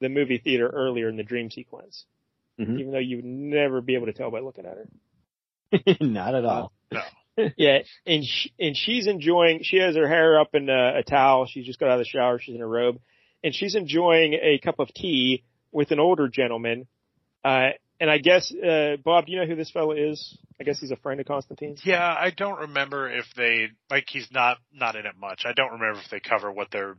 the 0.00 0.08
movie 0.08 0.38
theater 0.38 0.68
earlier 0.72 1.08
in 1.08 1.16
the 1.16 1.24
dream 1.24 1.50
sequence, 1.50 2.04
Mhm. 2.60 2.78
even 2.78 2.92
though 2.92 2.98
you 2.98 3.16
would 3.16 3.24
never 3.24 3.80
be 3.80 3.96
able 3.96 4.06
to 4.06 4.12
tell 4.12 4.30
by 4.30 4.38
looking 4.38 4.66
at 4.66 4.76
her. 4.76 5.96
Not 6.00 6.34
at 6.36 6.44
all. 6.44 6.72
No. 6.92 7.00
Yeah, 7.56 7.78
and 8.04 8.22
she, 8.24 8.52
and 8.58 8.76
she's 8.76 9.06
enjoying. 9.06 9.60
She 9.62 9.78
has 9.78 9.96
her 9.96 10.06
hair 10.06 10.38
up 10.38 10.54
in 10.54 10.68
a, 10.68 10.98
a 10.98 11.02
towel. 11.02 11.46
She 11.46 11.62
just 11.62 11.78
got 11.80 11.86
out 11.88 11.94
of 11.98 12.00
the 12.00 12.04
shower. 12.04 12.38
She's 12.38 12.54
in 12.54 12.60
a 12.60 12.66
robe, 12.66 13.00
and 13.42 13.54
she's 13.54 13.74
enjoying 13.76 14.34
a 14.34 14.58
cup 14.62 14.78
of 14.78 14.92
tea 14.92 15.42
with 15.72 15.90
an 15.90 16.00
older 16.00 16.28
gentleman. 16.28 16.86
Uh, 17.42 17.70
and 18.00 18.10
I 18.10 18.18
guess 18.18 18.52
uh, 18.52 18.96
Bob, 19.04 19.26
do 19.26 19.32
you 19.32 19.38
know 19.38 19.46
who 19.46 19.54
this 19.56 19.70
fellow 19.70 19.92
is? 19.92 20.38
I 20.60 20.64
guess 20.64 20.80
he's 20.80 20.90
a 20.90 20.96
friend 20.96 21.20
of 21.20 21.26
Constantine's. 21.26 21.82
Yeah, 21.84 22.02
I 22.02 22.30
don't 22.36 22.58
remember 22.60 23.10
if 23.10 23.26
they 23.36 23.68
like 23.90 24.04
he's 24.08 24.28
not 24.32 24.58
not 24.72 24.96
in 24.96 25.06
it 25.06 25.14
much. 25.18 25.42
I 25.44 25.52
don't 25.52 25.72
remember 25.72 26.00
if 26.00 26.10
they 26.10 26.20
cover 26.20 26.50
what 26.50 26.70
their 26.70 26.96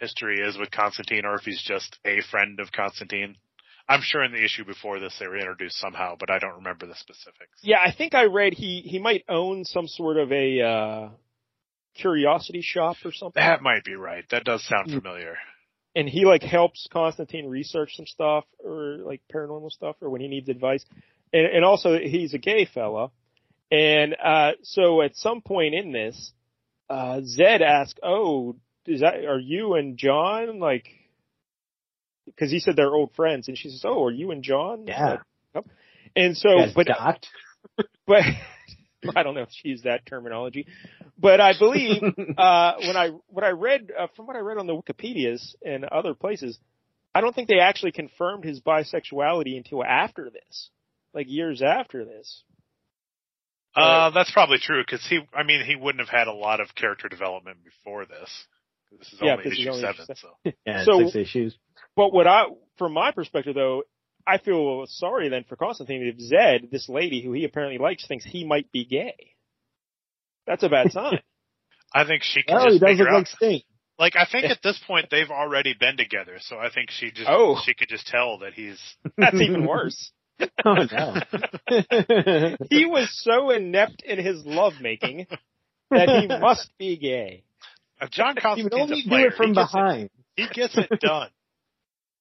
history 0.00 0.40
is 0.40 0.58
with 0.58 0.70
Constantine 0.70 1.24
or 1.24 1.34
if 1.36 1.42
he's 1.42 1.62
just 1.62 1.98
a 2.04 2.20
friend 2.30 2.60
of 2.60 2.70
Constantine. 2.72 3.36
I'm 3.88 4.00
sure 4.02 4.24
in 4.24 4.32
the 4.32 4.44
issue 4.44 4.64
before 4.64 4.98
this 4.98 5.16
they 5.18 5.26
were 5.28 5.38
introduced 5.38 5.78
somehow, 5.78 6.16
but 6.18 6.30
I 6.30 6.38
don't 6.38 6.56
remember 6.56 6.86
the 6.86 6.94
specifics. 6.96 7.60
Yeah, 7.62 7.78
I 7.80 7.92
think 7.96 8.14
I 8.14 8.24
read 8.24 8.52
he 8.54 8.80
he 8.80 8.98
might 8.98 9.24
own 9.28 9.64
some 9.64 9.86
sort 9.86 10.16
of 10.18 10.32
a 10.32 10.60
uh, 10.60 11.08
curiosity 11.94 12.62
shop 12.62 12.96
or 13.04 13.12
something. 13.12 13.40
That 13.42 13.62
might 13.62 13.84
be 13.84 13.94
right. 13.94 14.24
That 14.30 14.44
does 14.44 14.64
sound 14.64 14.90
Hmm. 14.90 14.98
familiar. 14.98 15.36
And 15.96 16.06
he 16.06 16.26
like 16.26 16.42
helps 16.42 16.86
Constantine 16.92 17.48
research 17.48 17.96
some 17.96 18.06
stuff 18.06 18.44
or 18.62 18.98
like 18.98 19.22
paranormal 19.34 19.72
stuff 19.72 19.96
or 20.02 20.10
when 20.10 20.20
he 20.20 20.28
needs 20.28 20.48
advice. 20.48 20.84
And 21.32 21.46
and 21.46 21.64
also 21.64 21.98
he's 21.98 22.34
a 22.34 22.38
gay 22.38 22.66
fella. 22.72 23.10
And 23.72 24.14
uh 24.22 24.52
so 24.62 25.00
at 25.00 25.16
some 25.16 25.40
point 25.40 25.74
in 25.74 25.90
this, 25.90 26.32
uh 26.90 27.22
Zed 27.24 27.62
asks, 27.62 27.98
"Oh, 28.02 28.56
is 28.84 29.00
that 29.00 29.24
are 29.24 29.40
you 29.40 29.74
and 29.74 29.96
John 29.96 30.60
like 30.60 30.86
cuz 32.38 32.50
he 32.50 32.60
said 32.60 32.76
they're 32.76 32.94
old 32.94 33.14
friends 33.14 33.48
and 33.48 33.56
she 33.56 33.70
says, 33.70 33.82
"Oh, 33.84 34.04
are 34.04 34.12
you 34.12 34.30
and 34.32 34.44
John?" 34.44 34.86
Yeah. 34.86 35.18
Like, 35.54 35.64
And 36.14 36.36
so 36.36 36.50
but 36.74 36.88
but 38.06 38.22
I 39.16 39.22
don't 39.22 39.34
know 39.34 39.42
if 39.42 39.50
she 39.50 39.68
used 39.68 39.84
that 39.84 40.06
terminology, 40.06 40.66
but 41.18 41.40
I 41.40 41.52
believe 41.58 42.02
uh, 42.38 42.72
when 42.78 42.96
I 42.96 43.10
what 43.28 43.44
I 43.44 43.50
read 43.50 43.90
uh, 43.96 44.06
from 44.16 44.26
what 44.26 44.36
I 44.36 44.40
read 44.40 44.58
on 44.58 44.66
the 44.66 44.74
Wikipedia's 44.74 45.54
and 45.64 45.84
other 45.84 46.14
places, 46.14 46.58
I 47.14 47.20
don't 47.20 47.34
think 47.34 47.48
they 47.48 47.60
actually 47.60 47.92
confirmed 47.92 48.44
his 48.44 48.60
bisexuality 48.60 49.56
until 49.56 49.84
after 49.84 50.30
this, 50.30 50.70
like 51.14 51.26
years 51.28 51.62
after 51.62 52.04
this. 52.04 52.42
Uh, 53.74 54.10
that's 54.10 54.30
probably 54.30 54.58
true 54.58 54.82
because 54.82 55.06
he, 55.06 55.20
I 55.34 55.42
mean, 55.42 55.62
he 55.64 55.76
wouldn't 55.76 56.00
have 56.00 56.08
had 56.08 56.28
a 56.28 56.32
lot 56.32 56.60
of 56.60 56.74
character 56.74 57.08
development 57.08 57.58
before 57.62 58.06
this. 58.06 58.46
This 58.98 59.12
is 59.12 59.18
Yeah, 59.20 59.32
only 59.32 59.44
this 59.44 59.52
is 59.52 59.58
issue 59.60 59.68
only 59.70 59.82
seven, 59.82 60.06
issue 60.08 60.14
so 60.44 60.52
yeah, 60.66 60.84
So- 60.84 60.98
six 61.10 61.16
issues. 61.16 61.58
But 61.94 62.12
what 62.12 62.26
I, 62.26 62.44
from 62.78 62.92
my 62.92 63.10
perspective 63.12 63.54
though, 63.54 63.82
I 64.26 64.38
feel 64.38 64.84
sorry 64.88 65.28
then 65.28 65.44
for 65.48 65.56
Constantine 65.56 66.02
if 66.02 66.20
Zed, 66.20 66.68
this 66.72 66.88
lady 66.88 67.22
who 67.22 67.32
he 67.32 67.44
apparently 67.44 67.78
likes, 67.78 68.06
thinks 68.06 68.24
he 68.24 68.44
might 68.44 68.70
be 68.72 68.84
gay. 68.84 69.34
That's 70.46 70.62
a 70.62 70.68
bad 70.68 70.92
sign. 70.92 71.20
I 71.94 72.04
think 72.04 72.22
she 72.22 72.42
can 72.42 72.58
he 72.60 72.66
just 72.66 72.80
does 72.80 72.90
figure 72.90 73.08
out. 73.08 73.26
like 73.40 73.62
Like 73.98 74.16
I 74.16 74.26
think 74.30 74.44
at 74.50 74.58
this 74.62 74.78
point 74.86 75.06
they've 75.10 75.30
already 75.30 75.74
been 75.78 75.96
together, 75.96 76.38
so 76.40 76.56
I 76.58 76.70
think 76.70 76.90
she 76.90 77.10
just 77.10 77.28
Oh. 77.28 77.60
she 77.64 77.74
could 77.74 77.88
just 77.88 78.06
tell 78.06 78.38
that 78.38 78.54
he's. 78.54 78.80
That's 79.16 79.40
even 79.40 79.66
worse. 79.66 80.12
Oh 80.64 80.74
no. 80.74 81.14
he 82.70 82.84
was 82.84 83.08
so 83.22 83.50
inept 83.50 84.02
in 84.02 84.18
his 84.18 84.44
lovemaking 84.44 85.26
that 85.90 86.08
he 86.10 86.26
must 86.26 86.70
be 86.78 86.98
gay. 86.98 87.44
John 88.10 88.36
he 88.54 88.62
would 88.64 88.72
Constantine's 88.72 88.90
only 88.90 89.00
a 89.00 89.08
do 89.08 89.28
it 89.28 89.34
from 89.34 89.46
he 89.48 89.54
behind. 89.54 90.10
It, 90.36 90.48
he 90.48 90.60
gets 90.60 90.76
it 90.76 91.00
done. 91.00 91.30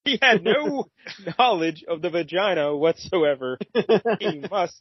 He 0.11 0.19
had 0.21 0.43
no 0.43 0.87
knowledge 1.39 1.83
of 1.87 2.01
the 2.01 2.09
vagina 2.09 2.75
whatsoever. 2.75 3.57
He 4.19 4.43
must 4.49 4.79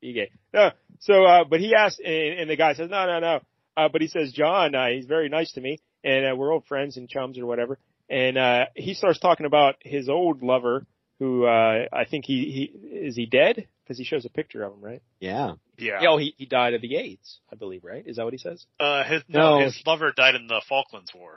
be 0.00 0.12
gay. 0.12 0.30
No, 0.54 0.70
so, 1.00 1.24
uh, 1.24 1.44
but 1.44 1.60
he 1.60 1.74
asked, 1.74 2.00
and, 2.00 2.40
and 2.40 2.50
the 2.50 2.56
guy 2.56 2.74
says, 2.74 2.88
no, 2.90 3.06
no, 3.06 3.18
no. 3.20 3.40
Uh, 3.76 3.88
but 3.90 4.00
he 4.00 4.08
says, 4.08 4.32
John, 4.32 4.74
uh, 4.74 4.88
he's 4.88 5.06
very 5.06 5.28
nice 5.28 5.52
to 5.52 5.60
me, 5.60 5.78
and 6.04 6.32
uh, 6.32 6.36
we're 6.36 6.52
old 6.52 6.66
friends 6.66 6.96
and 6.96 7.08
chums 7.08 7.38
or 7.38 7.46
whatever. 7.46 7.78
And 8.08 8.36
uh, 8.38 8.66
he 8.74 8.94
starts 8.94 9.18
talking 9.20 9.46
about 9.46 9.76
his 9.80 10.08
old 10.08 10.42
lover, 10.42 10.86
who 11.18 11.44
uh, 11.46 11.86
I 11.92 12.04
think 12.10 12.24
he, 12.24 12.70
he 12.72 12.96
is 13.06 13.14
he 13.16 13.26
dead 13.26 13.66
because 13.84 13.98
he 13.98 14.04
shows 14.04 14.24
a 14.24 14.30
picture 14.30 14.62
of 14.64 14.72
him, 14.72 14.80
right? 14.80 15.02
Yeah. 15.20 15.52
Yeah. 15.78 16.00
Oh, 16.08 16.16
he 16.18 16.34
he 16.36 16.46
died 16.46 16.74
of 16.74 16.82
the 16.82 16.96
AIDS, 16.96 17.38
I 17.52 17.56
believe, 17.56 17.84
right? 17.84 18.02
Is 18.06 18.16
that 18.16 18.24
what 18.24 18.32
he 18.34 18.38
says? 18.38 18.64
Uh, 18.78 19.04
his 19.04 19.22
no, 19.28 19.58
No. 19.58 19.64
his 19.64 19.80
lover 19.86 20.12
died 20.16 20.34
in 20.34 20.46
the 20.46 20.60
Falklands 20.68 21.12
War. 21.14 21.36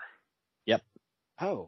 Yep. 0.65 0.81
Oh, 1.39 1.45
Where 1.45 1.67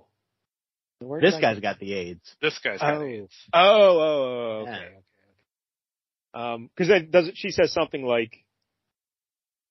This 1.22 1.34
did 1.34 1.44
I- 1.44 1.54
guy's 1.54 1.60
got 1.62 1.80
the 1.80 1.94
AIDS. 1.94 2.36
This 2.42 2.58
guy's 2.60 2.80
got 2.80 2.96
Oh. 2.98 3.04
AIDS. 3.04 3.34
Oh, 3.54 3.60
oh, 3.60 4.00
oh, 4.00 4.62
okay, 4.64 4.72
Yeah. 4.72 4.78
okay, 4.78 4.86
okay. 4.88 6.54
Um, 6.54 6.70
cause 6.78 6.88
then 6.88 7.10
does 7.12 7.28
it, 7.30 7.38
she 7.38 7.50
says 7.52 7.72
something 7.72 8.04
like, 8.04 8.44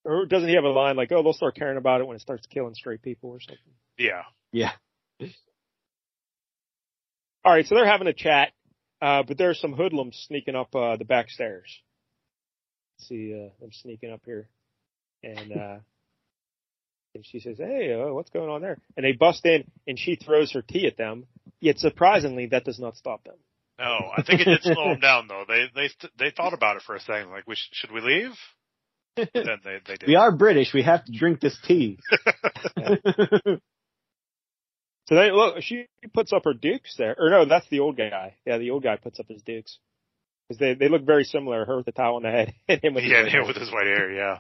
or 0.05 0.27
doesn't 0.27 0.49
he 0.49 0.55
have 0.55 0.64
a 0.64 0.68
line 0.68 0.97
like, 0.97 1.12
oh, 1.12 1.23
they'll 1.23 1.33
start 1.33 1.57
caring 1.57 1.77
about 1.79 2.01
it 2.01 2.07
when 2.07 2.16
it 2.16 2.20
starts 2.20 2.47
killing 2.47 2.75
straight 2.75 3.03
people 3.03 3.31
or 3.31 3.40
something? 3.40 3.59
Yeah. 3.99 4.23
Yeah. 4.53 4.73
Alright, 7.47 7.66
so 7.66 7.75
they're 7.75 7.87
having 7.87 8.07
a 8.07 8.12
chat, 8.14 8.53
uh, 9.03 9.23
but 9.23 9.37
there's 9.37 9.61
some 9.61 9.73
hoodlums 9.75 10.16
sneaking 10.27 10.55
up, 10.57 10.75
uh, 10.75 10.97
the 10.97 11.05
back 11.05 11.29
stairs. 11.29 11.68
See, 13.01 13.35
uh, 13.35 13.51
them 13.61 13.70
sneaking 13.73 14.11
up 14.12 14.23
here. 14.25 14.49
And, 15.23 15.53
uh, 15.57 15.79
and 17.14 17.24
she 17.24 17.40
says, 17.40 17.59
hey, 17.59 17.92
uh, 17.92 18.12
what's 18.12 18.31
going 18.31 18.50
on 18.50 18.61
there? 18.61 18.79
And 18.96 19.05
they 19.05 19.12
bust 19.12 19.44
in 19.46 19.64
and 19.87 19.98
she 19.98 20.16
throws 20.16 20.53
her 20.53 20.62
tea 20.62 20.87
at 20.87 20.96
them. 20.96 21.27
Yet 21.61 21.79
surprisingly, 21.79 22.46
that 22.46 22.64
does 22.64 22.79
not 22.79 22.96
stop 22.96 23.24
them. 23.24 23.37
No, 23.79 23.85
I 24.16 24.22
think 24.22 24.40
it 24.40 24.44
did 24.44 24.62
slow 24.62 24.90
them 24.90 25.00
down 25.00 25.27
though. 25.29 25.44
They 25.48 25.64
they 25.74 25.88
they 26.18 26.31
thought 26.31 26.53
about 26.55 26.77
it 26.77 26.83
for 26.83 26.94
a 26.94 27.00
second, 27.00 27.31
like, 27.31 27.46
we 27.46 27.57
sh- 27.57 27.70
should 27.72 27.90
we 27.90 28.00
leave? 28.00 28.33
Then 29.16 29.61
they 29.64 29.79
they 29.87 29.96
did. 29.96 30.09
We 30.09 30.16
are 30.16 30.31
British. 30.37 30.72
We 30.72 30.83
have 30.83 31.05
to 31.05 31.12
drink 31.12 31.40
this 31.40 31.59
tea. 31.66 31.98
So 35.07 35.16
they 35.16 35.31
look, 35.33 35.57
she 35.61 35.86
puts 36.14 36.32
up 36.32 36.45
her 36.45 36.55
dukes 36.55 36.95
there, 36.97 37.14
or 37.18 37.28
no, 37.28 37.45
that's 37.45 37.68
the 37.68 37.80
old 37.80 37.97
guy. 37.97 38.36
Yeah, 38.47 38.57
the 38.59 38.70
old 38.70 38.82
guy 38.82 38.97
puts 38.97 39.20
up 39.20 39.26
his 39.28 39.43
dukes 39.43 39.78
because 40.49 40.59
they 40.59 40.74
they 40.74 40.89
look 40.89 41.03
very 41.05 41.24
similar. 41.24 41.64
Her 41.66 41.76
with 41.76 41.86
the 41.86 41.93
towel 41.93 42.16
on 42.16 42.22
the 42.22 42.30
head, 42.30 42.55
and 42.68 42.80
him 42.82 42.95
with 42.95 43.05
the 43.05 43.11
Yeah, 43.11 43.20
red 43.20 43.32
him 43.32 43.47
with 43.47 43.57
his 43.57 43.70
white 43.70 43.86
hair. 43.86 44.11
Yeah. 44.12 44.39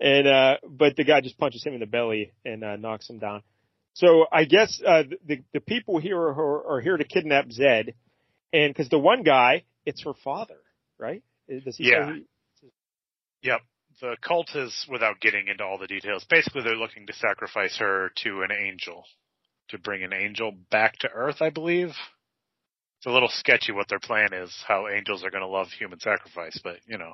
And 0.00 0.26
uh, 0.26 0.56
but 0.68 0.96
the 0.96 1.04
guy 1.04 1.20
just 1.20 1.38
punches 1.38 1.64
him 1.64 1.74
in 1.74 1.80
the 1.80 1.86
belly 1.86 2.32
and 2.44 2.64
uh, 2.64 2.76
knocks 2.76 3.08
him 3.08 3.18
down. 3.18 3.42
So 3.94 4.26
I 4.32 4.44
guess 4.44 4.80
uh, 4.86 5.02
the 5.26 5.42
the 5.52 5.60
people 5.60 5.98
here 5.98 6.18
are, 6.18 6.76
are 6.76 6.80
here 6.80 6.96
to 6.96 7.04
kidnap 7.04 7.50
Zed, 7.52 7.94
and 8.52 8.72
because 8.72 8.88
the 8.88 8.98
one 8.98 9.22
guy, 9.22 9.64
it's 9.84 10.04
her 10.04 10.14
father, 10.24 10.58
right? 10.98 11.22
Does 11.48 11.76
he? 11.76 11.90
Yeah. 11.90 12.14
he- 12.14 12.26
Yep. 13.42 13.60
The 14.00 14.16
cult 14.22 14.54
is, 14.54 14.86
without 14.88 15.20
getting 15.20 15.48
into 15.48 15.64
all 15.64 15.76
the 15.76 15.88
details, 15.88 16.24
basically 16.30 16.62
they're 16.62 16.76
looking 16.76 17.08
to 17.08 17.12
sacrifice 17.12 17.76
her 17.78 18.12
to 18.22 18.42
an 18.42 18.50
angel. 18.52 19.04
To 19.70 19.78
bring 19.78 20.02
an 20.04 20.12
angel 20.12 20.52
back 20.70 20.98
to 21.00 21.08
Earth, 21.10 21.40
I 21.40 21.50
believe. 21.50 21.88
It's 21.88 23.06
a 23.06 23.10
little 23.10 23.28
sketchy 23.28 23.72
what 23.72 23.88
their 23.88 23.98
plan 23.98 24.32
is, 24.32 24.54
how 24.66 24.86
angels 24.88 25.24
are 25.24 25.30
gonna 25.30 25.48
love 25.48 25.68
human 25.68 25.98
sacrifice, 25.98 26.58
but 26.62 26.76
you 26.86 26.98
know. 26.98 27.12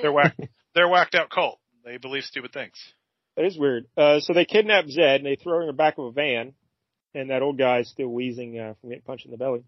They're 0.00 0.12
whack 0.12 0.36
they're 0.74 0.88
whacked 0.88 1.14
out 1.14 1.30
cult. 1.30 1.58
They 1.84 1.96
believe 1.96 2.24
stupid 2.24 2.52
things. 2.52 2.74
That 3.36 3.46
is 3.46 3.56
weird. 3.58 3.86
Uh, 3.96 4.20
so 4.20 4.32
they 4.32 4.44
kidnap 4.44 4.86
Zed 4.88 5.20
and 5.20 5.26
they 5.26 5.36
throw 5.36 5.54
her 5.56 5.60
in 5.62 5.66
the 5.68 5.72
back 5.72 5.98
of 5.98 6.06
a 6.06 6.10
van, 6.12 6.54
and 7.14 7.30
that 7.30 7.42
old 7.42 7.56
guy 7.58 7.78
is 7.80 7.90
still 7.90 8.08
wheezing 8.08 8.58
uh, 8.58 8.74
from 8.80 8.90
getting 8.90 9.02
punched 9.04 9.24
in 9.26 9.30
the 9.30 9.36
belly. 9.36 9.62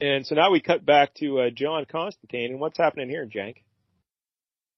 And 0.00 0.26
so 0.26 0.34
now 0.34 0.50
we 0.50 0.60
cut 0.60 0.86
back 0.86 1.12
to 1.16 1.40
uh, 1.40 1.50
John 1.50 1.84
Constantine, 1.90 2.52
and 2.52 2.60
what's 2.60 2.78
happening 2.78 3.10
here, 3.10 3.26
Jank? 3.26 3.56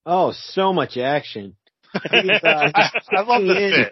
Oh, 0.05 0.33
so 0.33 0.73
much 0.73 0.97
action. 0.97 1.55
He's, 2.11 2.43
uh, 2.43 2.71
I 3.11 3.21
love 3.21 3.43
this 3.43 3.89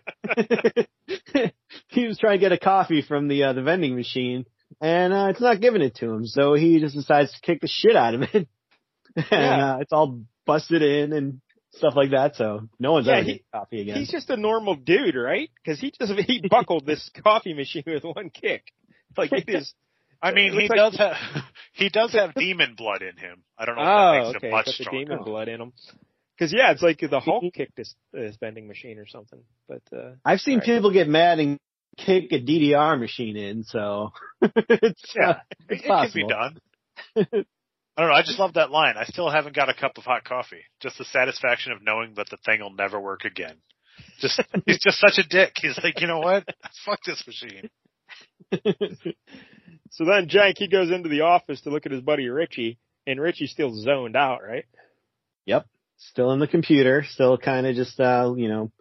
bit. 0.76 1.54
he 1.88 2.08
was 2.08 2.18
trying 2.18 2.40
to 2.40 2.44
get 2.44 2.52
a 2.52 2.58
coffee 2.58 3.02
from 3.02 3.28
the 3.28 3.44
uh, 3.44 3.54
the 3.54 3.62
vending 3.62 3.96
machine, 3.96 4.46
and 4.82 5.14
uh, 5.14 5.28
it's 5.30 5.40
not 5.40 5.62
giving 5.62 5.82
it 5.82 5.96
to 5.98 6.10
him. 6.12 6.26
So 6.26 6.56
he 6.56 6.80
just 6.80 6.96
decides 6.96 7.32
to 7.32 7.40
kick 7.42 7.62
the 7.62 7.68
shit 7.68 7.96
out 7.96 8.16
of 8.16 8.24
it, 8.24 8.34
and 9.16 9.26
Yeah. 9.32 9.76
uh, 9.76 9.78
it's 9.80 9.94
all 9.94 10.20
busted 10.46 10.82
in 10.82 11.14
and 11.14 11.42
stuff 11.74 11.94
like 11.96 12.12
that. 12.12 12.36
So 12.36 12.68
no 12.80 12.94
one's 12.94 13.08
Yeah, 13.08 13.14
ever 13.18 13.24
he- 13.24 13.44
coffee 13.54 13.82
again. 13.82 13.96
He's 13.98 14.12
just 14.12 14.30
a 14.30 14.38
normal 14.38 14.76
dude, 14.76 15.16
right? 15.16 15.50
Because 15.64 15.80
he 15.80 15.92
just 16.00 16.12
he 16.28 16.42
buckled 16.50 16.86
this 16.86 17.10
coffee 17.24 17.54
machine 17.54 17.84
with 17.86 18.04
one 18.04 18.30
kick. 18.30 18.64
Like 19.18 19.34
it 19.34 19.50
is. 19.50 19.74
I 20.24 20.32
mean, 20.34 20.54
he 20.54 20.70
looks 20.70 20.76
does 20.76 20.98
have 20.98 21.16
he 21.74 21.90
does 21.90 22.14
have 22.14 22.34
demon 22.34 22.76
blood 22.78 23.02
in 23.02 23.18
him. 23.18 23.44
I 23.58 23.66
don't 23.66 23.76
know 23.76 23.82
if 23.82 23.86
that 23.88 23.92
Oh, 23.92 24.24
makes 24.24 24.38
okay. 24.38 24.48
him 24.48 24.52
much 24.52 24.66
Got 24.68 24.78
the 24.78 24.84
stronger. 24.84 25.06
demon 25.06 25.24
blood 25.26 25.48
in 25.50 25.60
him. 25.62 25.74
Because 26.38 26.54
yeah, 26.54 26.72
it's 26.72 26.82
like 26.82 27.00
the 27.02 27.20
Hulk 27.20 27.54
kicked 27.54 27.76
this 27.76 27.94
this 28.14 28.38
vending 28.40 28.68
machine 28.70 29.00
or 29.00 29.06
something. 29.08 29.42
But 29.68 29.82
uh 29.94 30.12
I've 30.24 30.40
seen 30.40 30.60
Right. 30.60 30.66
people 30.66 30.92
get 30.94 31.10
mad 31.10 31.40
and 31.40 31.58
kick 31.98 32.32
a 32.32 32.40
DDR 32.40 32.98
machine 32.98 33.36
in. 33.36 33.64
So 33.66 34.12
it's, 34.42 35.14
Yeah. 35.14 35.30
uh, 35.30 35.34
It, 35.68 35.82
it's 35.82 35.84
it 35.84 35.88
can 35.88 36.12
be 36.14 36.28
done. 36.28 37.46
I 37.98 38.02
don't 38.02 38.10
know. 38.12 38.16
I 38.16 38.22
just 38.22 38.40
love 38.40 38.54
that 38.54 38.72
line. 38.72 38.96
I 38.98 39.04
still 39.06 39.30
haven't 39.30 39.56
got 39.56 39.70
a 39.70 39.74
cup 39.74 39.98
of 39.98 40.04
hot 40.04 40.24
coffee. 40.24 40.64
Just 40.80 40.98
the 40.98 41.06
satisfaction 41.06 41.72
of 41.72 41.84
knowing 41.84 42.14
that 42.16 42.30
the 42.30 42.38
thing 42.46 42.62
will 42.62 42.74
never 42.74 43.00
work 43.00 43.26
again. 43.26 43.56
Just 44.20 44.42
he's 44.66 44.80
just 44.80 45.00
such 45.00 45.18
a 45.18 45.28
dick. 45.28 45.54
He's 45.62 45.80
like, 45.84 46.00
you 46.00 46.08
know 46.08 46.20
what? 46.20 46.46
Fuck 46.86 47.00
this 47.06 47.24
machine. 47.28 47.70
so 49.92 50.06
then 50.06 50.28
Jank 50.28 50.54
he 50.58 50.68
goes 50.68 50.92
into 50.92 51.10
the 51.10 51.22
office 51.22 51.62
to 51.62 51.70
look 51.70 51.86
at 51.86 51.92
his 51.92 52.02
buddy 52.02 52.30
Richie, 52.30 52.80
and 53.06 53.20
Richie's 53.20 53.52
still 53.52 53.74
zoned 53.74 54.16
out, 54.16 54.42
right? 54.44 54.66
Yep. 55.46 55.66
Still 55.98 56.32
in 56.32 56.40
the 56.40 56.48
computer, 56.48 57.04
still 57.08 57.38
kind 57.38 57.68
of 57.68 57.76
just, 57.76 58.00
uh, 58.00 58.34
you 58.36 58.48
know, 58.48 58.72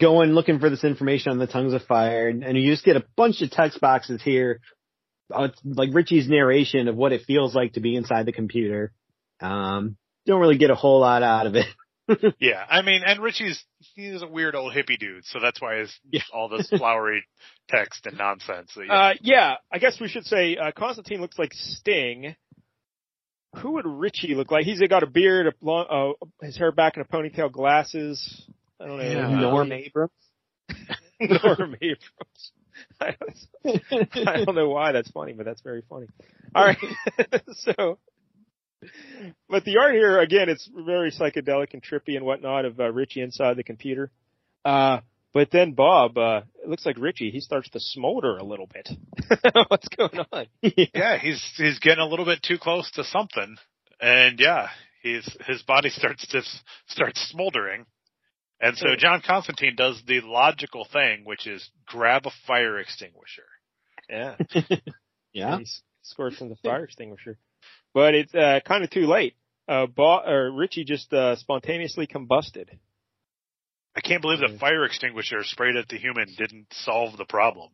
going 0.00 0.30
looking 0.30 0.58
for 0.58 0.70
this 0.70 0.84
information 0.84 1.32
on 1.32 1.38
the 1.38 1.46
tongues 1.46 1.72
of 1.72 1.82
fire. 1.82 2.28
And, 2.28 2.42
and 2.42 2.56
you 2.56 2.70
just 2.70 2.84
get 2.84 2.96
a 2.96 3.04
bunch 3.16 3.42
of 3.42 3.50
text 3.50 3.80
boxes 3.80 4.22
here. 4.22 4.60
Uh, 5.32 5.48
like 5.64 5.90
Richie's 5.92 6.28
narration 6.28 6.88
of 6.88 6.96
what 6.96 7.12
it 7.12 7.22
feels 7.26 7.54
like 7.54 7.74
to 7.74 7.80
be 7.80 7.96
inside 7.96 8.26
the 8.26 8.32
computer. 8.32 8.92
Um, 9.40 9.96
don't 10.26 10.40
really 10.40 10.58
get 10.58 10.70
a 10.70 10.74
whole 10.74 11.00
lot 11.00 11.22
out 11.22 11.46
of 11.46 11.54
it. 11.54 11.66
Yeah, 12.40 12.64
I 12.66 12.80
mean, 12.80 13.02
and 13.04 13.20
Richie's 13.22 13.62
he's 13.94 14.22
a 14.22 14.26
weird 14.26 14.54
old 14.54 14.72
hippie 14.72 14.98
dude, 14.98 15.26
so 15.26 15.40
that's 15.40 15.60
why 15.60 15.80
his 15.80 15.94
Yeah. 16.10 16.22
all 16.32 16.48
this 16.48 16.66
flowery 16.70 17.22
text 17.68 18.06
and 18.06 18.16
nonsense. 18.16 18.70
So, 18.72 18.80
yeah. 18.80 18.92
Uh, 18.94 19.14
yeah, 19.20 19.54
I 19.70 19.76
guess 19.78 20.00
we 20.00 20.08
should 20.08 20.24
say 20.24 20.56
uh, 20.56 20.72
Constantine 20.74 21.20
looks 21.20 21.38
like 21.38 21.52
Sting. 21.52 22.34
Who 23.56 23.72
would 23.72 23.84
Richie 23.86 24.34
look 24.34 24.50
like? 24.50 24.64
He's 24.64 24.80
got 24.88 25.02
a 25.02 25.06
beard, 25.06 25.48
a 25.48 25.52
long, 25.60 26.14
uh, 26.40 26.44
his 26.46 26.56
hair 26.56 26.72
back 26.72 26.96
in 26.96 27.02
a 27.02 27.04
ponytail, 27.04 27.52
glasses. 27.52 28.42
I 28.80 28.86
don't 28.86 28.96
know. 28.96 29.04
Yeah. 29.04 29.40
Norm 29.40 29.70
Abrams. 29.72 30.12
Norm 31.20 31.74
Abrams. 31.74 32.52
I 33.00 33.14
don't, 34.44 34.54
know 34.54 34.68
why 34.68 34.92
that's 34.92 35.10
funny, 35.10 35.32
but 35.32 35.46
that's 35.46 35.60
very 35.62 35.82
funny. 35.88 36.06
All 36.54 36.64
right, 36.64 36.78
so, 37.52 37.98
but 39.48 39.64
the 39.64 39.78
art 39.78 39.94
here 39.94 40.18
again, 40.20 40.48
it's 40.48 40.68
very 40.72 41.10
psychedelic 41.10 41.74
and 41.74 41.82
trippy 41.82 42.16
and 42.16 42.24
whatnot 42.24 42.64
of 42.64 42.80
uh, 42.80 42.90
Richie 42.92 43.20
inside 43.20 43.56
the 43.56 43.64
computer. 43.64 44.10
Uh, 44.64 45.00
but 45.34 45.50
then 45.50 45.72
Bob, 45.72 46.16
uh, 46.16 46.40
it 46.62 46.68
looks 46.68 46.86
like 46.86 46.98
Richie, 46.98 47.30
he 47.30 47.40
starts 47.40 47.68
to 47.70 47.80
smolder 47.80 48.38
a 48.38 48.44
little 48.44 48.66
bit. 48.66 48.88
What's 49.68 49.88
going 49.88 50.24
on? 50.32 50.46
yeah, 50.62 51.18
he's 51.18 51.42
he's 51.56 51.78
getting 51.78 52.02
a 52.02 52.08
little 52.08 52.24
bit 52.24 52.42
too 52.42 52.58
close 52.58 52.90
to 52.92 53.04
something, 53.04 53.56
and 54.00 54.40
yeah, 54.40 54.68
he's 55.02 55.28
his 55.46 55.62
body 55.62 55.90
starts 55.90 56.26
to 56.28 56.42
starts 56.86 57.20
smoldering, 57.30 57.86
and 58.60 58.76
so 58.76 58.88
John 58.96 59.22
Constantine 59.24 59.74
does 59.76 60.02
the 60.06 60.20
logical 60.22 60.86
thing, 60.90 61.24
which 61.24 61.46
is 61.46 61.68
grab 61.86 62.26
a 62.26 62.30
fire 62.46 62.78
extinguisher. 62.78 63.46
Yeah. 64.08 64.36
yeah. 65.32 65.56
He 65.58 65.62
s- 65.62 65.82
scored 66.02 66.34
from 66.34 66.48
the 66.48 66.56
fire 66.56 66.84
extinguisher. 66.84 67.38
But 67.94 68.14
it's 68.14 68.34
uh, 68.34 68.60
kind 68.66 68.84
of 68.84 68.90
too 68.90 69.06
late. 69.06 69.34
Uh, 69.68 69.86
Bob, 69.86 70.26
or 70.26 70.50
Richie 70.50 70.84
just 70.84 71.12
uh, 71.12 71.36
spontaneously 71.36 72.06
combusted. 72.06 72.68
I 73.94 74.00
can't 74.00 74.22
believe 74.22 74.38
the 74.38 74.56
fire 74.58 74.84
extinguisher 74.84 75.42
sprayed 75.42 75.76
at 75.76 75.88
the 75.88 75.98
human 75.98 76.28
didn't 76.36 76.66
solve 76.72 77.16
the 77.16 77.24
problem. 77.24 77.70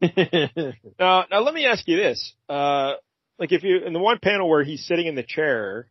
Now, 0.00 1.24
now 1.30 1.40
let 1.40 1.54
me 1.54 1.66
ask 1.66 1.86
you 1.88 1.96
this: 1.96 2.34
uh, 2.48 2.94
like 3.38 3.50
if 3.52 3.62
you 3.62 3.78
in 3.78 3.92
the 3.92 3.98
one 3.98 4.18
panel 4.18 4.48
where 4.48 4.62
he's 4.62 4.84
sitting 4.86 5.06
in 5.06 5.14
the 5.14 5.22
chair, 5.22 5.88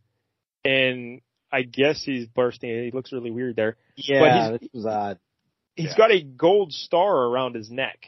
and 0.63 1.21
I 1.51 1.63
guess 1.63 2.03
he's 2.03 2.27
bursting. 2.27 2.69
He 2.85 2.91
looks 2.91 3.11
really 3.11 3.31
weird 3.31 3.55
there. 3.55 3.77
yeah, 3.95 4.49
he's- 4.49 4.59
this 4.61 4.69
was 4.73 4.85
odd. 4.85 5.19
He's 5.75 5.87
Yeah. 5.91 5.97
got 5.97 6.11
a 6.11 6.21
gold 6.21 6.73
star 6.73 7.15
around 7.27 7.55
his 7.55 7.69
neck. 7.71 8.05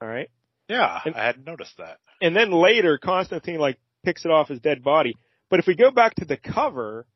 All 0.00 0.08
right, 0.08 0.30
Yeah, 0.68 1.00
And- 1.04 1.14
I 1.16 1.24
hadn't 1.26 1.44
noticed 1.46 1.76
that. 1.78 1.98
and 2.20 2.34
then 2.36 2.50
later 2.50 2.98
Constantine 2.98 3.58
like 3.58 3.78
picks 4.04 4.24
it 4.24 4.30
off 4.30 4.48
his 4.48 4.60
dead 4.60 4.82
body. 4.82 5.16
But 5.50 5.60
if 5.60 5.66
we 5.66 5.74
go 5.76 5.90
back 5.90 6.14
to 6.16 6.24
the 6.24 6.36
cover, 6.36 7.06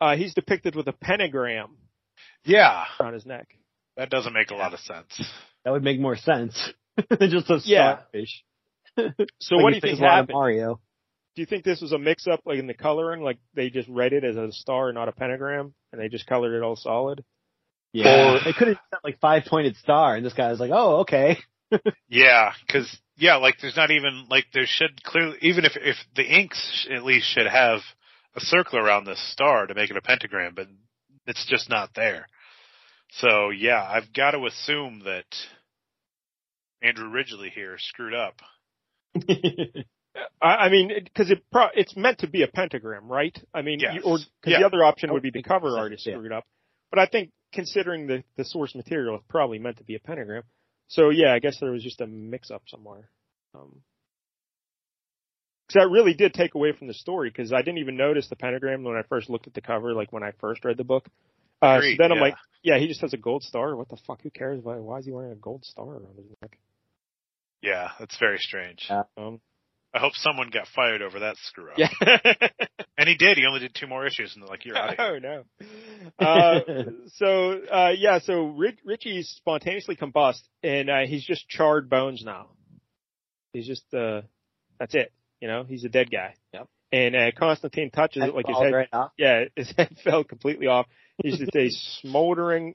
uh, 0.00 0.16
he's 0.16 0.34
depicted 0.34 0.74
with 0.76 0.86
a 0.88 0.92
pentagram 0.92 1.76
Yeah, 2.44 2.84
around 3.00 3.14
his 3.14 3.26
neck. 3.26 3.48
that 3.96 4.10
doesn't 4.10 4.32
make 4.32 4.50
a 4.50 4.54
lot 4.56 4.74
of 4.74 4.80
sense. 4.80 5.20
That 5.64 5.70
would 5.72 5.82
make 5.82 5.98
more 5.98 6.16
sense 6.16 6.72
than 7.08 7.30
just 7.30 7.50
a 7.50 7.60
Yeah. 7.64 7.98
starfish. 7.98 8.44
So 9.40 9.56
Like 9.56 9.62
what 9.64 9.70
do 9.70 9.76
you 9.76 9.80
think 9.80 9.82
think 9.82 10.00
a 10.00 10.02
lot 10.02 10.10
of 10.10 10.14
happened? 10.28 10.34
Mario. 10.34 10.80
Do 11.34 11.42
you 11.42 11.46
think 11.46 11.64
this 11.64 11.80
was 11.80 11.92
a 11.92 11.98
mix 11.98 12.26
up 12.26 12.40
like 12.44 12.58
in 12.58 12.66
the 12.66 12.74
coloring, 12.74 13.22
like 13.22 13.38
they 13.54 13.70
just 13.70 13.88
read 13.88 14.12
it 14.12 14.24
as 14.24 14.36
a 14.36 14.52
star, 14.52 14.92
not 14.92 15.08
a 15.08 15.12
pentagram, 15.12 15.74
and 15.92 16.00
they 16.00 16.08
just 16.08 16.26
colored 16.26 16.56
it 16.56 16.62
all 16.62 16.76
solid? 16.76 17.24
Yeah. 17.92 18.34
Or- 18.34 18.44
they 18.44 18.52
could 18.52 18.68
have 18.68 18.78
sent 18.90 19.04
like 19.04 19.18
five 19.20 19.44
pointed 19.46 19.76
star 19.76 20.16
and 20.16 20.24
this 20.24 20.32
guy 20.32 20.50
was 20.50 20.60
like, 20.60 20.70
oh, 20.72 21.00
okay. 21.00 21.38
Yeah, 22.08 22.52
because 22.64 22.96
yeah, 23.16 23.36
like 23.36 23.56
there's 23.60 23.76
not 23.76 23.90
even 23.90 24.26
like 24.28 24.44
there 24.52 24.66
should 24.66 25.02
clearly 25.02 25.36
even 25.40 25.64
if 25.64 25.72
if 25.76 25.96
the 26.14 26.22
inks 26.22 26.86
at 26.88 27.02
least 27.04 27.26
should 27.26 27.46
have 27.46 27.80
a 28.36 28.40
circle 28.40 28.78
around 28.78 29.04
this 29.04 29.20
star 29.32 29.66
to 29.66 29.74
make 29.74 29.90
it 29.90 29.96
a 29.96 30.02
pentagram, 30.02 30.52
but 30.54 30.68
it's 31.26 31.46
just 31.48 31.68
not 31.68 31.90
there. 31.96 32.26
So 33.12 33.50
yeah, 33.50 33.82
I've 33.82 34.12
got 34.12 34.32
to 34.32 34.46
assume 34.46 35.02
that 35.04 35.26
Andrew 36.82 37.08
Ridgeley 37.10 37.50
here 37.50 37.76
screwed 37.78 38.14
up. 38.14 38.40
I, 40.40 40.46
I 40.46 40.68
mean, 40.68 40.90
because 41.02 41.30
it, 41.30 41.42
pro- 41.50 41.68
it's 41.74 41.96
meant 41.96 42.18
to 42.18 42.28
be 42.28 42.42
a 42.42 42.48
pentagram, 42.48 43.08
right? 43.08 43.36
I 43.52 43.62
mean, 43.62 43.80
Yes. 43.80 43.94
you, 43.96 44.02
or 44.02 44.18
because 44.18 44.52
Yeah. 44.52 44.58
the 44.60 44.66
other 44.66 44.84
option 44.84 45.12
would 45.12 45.22
be 45.22 45.30
the 45.30 45.38
make 45.38 45.46
cover 45.46 45.68
sense, 45.70 45.78
artist 45.78 46.06
yeah. 46.06 46.14
screwed 46.14 46.32
up. 46.32 46.44
But 46.90 46.98
I 47.00 47.06
think 47.06 47.30
considering 47.52 48.06
the 48.06 48.22
the 48.36 48.44
source 48.44 48.74
material, 48.74 49.16
it's 49.16 49.24
probably 49.28 49.58
meant 49.58 49.78
to 49.78 49.84
be 49.84 49.94
a 49.96 50.00
pentagram. 50.00 50.42
So 50.88 51.10
yeah, 51.10 51.32
I 51.32 51.38
guess 51.40 51.58
there 51.60 51.72
was 51.72 51.82
just 51.82 52.00
a 52.00 52.06
mix 52.06 52.50
up 52.50 52.62
somewhere. 52.68 53.08
Um, 53.54 53.80
because 55.66 55.82
that 55.82 55.90
really 55.90 56.14
did 56.14 56.34
take 56.34 56.54
away 56.54 56.72
from 56.72 56.88
the 56.88 56.94
story 56.94 57.30
because 57.30 57.52
I 57.52 57.62
didn't 57.62 57.78
even 57.78 57.96
notice 57.96 58.28
the 58.28 58.36
pentagram 58.36 58.84
when 58.84 58.96
I 58.96 59.02
first 59.08 59.30
looked 59.30 59.46
at 59.46 59.54
the 59.54 59.62
cover, 59.62 59.94
like 59.94 60.12
when 60.12 60.22
I 60.22 60.32
first 60.40 60.64
read 60.64 60.76
the 60.76 60.84
book. 60.84 61.06
Uh, 61.62 61.76
so 61.76 61.78
Agreed, 61.78 61.98
then 61.98 62.12
I'm 62.12 62.18
yeah. 62.18 62.22
like, 62.22 62.34
yeah, 62.62 62.78
he 62.78 62.86
just 62.86 63.00
has 63.00 63.14
a 63.14 63.16
gold 63.16 63.42
star. 63.42 63.74
What 63.74 63.88
the 63.88 63.96
fuck? 64.06 64.20
Who 64.22 64.30
cares? 64.30 64.60
Why, 64.62 64.76
why 64.76 64.98
is 64.98 65.06
he 65.06 65.12
wearing 65.12 65.32
a 65.32 65.36
gold 65.36 65.64
star 65.64 65.86
around 65.86 66.16
his 66.16 66.26
neck? 66.42 66.58
Yeah, 67.62 67.88
that's 67.98 68.18
very 68.18 68.38
strange. 68.38 68.90
Um, 69.16 69.40
I 69.94 70.00
hope 70.00 70.14
someone 70.14 70.50
got 70.50 70.66
fired 70.74 71.02
over 71.02 71.20
that 71.20 71.36
screw 71.44 71.70
up. 71.70 71.78
yeah. 71.78 71.88
And 72.96 73.08
he 73.08 73.16
did. 73.16 73.36
He 73.36 73.44
only 73.44 73.58
did 73.58 73.74
two 73.74 73.88
more 73.88 74.06
issues, 74.06 74.34
and 74.34 74.42
they're 74.42 74.48
like, 74.48 74.64
"You're 74.64 74.78
out 74.78 74.90
of 74.90 74.96
here." 74.96 75.44
oh 76.20 76.24
no. 76.24 76.26
Uh, 76.26 76.60
so 77.16 77.60
uh, 77.70 77.92
yeah, 77.96 78.20
so 78.20 78.46
Rich, 78.46 78.78
Richie 78.84 79.22
spontaneously 79.22 79.96
combust, 79.96 80.42
and 80.62 80.88
uh, 80.88 81.00
he's 81.04 81.24
just 81.24 81.48
charred 81.48 81.90
bones 81.90 82.22
now. 82.24 82.50
He's 83.52 83.66
just 83.66 83.82
uh, 83.92 84.22
that's 84.78 84.94
it. 84.94 85.12
You 85.40 85.48
know, 85.48 85.64
he's 85.64 85.84
a 85.84 85.88
dead 85.88 86.10
guy. 86.10 86.34
Yep. 86.52 86.68
And 86.92 87.16
uh, 87.16 87.30
Constantine 87.36 87.90
touches 87.90 88.22
it 88.22 88.34
like 88.34 88.46
his 88.46 88.56
head. 88.56 88.72
right. 88.72 88.88
Yeah, 89.18 89.44
his 89.56 89.72
head 89.76 89.96
fell 90.04 90.22
completely 90.22 90.68
off. 90.68 90.86
He's 91.22 91.38
just 91.38 91.56
a 91.56 91.70
smoldering 92.00 92.74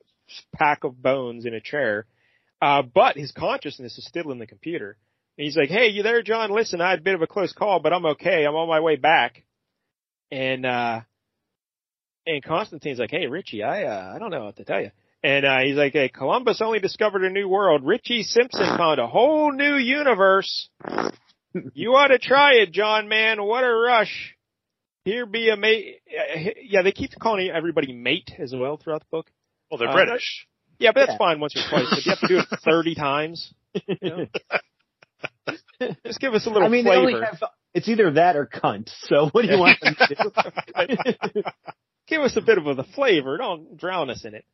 pack 0.54 0.84
of 0.84 1.02
bones 1.02 1.46
in 1.46 1.54
a 1.54 1.62
chair. 1.62 2.06
Uh, 2.62 2.82
but 2.82 3.16
his 3.16 3.32
consciousness 3.32 3.98
is 3.98 4.06
still 4.06 4.32
in 4.32 4.40
the 4.40 4.48
computer. 4.48 4.98
And 5.40 5.46
he's 5.46 5.56
like, 5.56 5.70
Hey, 5.70 5.88
you 5.88 6.04
there, 6.04 6.22
John? 6.22 6.52
Listen, 6.52 6.82
I 6.82 6.90
had 6.90 7.00
a 7.00 7.02
bit 7.02 7.16
of 7.16 7.22
a 7.22 7.28
close 7.28 7.54
call, 7.54 7.80
but 7.80 7.94
I'm 7.94 8.06
okay. 8.08 8.44
I'm 8.46 8.56
on 8.56 8.68
my 8.68 8.82
way 8.82 8.98
back. 8.98 9.42
And, 10.30 10.66
uh, 10.66 11.00
and 12.28 12.44
Constantine's 12.44 13.00
like, 13.00 13.10
Hey, 13.10 13.26
Richie, 13.28 13.64
I, 13.64 13.84
uh, 13.86 14.12
I 14.14 14.20
don't 14.20 14.32
know 14.32 14.44
what 14.44 14.58
to 14.58 14.66
tell 14.66 14.82
you. 14.82 14.92
And, 15.24 15.46
uh, 15.46 15.60
he's 15.64 15.78
like, 15.78 15.94
Hey, 15.94 16.10
Columbus 16.10 16.62
only 16.62 16.80
discovered 16.80 17.24
a 17.24 17.30
new 17.30 17.48
world. 17.48 17.86
Richie 17.86 18.24
Simpson 18.24 18.78
found 18.78 19.00
a 19.00 19.08
whole 19.08 19.54
new 19.54 19.76
universe. 19.76 20.70
You 21.74 21.96
ought 21.96 22.10
to 22.10 22.20
try 22.20 22.52
it, 22.58 22.72
John, 22.72 23.08
man. 23.10 23.42
What 23.44 23.64
a 23.64 23.74
rush. 23.74 24.36
Here 25.04 25.26
be 25.26 25.50
a 25.50 25.58
mate. 25.58 25.96
Yeah, 26.62 26.84
they 26.84 26.92
keep 26.92 27.10
calling 27.20 27.50
everybody 27.50 27.92
mate 27.92 28.30
as 28.38 28.54
well 28.56 28.78
throughout 28.78 29.00
the 29.02 29.08
book. 29.10 29.32
Well, 29.72 29.80
they're 29.80 29.90
Uh, 29.90 29.94
British. 29.94 30.46
Yeah, 30.78 30.92
but 30.94 31.00
that's 31.08 31.12
Yeah. 31.14 31.18
fine 31.18 31.40
once 31.40 31.56
or 31.58 31.68
twice. 31.68 31.88
But 31.90 32.06
you 32.06 32.12
have 32.12 32.20
to 32.20 32.28
do 32.28 32.38
it 32.38 32.46
30 32.64 32.94
times. 32.94 33.52
You 33.88 33.98
know? 34.04 34.26
Just 36.06 36.20
give 36.20 36.34
us 36.34 36.46
a 36.46 36.50
little 36.50 36.68
I 36.68 36.72
mean, 36.72 36.86
they 36.86 36.92
flavor. 36.92 37.18
only 37.18 37.26
have, 37.26 37.44
it's 37.74 37.88
either 37.88 38.12
that 38.12 38.36
or 38.36 38.46
cunt. 38.46 38.90
So 39.04 39.30
what 39.32 39.44
do 39.44 39.52
you 39.52 39.60
want 39.60 39.80
them 39.82 39.96
to 39.96 40.16
do? 40.16 41.44
give 42.08 42.22
us 42.22 42.36
a 42.36 42.42
bit 42.42 42.58
of 42.58 42.66
the 42.76 42.84
flavor. 42.96 43.38
Don't 43.38 43.78
drown 43.78 44.10
us 44.10 44.26
in 44.26 44.36
it. 44.36 44.46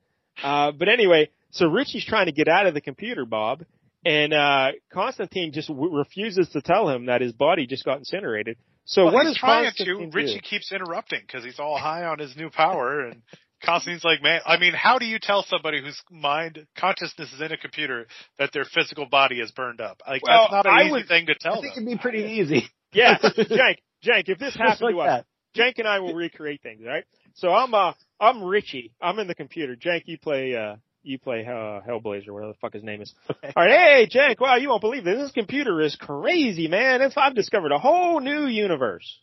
Uh, 0.44 0.72
but 0.72 0.90
anyway, 0.90 1.30
so 1.52 1.68
Richie's 1.68 2.06
trying 2.06 2.26
to 2.26 2.32
get 2.32 2.48
out 2.48 2.68
of 2.68 2.74
the 2.74 2.82
computer, 2.82 3.26
Bob, 3.26 3.64
and 4.04 4.34
uh, 4.34 4.72
Constantine 4.92 5.54
just 5.54 5.70
w- 5.70 5.96
refuses 5.96 6.50
to 6.50 6.62
tell 6.62 6.90
him 6.90 7.06
that 7.06 7.22
his 7.22 7.32
body 7.32 7.66
just 7.66 7.86
got 7.86 7.98
incinerated. 7.98 8.58
So 8.84 9.06
well, 9.06 9.14
what 9.14 9.26
he's 9.26 9.36
does 9.36 9.40
trying 9.40 9.64
to. 9.64 9.70
Constantine 9.70 10.10
do? 10.10 10.16
Richie 10.18 10.42
keeps 10.42 10.72
interrupting 10.72 11.22
because 11.26 11.44
he's 11.44 11.60
all 11.60 11.78
high 11.78 12.04
on 12.04 12.20
his 12.20 12.36
new 12.36 12.50
power, 12.50 13.06
and 13.06 13.22
Constantine's 13.66 14.04
like, 14.04 14.22
"Man, 14.22 14.42
I 14.46 14.58
mean, 14.58 14.74
how 14.74 14.98
do 15.00 15.06
you 15.06 15.20
tell 15.20 15.44
somebody 15.48 15.82
whose 15.82 16.00
mind 16.12 16.66
consciousness 16.78 17.32
is 17.34 17.42
in 17.42 17.52
a 17.52 17.58
computer 17.58 18.08
that 18.40 18.52
their 18.54 18.66
physical 18.66 19.06
body 19.08 19.40
is 19.40 19.52
burned 19.52 19.82
up? 19.82 20.02
Like 20.08 20.24
Well, 20.24 20.48
that's 20.52 20.52
not 20.52 20.66
an 20.68 20.74
I 20.74 20.82
easy 20.84 20.92
would- 20.92 21.08
thing 21.08 21.26
to 21.28 21.36
tell. 21.36 21.54
I 21.58 21.62
think 21.62 21.76
them." 21.76 21.88
it'd 21.88 21.98
be 21.98 22.02
pretty 22.02 22.24
easy. 22.34 22.68
Yeah, 22.94 23.18
Jank, 23.24 23.78
Jank, 24.06 24.30
if 24.30 24.40
this 24.40 24.56
happened 24.56 24.82
like 24.82 24.96
to 24.96 25.00
us, 25.02 25.24
that. 25.56 25.62
Jank 25.62 25.74
and 25.80 25.88
I 25.88 26.00
will 26.00 26.14
recreate 26.14 26.62
things, 26.62 26.82
right? 26.86 27.04
So 27.36 27.54
I'm 27.54 27.74
uh 27.74 27.94
I'm 28.20 28.44
Richie. 28.44 28.94
I'm 29.02 29.20
in 29.20 29.28
the 29.28 29.36
computer. 29.36 29.76
Jank, 29.76 30.04
you 30.06 30.18
play 30.18 30.56
uh 30.56 30.76
you 31.08 31.20
play 31.20 31.46
uh, 31.46 31.82
Hellblazer, 31.88 32.30
whatever 32.32 32.54
the 32.54 32.58
fuck 32.60 32.74
his 32.74 32.84
name 32.84 33.00
is. 33.02 33.14
All 33.30 33.36
right, 33.56 33.70
hey 33.70 34.08
Jank, 34.12 34.40
wow, 34.40 34.56
you 34.56 34.70
won't 34.70 34.82
believe 34.82 35.04
this. 35.04 35.20
This 35.20 35.32
computer 35.32 35.80
is 35.82 35.96
crazy, 35.96 36.68
man. 36.68 37.02
It's, 37.02 37.16
I've 37.18 37.36
discovered 37.36 37.72
a 37.72 37.78
whole 37.78 38.20
new 38.22 38.48
universe. 38.48 39.20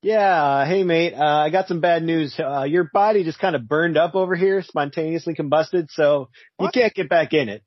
Yeah, 0.00 0.64
hey 0.64 0.84
mate, 0.84 1.14
uh, 1.14 1.24
I 1.24 1.50
got 1.50 1.66
some 1.66 1.80
bad 1.80 2.04
news. 2.04 2.38
Uh, 2.38 2.62
your 2.62 2.88
body 2.92 3.24
just 3.24 3.40
kind 3.40 3.56
of 3.56 3.66
burned 3.66 3.96
up 3.96 4.14
over 4.14 4.36
here, 4.36 4.62
spontaneously 4.62 5.34
combusted, 5.34 5.88
so 5.90 6.28
What? 6.56 6.74
you 6.76 6.82
can't 6.82 6.94
get 6.94 7.08
back 7.08 7.32
in 7.32 7.48
it. 7.48 7.62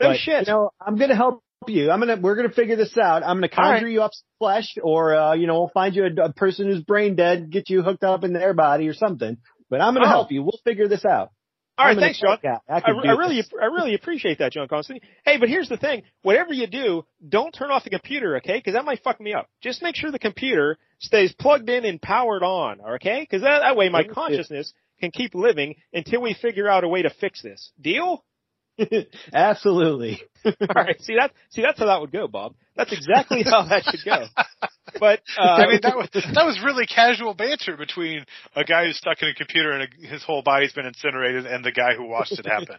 No 0.00 0.10
But, 0.10 0.18
shit. 0.18 0.46
You 0.46 0.52
know, 0.52 0.70
I'm 0.78 0.96
gonna 0.96 1.16
help 1.16 1.42
you. 1.66 1.90
I'm 1.90 2.00
gonna, 2.00 2.16
we're 2.16 2.36
gonna 2.36 2.50
figure 2.52 2.76
this 2.76 2.98
out. 2.98 3.22
I'm 3.22 3.38
gonna 3.38 3.48
conjure 3.48 3.86
right. 3.86 3.92
you 3.92 4.02
up 4.02 4.10
some 4.12 4.26
flesh, 4.38 4.74
or 4.82 5.14
uh, 5.14 5.34
you 5.34 5.46
know, 5.46 5.54
we'll 5.54 5.70
find 5.72 5.96
you 5.96 6.04
a, 6.04 6.24
a 6.24 6.32
person 6.34 6.66
who's 6.66 6.82
brain 6.82 7.16
dead, 7.16 7.50
get 7.50 7.70
you 7.70 7.82
hooked 7.82 8.04
up 8.04 8.24
in 8.24 8.34
their 8.34 8.52
body 8.52 8.86
or 8.86 8.94
something. 8.94 9.38
But 9.70 9.80
I'm 9.80 9.94
gonna 9.94 10.06
Oh. 10.06 10.10
help 10.10 10.32
you. 10.32 10.42
We'll 10.42 10.60
figure 10.64 10.86
this 10.88 11.06
out. 11.06 11.30
All 11.78 11.86
right, 11.86 11.96
thanks, 11.96 12.20
John. 12.20 12.36
I, 12.44 12.58
I, 12.68 12.82
I 12.84 13.12
really, 13.12 13.36
this. 13.36 13.48
I 13.58 13.64
really 13.66 13.94
appreciate 13.94 14.40
that, 14.40 14.52
John 14.52 14.68
Constantine. 14.68 15.08
Hey, 15.24 15.38
but 15.38 15.48
here's 15.48 15.70
the 15.70 15.78
thing: 15.78 16.02
whatever 16.20 16.52
you 16.52 16.66
do, 16.66 17.06
don't 17.26 17.52
turn 17.52 17.70
off 17.70 17.84
the 17.84 17.90
computer, 17.90 18.36
okay? 18.36 18.58
Because 18.58 18.74
that 18.74 18.84
might 18.84 19.02
fuck 19.02 19.18
me 19.18 19.32
up. 19.32 19.46
Just 19.62 19.82
make 19.82 19.96
sure 19.96 20.10
the 20.10 20.18
computer 20.18 20.76
stays 21.00 21.32
plugged 21.32 21.68
in 21.68 21.84
and 21.84 22.00
powered 22.00 22.42
on, 22.42 22.80
okay? 22.94 23.20
Because 23.20 23.42
that, 23.42 23.60
that 23.60 23.76
way 23.76 23.88
my 23.88 24.04
consciousness 24.04 24.72
can 25.00 25.10
keep 25.10 25.34
living 25.34 25.74
until 25.92 26.22
we 26.22 26.34
figure 26.34 26.68
out 26.68 26.84
a 26.84 26.88
way 26.88 27.02
to 27.02 27.10
fix 27.10 27.42
this. 27.42 27.72
Deal? 27.80 28.24
Absolutely. 29.32 30.22
All 30.44 30.54
right. 30.74 31.00
See 31.02 31.16
that? 31.18 31.32
See 31.50 31.62
that's 31.62 31.78
how 31.78 31.86
that 31.86 32.00
would 32.00 32.12
go, 32.12 32.28
Bob. 32.28 32.54
That's 32.76 32.92
exactly 32.92 33.42
how 33.42 33.66
that 33.68 33.84
should 33.84 34.04
go. 34.04 34.24
But 34.98 35.20
uh, 35.38 35.42
I 35.42 35.66
mean, 35.68 35.78
that 35.82 35.96
was 35.96 36.08
that 36.12 36.44
was 36.44 36.60
really 36.64 36.84
casual 36.84 37.32
banter 37.32 37.76
between 37.76 38.24
a 38.56 38.64
guy 38.64 38.86
who's 38.86 38.96
stuck 38.96 39.22
in 39.22 39.28
a 39.28 39.34
computer 39.34 39.70
and 39.70 39.84
a, 39.84 40.06
his 40.08 40.24
whole 40.24 40.42
body's 40.42 40.72
been 40.72 40.84
incinerated, 40.84 41.46
and 41.46 41.64
the 41.64 41.70
guy 41.70 41.94
who 41.94 42.08
watched 42.08 42.32
it 42.32 42.44
happen. 42.44 42.76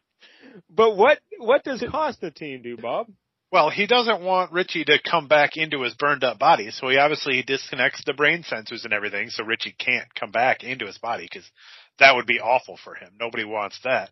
but 0.69 0.97
what 0.97 1.19
what 1.37 1.63
does 1.63 1.81
Constantine 1.89 2.61
do, 2.61 2.75
Bob? 2.75 3.07
Well, 3.51 3.69
he 3.69 3.85
doesn't 3.85 4.21
want 4.21 4.53
Richie 4.53 4.85
to 4.85 4.97
come 5.03 5.27
back 5.27 5.57
into 5.57 5.81
his 5.81 5.93
burned 5.95 6.23
up 6.23 6.39
body, 6.39 6.71
so 6.71 6.87
he 6.87 6.97
obviously 6.97 7.35
he 7.35 7.43
disconnects 7.43 8.01
the 8.05 8.13
brain 8.13 8.43
sensors 8.43 8.85
and 8.85 8.93
everything, 8.93 9.29
so 9.29 9.43
Richie 9.43 9.75
can't 9.77 10.07
come 10.15 10.31
back 10.31 10.63
into 10.63 10.85
his 10.85 10.97
body 10.97 11.27
because 11.29 11.49
that 11.99 12.15
would 12.15 12.25
be 12.25 12.39
awful 12.39 12.79
for 12.81 12.95
him. 12.95 13.11
Nobody 13.19 13.43
wants 13.43 13.77
that. 13.83 14.09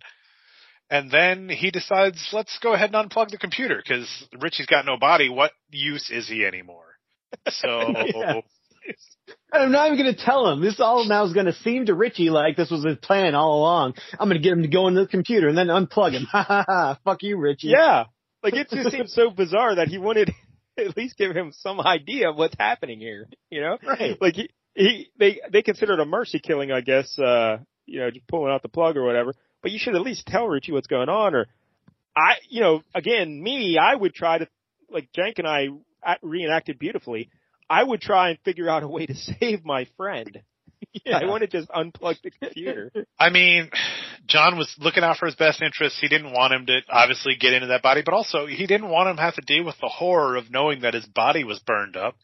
And 0.90 1.10
then 1.10 1.50
he 1.50 1.72
decides, 1.72 2.30
let's 2.34 2.58
go 2.60 2.74
ahead 2.74 2.94
and 2.94 3.10
unplug 3.10 3.30
the 3.30 3.38
computer 3.38 3.82
because 3.82 4.28
Richie's 4.40 4.66
got 4.66 4.86
no 4.86 4.98
body. 4.98 5.30
What 5.30 5.52
use 5.70 6.10
is 6.10 6.28
he 6.28 6.46
anymore? 6.46 6.86
So 7.50 7.94
Yeah. 7.94 8.42
I'm 9.54 9.72
not 9.72 9.86
even 9.92 10.04
going 10.04 10.16
to 10.16 10.26
tell 10.26 10.50
him. 10.50 10.62
This 10.62 10.80
all 10.80 11.08
now 11.08 11.24
is 11.26 11.34
going 11.34 11.46
to 11.46 11.54
seem 11.54 11.86
to 11.86 11.94
Richie 11.94 12.32
like 12.32 12.56
this 12.56 12.72
was 12.72 12.84
his 12.84 12.98
plan 12.98 13.36
all 13.36 13.60
along. 13.60 13.94
I'm 14.20 14.30
going 14.30 14.42
to 14.42 14.44
get 14.44 14.54
him 14.54 14.64
to 14.64 14.68
go 14.68 14.88
into 14.88 15.02
the 15.02 15.08
computer 15.08 15.48
and 15.48 15.56
then 15.56 15.68
unplug 15.68 16.14
him. 16.14 16.26
Ha 16.32 16.42
ha 16.42 16.66
ha. 16.68 17.00
Fuck 17.06 17.22
you, 17.22 17.38
Richie. 17.38 17.68
Yeah. 17.68 18.06
Like 18.44 18.54
it 18.54 18.70
just 18.70 18.92
seems 18.92 19.14
so 19.14 19.30
bizarre 19.30 19.76
that 19.76 19.88
he 19.88 19.98
wanted 19.98 20.32
at 20.78 20.96
least 20.96 21.18
give 21.18 21.36
him 21.36 21.52
some 21.52 21.80
idea 21.80 22.30
of 22.30 22.38
what's 22.38 22.56
happening 22.58 23.00
here. 23.00 23.28
You 23.50 23.62
know? 23.62 23.78
Right. 23.86 24.18
Like 24.20 24.36
he, 24.36 24.50
he 24.74 25.12
they 25.18 25.42
they 25.52 25.62
consider 25.62 25.94
it 25.94 26.00
a 26.00 26.06
mercy 26.06 26.40
killing, 26.40 26.72
I 26.72 26.82
guess, 26.82 27.18
uh, 27.20 27.58
you 27.86 28.00
know, 28.00 28.12
just 28.12 28.28
pulling 28.28 28.52
out 28.54 28.62
the 28.62 28.70
plug 28.70 28.98
or 28.98 29.06
whatever. 29.06 29.34
But 29.62 29.72
you 29.72 29.80
should 29.80 29.96
at 29.96 30.02
least 30.02 30.26
tell 30.26 30.48
Richie 30.48 30.72
what's 30.72 30.88
going 30.88 31.10
on 31.10 31.36
or 31.36 31.48
I 32.16 32.36
you 32.50 32.62
know, 32.62 32.82
again, 32.96 33.42
me, 33.42 33.78
I 33.78 33.96
would 33.96 34.14
try 34.14 34.38
to 34.38 34.48
like 34.90 35.10
Jank 35.18 35.40
and 35.40 35.48
I 35.48 35.68
act- 36.04 36.24
reenacted 36.24 36.80
beautifully. 36.80 37.30
I 37.70 37.84
would 37.84 38.02
try 38.02 38.30
and 38.30 38.40
figure 38.40 38.70
out 38.70 38.84
a 38.84 38.88
way 38.88 39.06
to 39.06 39.16
save 39.40 39.64
my 39.66 39.88
friend. 39.98 40.42
I 41.14 41.26
want 41.26 41.42
to 41.42 41.48
just 41.60 41.70
unplug 41.70 42.22
the 42.24 42.32
computer. 42.32 42.92
I 43.20 43.30
mean, 43.30 43.70
John 44.28 44.58
was 44.58 44.74
looking 44.80 45.04
out 45.04 45.18
for 45.18 45.26
his 45.26 45.36
best 45.36 45.62
interests. 45.62 46.00
He 46.00 46.08
didn't 46.08 46.34
want 46.34 46.54
him 46.54 46.66
to 46.68 46.80
obviously 46.90 47.36
get 47.40 47.54
into 47.54 47.68
that 47.68 47.82
body, 47.82 48.02
but 48.04 48.14
also 48.14 48.46
he 48.46 48.68
didn't 48.68 48.90
want 48.90 49.10
him 49.10 49.16
to 49.18 49.22
have 49.22 49.36
to 49.36 49.42
deal 49.42 49.66
with 49.66 49.76
the 49.82 49.88
horror 49.88 50.36
of 50.36 50.52
knowing 50.52 50.82
that 50.82 50.94
his 50.94 51.06
body 51.06 51.44
was 51.44 51.60
burned 51.60 51.96
up. 51.96 52.16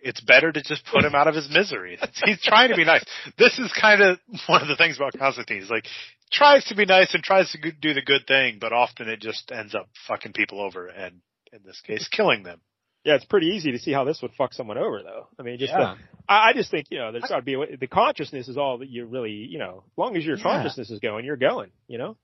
It's 0.00 0.20
better 0.20 0.52
to 0.52 0.62
just 0.62 0.84
put 0.86 1.04
him 1.04 1.16
out 1.16 1.26
of 1.26 1.34
his 1.34 1.48
misery. 1.50 1.98
He's 2.24 2.40
trying 2.40 2.68
to 2.68 2.76
be 2.76 2.84
nice. 2.84 3.04
This 3.36 3.58
is 3.58 3.72
kind 3.72 4.00
of 4.00 4.18
one 4.46 4.62
of 4.62 4.68
the 4.68 4.76
things 4.76 4.96
about 4.96 5.18
Constantine. 5.18 5.60
He's 5.60 5.70
like, 5.70 5.86
tries 6.30 6.64
to 6.66 6.76
be 6.76 6.86
nice 6.86 7.14
and 7.14 7.22
tries 7.22 7.50
to 7.50 7.72
do 7.72 7.94
the 7.94 8.02
good 8.02 8.24
thing, 8.28 8.58
but 8.60 8.72
often 8.72 9.08
it 9.08 9.20
just 9.20 9.50
ends 9.50 9.74
up 9.74 9.88
fucking 10.06 10.34
people 10.34 10.60
over 10.60 10.86
and 10.86 11.20
in 11.52 11.60
this 11.64 11.80
case, 11.80 12.06
killing 12.08 12.42
them. 12.42 12.60
Yeah, 13.08 13.14
it's 13.14 13.24
pretty 13.24 13.46
easy 13.48 13.72
to 13.72 13.78
see 13.78 13.90
how 13.92 14.04
this 14.04 14.20
would 14.20 14.32
fuck 14.36 14.52
someone 14.52 14.76
over, 14.76 15.02
though. 15.02 15.28
I 15.38 15.42
mean, 15.42 15.58
just 15.58 15.72
the, 15.72 15.96
I, 16.28 16.50
I 16.50 16.52
just 16.54 16.70
think 16.70 16.88
you 16.90 16.98
know 16.98 17.10
there's 17.10 17.24
got 17.24 17.36
to 17.36 17.42
be 17.42 17.54
a 17.54 17.76
the 17.78 17.86
consciousness 17.86 18.48
is 18.48 18.58
all 18.58 18.78
that 18.78 18.88
you 18.90 19.06
really 19.06 19.30
you 19.32 19.58
know. 19.58 19.82
As 19.86 19.96
long 19.96 20.14
as 20.16 20.24
your 20.26 20.36
Yeah. 20.36 20.42
consciousness 20.42 20.90
is 20.90 21.00
going, 21.00 21.24
you're 21.24 21.36
going. 21.38 21.70
You 21.86 21.96
know. 21.96 22.16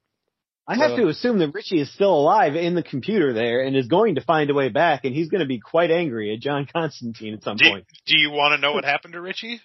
I 0.69 0.77
have 0.77 0.97
to 0.97 1.09
assume 1.09 1.39
that 1.41 1.53
Richie 1.55 1.81
is 1.81 1.93
still 1.93 2.15
alive 2.15 2.55
in 2.55 2.75
the 2.75 2.83
computer 2.83 3.33
there 3.33 3.63
and 3.65 3.75
is 3.77 3.87
going 3.87 4.15
to 4.17 4.21
find 4.23 4.49
a 4.51 4.55
way 4.55 4.69
back 4.71 5.05
and 5.05 5.15
he's 5.15 5.29
going 5.29 5.41
to 5.43 5.47
be 5.47 5.59
quite 5.61 5.91
angry 5.91 6.33
at 6.35 6.41
John 6.41 6.67
Constantine 6.71 7.35
at 7.35 7.43
some 7.43 7.57
Do, 7.57 7.69
point. 7.71 7.87
do 8.07 8.19
you 8.19 8.31
want 8.31 8.55
to 8.55 8.61
know 8.61 8.73
what 8.73 8.85
happened 8.85 9.13
to 9.15 9.21
Richie? 9.21 9.61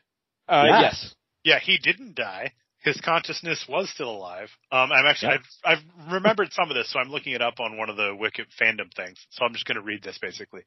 Uh, 0.48 0.64
Yes. 0.68 0.82
yes. 0.82 1.16
Yeah, 1.46 1.60
he 1.60 1.78
didn't 1.78 2.16
die. 2.16 2.52
His 2.82 3.00
consciousness 3.02 3.66
was 3.68 3.90
still 3.90 4.10
alive. 4.10 4.50
Um, 4.72 4.92
I'm 4.94 5.06
actually, 5.06 5.34
Yep. 5.34 5.42
I've, 5.66 5.80
I've 6.08 6.14
remembered 6.14 6.54
some 6.54 6.70
of 6.70 6.76
this, 6.76 6.90
so 6.92 7.00
I'm 7.00 7.10
looking 7.10 7.34
it 7.34 7.42
up 7.42 7.60
on 7.60 7.78
one 7.78 7.90
of 7.90 7.98
the 7.98 8.16
Wiki 8.18 8.44
fandom 8.62 8.94
things. 8.96 9.18
So 9.32 9.44
I'm 9.44 9.52
just 9.54 9.66
going 9.66 9.76
to 9.76 9.82
read 9.84 10.02
this 10.02 10.18
basically. 10.18 10.62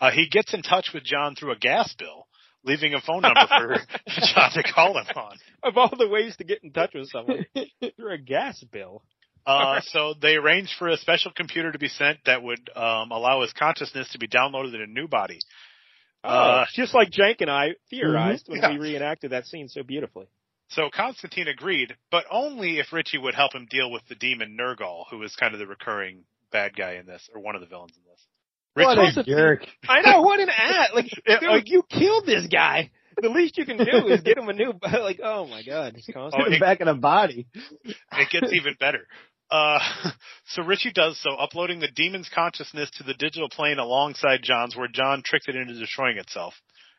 Uh, 0.00 0.10
he 0.10 0.28
gets 0.28 0.54
in 0.54 0.62
touch 0.62 0.90
with 0.94 1.04
John 1.04 1.34
through 1.34 1.52
a 1.52 1.58
gas 1.58 1.94
bill, 1.98 2.26
leaving 2.64 2.94
a 2.94 3.00
phone 3.02 3.22
number 3.22 3.46
for 3.46 3.76
John 4.34 4.52
to 4.52 4.62
call 4.62 4.96
him 4.98 5.06
on. 5.14 5.36
Of 5.62 5.76
all 5.76 5.92
the 5.98 6.08
ways 6.08 6.34
to 6.38 6.44
get 6.44 6.64
in 6.64 6.72
touch 6.72 6.92
with 6.94 7.08
someone, 7.10 7.44
through 7.96 8.12
a 8.14 8.18
gas 8.18 8.62
bill. 8.72 9.02
Uh, 9.46 9.80
so 9.86 10.14
they 10.20 10.36
arranged 10.36 10.72
for 10.78 10.88
a 10.88 10.96
special 10.96 11.30
computer 11.34 11.72
to 11.72 11.78
be 11.78 11.88
sent 11.88 12.18
that 12.26 12.42
would 12.42 12.70
um, 12.76 13.10
allow 13.10 13.42
his 13.42 13.52
consciousness 13.52 14.08
to 14.12 14.18
be 14.18 14.28
downloaded 14.28 14.74
in 14.74 14.80
a 14.82 14.86
new 14.86 15.08
body. 15.08 15.38
Oh, 16.22 16.28
Uh, 16.30 16.64
just 16.74 16.94
like 16.94 17.10
Jank 17.10 17.36
and 17.40 17.50
I 17.50 17.70
theorized 17.90 18.48
when 18.48 18.60
Yeah. 18.60 18.70
we 18.72 18.78
reenacted 18.78 19.32
that 19.32 19.46
scene 19.46 19.68
so 19.68 19.82
beautifully. 19.82 20.26
So 20.70 20.88
Constantine 20.94 21.48
agreed, 21.48 21.96
but 22.10 22.24
only 22.30 22.78
if 22.78 22.92
Richie 22.92 23.18
would 23.18 23.34
help 23.34 23.54
him 23.54 23.66
deal 23.68 23.90
with 23.90 24.02
the 24.08 24.14
demon 24.14 24.56
Nergal, 24.58 25.04
who 25.10 25.22
is 25.22 25.34
kind 25.36 25.52
of 25.52 25.58
the 25.60 25.66
recurring 25.66 26.24
bad 26.52 26.76
guy 26.76 26.92
in 26.94 27.06
this, 27.06 27.28
or 27.34 27.40
one 27.40 27.54
of 27.56 27.60
the 27.60 27.66
villains 27.66 27.96
in 27.96 28.02
this. 28.10 28.26
What 28.74 28.98
Richie, 28.98 29.20
a 29.20 29.24
jerk. 29.24 29.66
I 29.88 30.00
know 30.02 30.22
what 30.22 30.38
an 30.38 30.48
ad! 30.48 30.90
Like, 30.94 31.10
Yeah, 31.26 31.38
like- 31.48 31.68
you 31.68 31.82
killed 31.88 32.24
this 32.26 32.46
guy. 32.46 32.90
The 33.20 33.28
least 33.28 33.58
you 33.58 33.66
can 33.66 33.76
do 33.76 34.06
is 34.06 34.20
get 34.22 34.38
him 34.38 34.48
a 34.48 34.52
new. 34.52 34.72
Like, 34.82 35.20
oh 35.22 35.46
my 35.46 35.62
god, 35.64 35.94
it's 35.96 36.06
constant. 36.06 36.44
Oh, 36.48 36.52
it- 36.52 36.60
back 36.60 36.80
in 36.80 36.86
a 36.88 36.94
body. 36.94 37.46
it 37.84 38.30
gets 38.30 38.52
even 38.52 38.74
better. 38.78 39.06
Uh, 39.50 39.80
so 40.46 40.62
Richie 40.62 40.92
does 40.92 41.20
so, 41.20 41.30
uploading 41.34 41.80
the 41.80 41.88
demon's 41.88 42.30
consciousness 42.32 42.88
to 42.98 43.02
the 43.02 43.14
digital 43.14 43.48
plane 43.48 43.80
alongside 43.80 44.40
John's, 44.44 44.76
where 44.76 44.86
John 44.86 45.22
tricked 45.24 45.48
it 45.48 45.56
into 45.56 45.74
destroying 45.74 46.18
itself. 46.18 46.54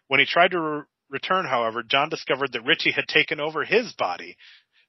When 0.10 0.20
he 0.20 0.26
tried 0.26 0.52
to 0.52 0.60
re- 0.60 0.82
return, 1.12 1.46
however, 1.46 1.84
John 1.84 2.10
discovered 2.10 2.54
that 2.54 2.66
Richie 2.66 2.92
had 2.92 3.08
taken 3.08 3.40
over 3.40 3.64
his 3.64 3.94
body. 3.94 4.38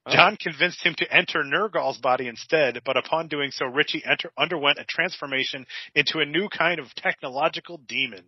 Oh. 0.07 0.13
John 0.13 0.37
convinced 0.37 0.85
him 0.85 0.95
to 0.99 1.15
enter 1.15 1.43
Nergal's 1.45 1.99
body 1.99 2.27
instead, 2.27 2.81
but 2.85 2.97
upon 2.97 3.29
doing 3.29 3.51
so, 3.51 3.67
Richie 3.67 4.03
enter- 4.05 4.33
underwent 4.37 4.79
a 4.79 4.85
transformation 4.85 5.67
into 5.95 6.19
a 6.19 6.27
new 6.27 6.49
kind 6.49 6.81
of 6.81 6.93
technological 6.97 7.79
demon. 7.79 8.25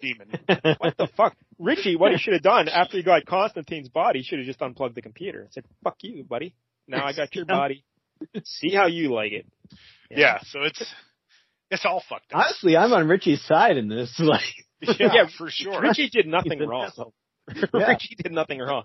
Demon. 0.00 0.30
what 0.78 0.96
the 0.96 1.08
fuck? 1.16 1.36
Richie, 1.58 1.96
what 1.96 2.12
he 2.12 2.18
should 2.18 2.34
have 2.34 2.42
done 2.42 2.68
after 2.68 2.96
he 2.96 3.02
got 3.02 3.24
Constantine's 3.26 3.88
body, 3.88 4.20
he 4.20 4.24
should 4.24 4.38
have 4.38 4.46
just 4.46 4.60
unplugged 4.60 4.94
the 4.94 5.02
computer 5.02 5.42
and 5.42 5.52
said, 5.52 5.64
"Fuck 5.84 5.96
you, 6.00 6.24
buddy. 6.24 6.54
Now 6.86 7.06
I 7.06 7.12
got 7.14 7.34
your 7.34 7.44
body. 7.46 7.84
See 8.44 8.74
how 8.74 8.86
you 8.86 9.12
like 9.14 9.32
it." 9.32 9.46
Yeah, 10.10 10.40
so 10.42 10.62
it's 10.62 10.84
it's 11.70 11.84
all 11.84 12.02
fucked 12.08 12.32
up. 12.32 12.40
Honestly, 12.40 12.76
I'm 12.76 12.92
on 12.92 13.08
Richie's 13.08 13.42
side 13.44 13.76
in 13.76 13.88
this. 13.88 14.14
Like, 14.24 14.42
Yeah, 14.80 14.92
Yeah, 14.98 15.26
for 15.36 15.48
sure. 15.50 15.80
Richie 15.80 16.08
did 16.10 16.26
nothing 16.26 16.60
wrong. 16.60 16.90
Yeah. 17.74 17.88
Richie 17.88 18.14
did 18.22 18.30
nothing 18.32 18.58
wrong. 18.60 18.84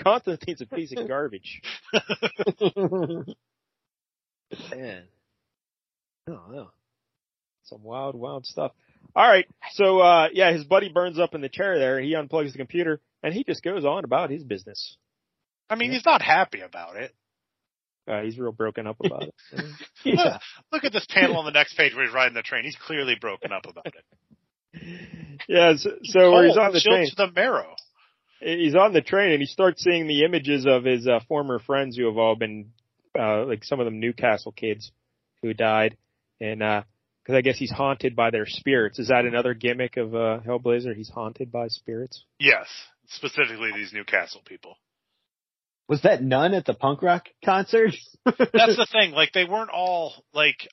Constantine's 0.00 0.60
a 0.60 0.66
piece 0.66 0.92
of 0.96 1.08
garbage. 1.08 1.60
Man. 4.70 5.02
Oh, 6.28 6.40
no. 6.50 6.70
Some 7.64 7.82
wild, 7.82 8.14
wild 8.14 8.46
stuff. 8.46 8.72
All 9.16 9.28
right. 9.28 9.46
So, 9.72 9.98
uh, 9.98 10.28
yeah, 10.32 10.52
his 10.52 10.64
buddy 10.64 10.90
burns 10.90 11.18
up 11.18 11.34
in 11.34 11.40
the 11.40 11.48
chair 11.48 11.78
there. 11.78 12.00
He 12.00 12.14
unplugs 12.14 12.52
the 12.52 12.58
computer 12.58 13.00
and 13.22 13.34
he 13.34 13.42
just 13.44 13.62
goes 13.62 13.84
on 13.84 14.04
about 14.04 14.30
his 14.30 14.44
business. 14.44 14.96
I 15.68 15.74
mean, 15.74 15.90
he's 15.90 16.06
not 16.06 16.22
happy 16.22 16.60
about 16.60 16.96
it. 16.96 17.12
Uh, 18.06 18.22
he's 18.22 18.38
real 18.38 18.52
broken 18.52 18.86
up 18.86 18.96
about 19.04 19.24
it. 19.24 19.34
Yeah. 20.02 20.38
Look 20.72 20.84
at 20.84 20.92
this 20.92 21.06
panel 21.10 21.36
on 21.36 21.44
the 21.44 21.50
next 21.50 21.76
page 21.76 21.94
where 21.94 22.04
he's 22.06 22.14
riding 22.14 22.34
the 22.34 22.42
train. 22.42 22.64
He's 22.64 22.76
clearly 22.76 23.16
broken 23.20 23.52
up 23.52 23.66
about 23.68 23.86
it. 23.86 24.04
yeah. 25.48 25.74
So, 25.76 25.90
so 26.02 26.42
he's 26.42 26.56
on 26.56 26.72
the 26.72 26.80
train, 26.80 27.08
to 27.08 27.14
the 27.16 27.32
marrow. 27.32 27.74
he's 28.40 28.74
on 28.74 28.92
the 28.92 29.02
train 29.02 29.32
and 29.32 29.40
he 29.40 29.46
starts 29.46 29.82
seeing 29.82 30.06
the 30.06 30.24
images 30.24 30.66
of 30.66 30.84
his 30.84 31.06
uh, 31.06 31.20
former 31.28 31.58
friends 31.58 31.96
who 31.96 32.06
have 32.06 32.18
all 32.18 32.36
been, 32.36 32.70
uh, 33.18 33.44
like 33.44 33.64
some 33.64 33.80
of 33.80 33.86
them 33.86 34.00
Newcastle 34.00 34.52
kids 34.52 34.92
who 35.42 35.54
died. 35.54 35.96
And, 36.40 36.62
uh, 36.62 36.82
cause 37.26 37.34
I 37.36 37.40
guess 37.40 37.58
he's 37.58 37.72
haunted 37.72 38.14
by 38.14 38.30
their 38.30 38.46
spirits. 38.46 38.98
Is 38.98 39.08
that 39.08 39.24
another 39.24 39.54
gimmick 39.54 39.96
of, 39.96 40.14
uh, 40.14 40.40
Hellblazer? 40.46 40.94
He's 40.94 41.10
haunted 41.10 41.50
by 41.50 41.68
spirits? 41.68 42.24
Yes, 42.38 42.66
specifically 43.08 43.70
these 43.74 43.92
Newcastle 43.92 44.42
people. 44.44 44.76
Was 45.88 46.02
that 46.02 46.22
none 46.22 46.52
at 46.52 46.66
the 46.66 46.74
punk 46.74 47.02
rock 47.02 47.28
concert? 47.42 47.94
That's 48.24 48.76
the 48.76 48.86
thing. 48.92 49.12
Like 49.12 49.32
they 49.32 49.44
weren't 49.44 49.70
all 49.70 50.12
like. 50.34 50.68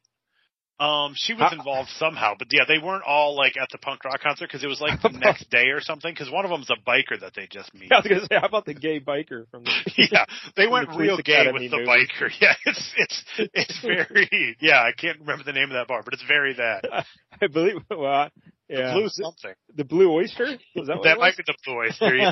Um, 0.78 1.14
she 1.16 1.34
was 1.34 1.54
involved 1.54 1.90
somehow, 1.98 2.34
but 2.38 2.50
yeah, 2.52 2.64
they 2.68 2.80
weren't 2.84 3.04
all 3.08 3.36
like 3.36 3.56
at 3.56 3.70
the 3.72 3.78
punk 3.78 4.04
rock 4.04 4.20
concert 4.22 4.48
because 4.48 4.64
it 4.64 4.68
was 4.68 4.82
like 4.82 5.02
the 5.04 5.10
next 5.10 5.50
day 5.50 5.68
or 5.70 5.80
something. 5.80 6.12
Because 6.14 6.30
one 6.30 6.44
of 6.44 6.52
them's 6.52 6.70
a 6.70 6.76
biker 6.90 7.18
that 7.22 7.32
they 7.34 7.48
just 7.50 7.74
meet. 7.74 7.90
I 7.94 7.98
was 8.00 8.08
gonna 8.08 8.22
say, 8.30 8.36
how 8.40 8.48
about 8.48 8.66
the 8.66 8.74
gay 8.74 9.00
biker 9.00 9.48
from 9.50 9.64
the, 9.64 9.72
yeah, 10.12 10.26
they 10.58 10.68
went 10.68 10.90
the 10.92 10.98
real 10.98 11.18
gay 11.18 11.34
Academy 11.48 11.70
with 11.70 11.72
the 11.72 11.78
movie. 11.78 11.90
biker. 11.90 12.30
Yeah, 12.42 12.54
it's 12.66 12.94
it's 12.98 13.24
it's 13.54 13.82
very 13.82 14.58
yeah. 14.60 14.82
I 14.82 14.92
can't 14.92 15.20
remember 15.22 15.44
the 15.46 15.54
name 15.54 15.70
of 15.70 15.76
that 15.76 15.88
bar, 15.88 16.02
but 16.04 16.14
it's 16.14 16.26
very 16.28 16.54
that. 16.56 17.06
I 17.42 17.48
believe, 17.48 17.78
well, 17.90 18.30
yeah. 18.68 18.88
The 18.88 19.00
Blue 19.00 19.10
something. 19.10 19.54
The 19.76 19.84
Blue 19.86 20.12
Oyster? 20.12 20.58
Was 20.76 20.88
that 20.88 20.98
what 20.98 21.04
That 21.04 21.12
it 21.14 21.20
was? 21.20 21.36
might 21.38 21.38
be 21.38 21.44
the 21.46 21.56
blue 21.66 21.78
oyster. 21.78 22.16
Yeah, 22.16 22.32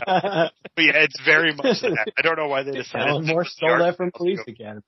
but 0.76 0.82
yeah, 0.84 1.04
it's 1.04 1.20
very 1.24 1.54
much 1.54 1.80
that. 1.82 2.12
I 2.18 2.22
don't 2.24 2.38
know 2.38 2.48
why 2.48 2.64
they 2.64 2.72
decided. 2.72 3.08
Alan 3.08 3.22
to 3.26 3.28
Moore 3.32 3.44
put 3.44 3.48
the 3.48 3.52
stole 3.52 3.78
that 3.80 3.96
from 3.98 4.12
Police 4.12 4.40
Academy. 4.48 4.82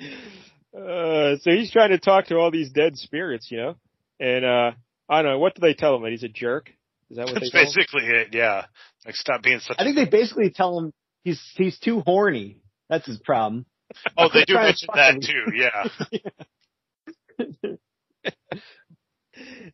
Uh, 0.00 1.36
so 1.40 1.50
he's 1.50 1.70
trying 1.70 1.90
to 1.90 1.98
talk 1.98 2.26
to 2.26 2.36
all 2.36 2.50
these 2.50 2.70
dead 2.70 2.96
spirits, 2.96 3.48
you 3.50 3.58
know? 3.58 3.76
And, 4.18 4.44
uh, 4.44 4.72
I 5.08 5.22
don't 5.22 5.32
know, 5.32 5.38
what 5.38 5.54
do 5.54 5.60
they 5.60 5.74
tell 5.74 5.94
him? 5.96 6.02
That 6.02 6.10
he's 6.10 6.24
a 6.24 6.28
jerk? 6.28 6.70
Is 7.10 7.16
that 7.16 7.26
what 7.26 7.34
they 7.34 7.40
That's 7.40 7.50
tell 7.52 7.60
him? 7.60 7.66
basically 7.66 8.02
it. 8.06 8.28
Yeah, 8.32 8.64
like 9.04 9.14
stop 9.14 9.42
being 9.42 9.60
such. 9.60 9.76
I 9.78 9.84
think 9.84 9.96
they 9.96 10.06
basically 10.06 10.50
tell 10.50 10.78
him 10.78 10.92
he's 11.22 11.40
he's 11.56 11.78
too 11.78 12.00
horny. 12.00 12.56
That's 12.88 13.06
his 13.06 13.18
problem. 13.18 13.66
oh, 14.16 14.30
they 14.32 14.44
do 14.46 14.54
Try 14.54 14.62
to 14.62 14.66
mention 14.68 14.88
that 14.94 15.14
him. 15.14 15.20
too. 15.20 15.52
Yeah. 15.54 15.88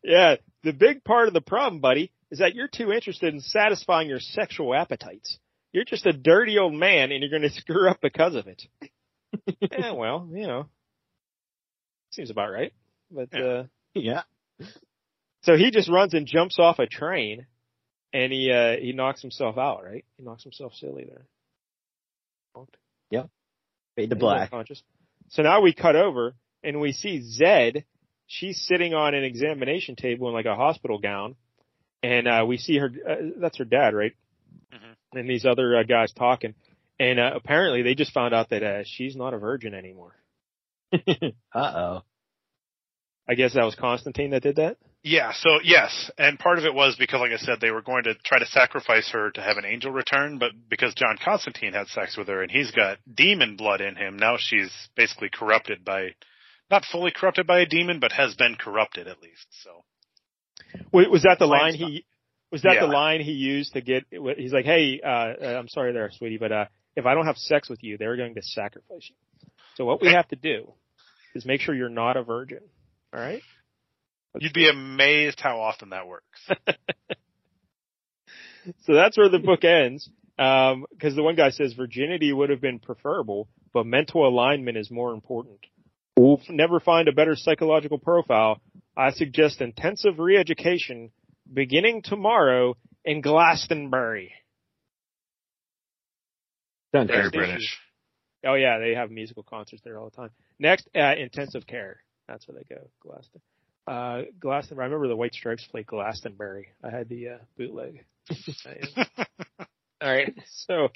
Yeah, 0.02 0.36
the 0.64 0.72
big 0.72 1.04
part 1.04 1.28
of 1.28 1.34
the 1.34 1.40
problem, 1.42 1.80
buddy, 1.80 2.12
is 2.30 2.38
that 2.38 2.54
you're 2.54 2.68
too 2.68 2.92
interested 2.92 3.34
in 3.34 3.40
satisfying 3.40 4.08
your 4.08 4.20
sexual 4.20 4.74
appetites. 4.74 5.38
You're 5.72 5.84
just 5.84 6.06
a 6.06 6.12
dirty 6.12 6.58
old 6.58 6.74
man 6.74 7.12
and 7.12 7.22
you're 7.22 7.30
going 7.30 7.50
to 7.50 7.60
screw 7.60 7.88
up 7.88 8.00
because 8.00 8.34
of 8.34 8.46
it. 8.46 8.62
Yeah, 9.60 9.92
well, 9.92 10.28
you 10.32 10.46
know, 10.46 10.66
seems 12.10 12.30
about 12.30 12.50
right. 12.50 12.72
But, 13.10 13.28
Yeah. 13.32 13.40
uh, 13.44 13.64
Yeah. 13.94 14.22
so 15.42 15.56
he 15.56 15.70
just 15.70 15.88
runs 15.88 16.14
and 16.14 16.26
jumps 16.26 16.58
off 16.58 16.78
a 16.78 16.86
train 16.86 17.46
and 18.12 18.32
he, 18.32 18.50
uh, 18.52 18.76
he 18.76 18.92
knocks 18.92 19.20
himself 19.22 19.58
out, 19.58 19.84
right? 19.84 20.04
He 20.16 20.22
knocks 20.24 20.42
himself 20.42 20.74
silly 20.74 21.04
there. 21.04 21.26
Yep. 23.10 23.28
Fade 23.96 24.10
to 24.10 24.16
black. 24.16 24.42
unconscious. 24.52 24.82
So 25.30 25.42
now 25.42 25.60
we 25.60 25.72
cut 25.72 25.96
over 25.96 26.34
and 26.62 26.80
we 26.80 26.92
see 26.92 27.20
Zed. 27.22 27.84
She's 28.26 28.60
sitting 28.66 28.94
on 28.94 29.14
an 29.14 29.24
examination 29.24 29.96
table 29.96 30.28
in 30.28 30.34
like 30.34 30.46
a 30.46 30.54
hospital 30.54 30.98
gown, 30.98 31.34
and 32.02 32.28
uh, 32.28 32.44
we 32.46 32.58
see 32.58 32.78
her. 32.78 32.86
Uh, 32.88 33.14
that's 33.40 33.58
her 33.58 33.64
dad, 33.64 33.92
right? 33.94 34.12
Mhm. 34.72 35.18
And 35.18 35.28
these 35.28 35.44
other 35.44 35.76
uh, 35.76 35.82
guys 35.82 36.12
talking, 36.12 36.54
and 37.00 37.18
uh, 37.18 37.30
apparently 37.34 37.82
they 37.82 37.94
just 37.96 38.12
found 38.12 38.32
out 38.34 38.50
that 38.50 38.62
uh, 38.62 38.82
she's 38.84 39.16
not 39.16 39.34
a 39.34 39.38
virgin 39.38 39.74
anymore. 39.74 40.14
Uh 41.52 41.72
oh. 41.74 42.02
I 43.28 43.34
guess 43.34 43.54
that 43.54 43.64
was 43.64 43.74
Constantine 43.76 44.30
that 44.30 44.42
did 44.42 44.56
that. 44.56 44.76
Yeah, 45.02 45.32
so 45.32 45.60
yes, 45.64 46.10
and 46.18 46.38
part 46.38 46.58
of 46.58 46.64
it 46.64 46.74
was 46.74 46.96
because, 46.98 47.20
like 47.20 47.30
I 47.30 47.36
said, 47.38 47.58
they 47.60 47.70
were 47.70 47.80
going 47.80 48.04
to 48.04 48.14
try 48.24 48.38
to 48.38 48.46
sacrifice 48.46 49.08
her 49.12 49.30
to 49.30 49.40
have 49.40 49.56
an 49.56 49.64
angel 49.64 49.90
return, 49.92 50.38
but 50.38 50.50
because 50.68 50.92
John 50.94 51.16
Constantine 51.24 51.72
had 51.72 51.86
sex 51.88 52.16
with 52.18 52.28
her 52.28 52.42
and 52.42 52.50
he's 52.50 52.70
got 52.72 52.98
demon 53.12 53.56
blood 53.56 53.80
in 53.80 53.96
him, 53.96 54.18
now 54.18 54.36
she's 54.38 54.70
basically 54.96 55.30
corrupted 55.32 55.84
by, 55.84 56.10
not 56.70 56.84
fully 56.84 57.12
corrupted 57.14 57.46
by 57.46 57.60
a 57.60 57.66
demon, 57.66 57.98
but 57.98 58.12
has 58.12 58.34
been 58.34 58.56
corrupted 58.56 59.06
at 59.08 59.22
least. 59.22 59.46
So 59.64 59.84
Wa- 60.92 61.08
Was 61.08 61.22
that 61.22 61.38
the 61.38 61.46
line 61.46 61.74
he? 61.74 62.04
Was 62.52 62.62
that 62.62 62.80
the 62.80 62.86
line 62.86 63.20
he 63.20 63.32
used 63.32 63.72
to 63.74 63.80
get? 63.80 64.04
He's 64.10 64.52
like, 64.52 64.64
"Hey, 64.64 65.00
uh, 65.02 65.08
uh, 65.08 65.56
I'm 65.58 65.68
sorry 65.68 65.92
there, 65.92 66.10
sweetie, 66.12 66.38
but 66.38 66.50
uh, 66.52 66.64
if 66.96 67.06
I 67.06 67.14
don't 67.14 67.26
have 67.26 67.36
sex 67.36 67.68
with 67.68 67.82
you, 67.82 67.98
they're 67.98 68.16
going 68.16 68.34
to 68.34 68.42
sacrifice 68.42 69.08
you. 69.08 69.48
So 69.76 69.84
what 69.84 70.02
we 70.02 70.08
have 70.08 70.28
to 70.28 70.36
do 70.36 70.72
is 71.34 71.46
make 71.46 71.60
sure 71.60 71.74
you're 71.74 71.88
not 71.88 72.16
a 72.16 72.22
virgin. 72.22 72.60
All 73.12 73.20
right? 73.20 73.42
you'd 74.38 74.52
be 74.52 74.68
amazed 74.68 75.40
how 75.40 75.60
often 75.60 75.90
that 75.90 76.06
works. 76.06 76.48
So 78.82 78.94
that's 78.94 79.16
where 79.16 79.28
the 79.28 79.38
book 79.38 79.64
ends. 79.64 80.08
Um, 80.38 80.86
cause 81.00 81.14
the 81.14 81.22
one 81.22 81.36
guy 81.36 81.50
says 81.50 81.74
virginity 81.74 82.32
would 82.32 82.50
have 82.50 82.60
been 82.60 82.78
preferable, 82.78 83.48
but 83.72 83.84
mental 83.84 84.26
alignment 84.26 84.78
is 84.78 84.90
more 84.90 85.12
important. 85.12 85.58
We'll 86.16 86.40
f- 86.42 86.48
never 86.48 86.80
find 86.80 87.08
a 87.08 87.12
better 87.12 87.36
psychological 87.36 87.98
profile. 87.98 88.60
I 88.96 89.10
suggest 89.10 89.60
intensive 89.60 90.18
re-education 90.18 91.10
beginning 91.52 92.02
tomorrow 92.02 92.76
in 93.04 93.20
Glastonbury. 93.20 94.32
Sounds 96.92 97.08
Very 97.08 97.30
Very. 97.30 97.46
British. 97.46 97.78
Oh 98.44 98.54
yeah, 98.54 98.78
they 98.78 98.94
have 98.94 99.10
musical 99.10 99.42
concerts 99.42 99.82
there 99.84 99.98
all 99.98 100.08
the 100.08 100.16
time. 100.16 100.30
Next, 100.58 100.88
uh, 100.94 101.14
intensive 101.16 101.66
care. 101.66 102.02
That's 102.26 102.46
where 102.48 102.58
they 102.58 102.74
go. 102.74 102.88
Glaston. 103.04 103.40
Uh, 103.86 104.22
Glastonbury. 104.38 104.84
I 104.84 104.86
remember 104.86 105.08
the 105.08 105.16
White 105.16 105.34
Stripes 105.34 105.66
played 105.66 105.86
Glastonbury. 105.86 106.68
I 106.82 106.90
had 106.90 107.08
the 107.08 107.28
uh, 107.28 107.38
bootleg. 107.58 108.04
all 110.00 110.10
right. 110.12 110.34
So 110.66 110.88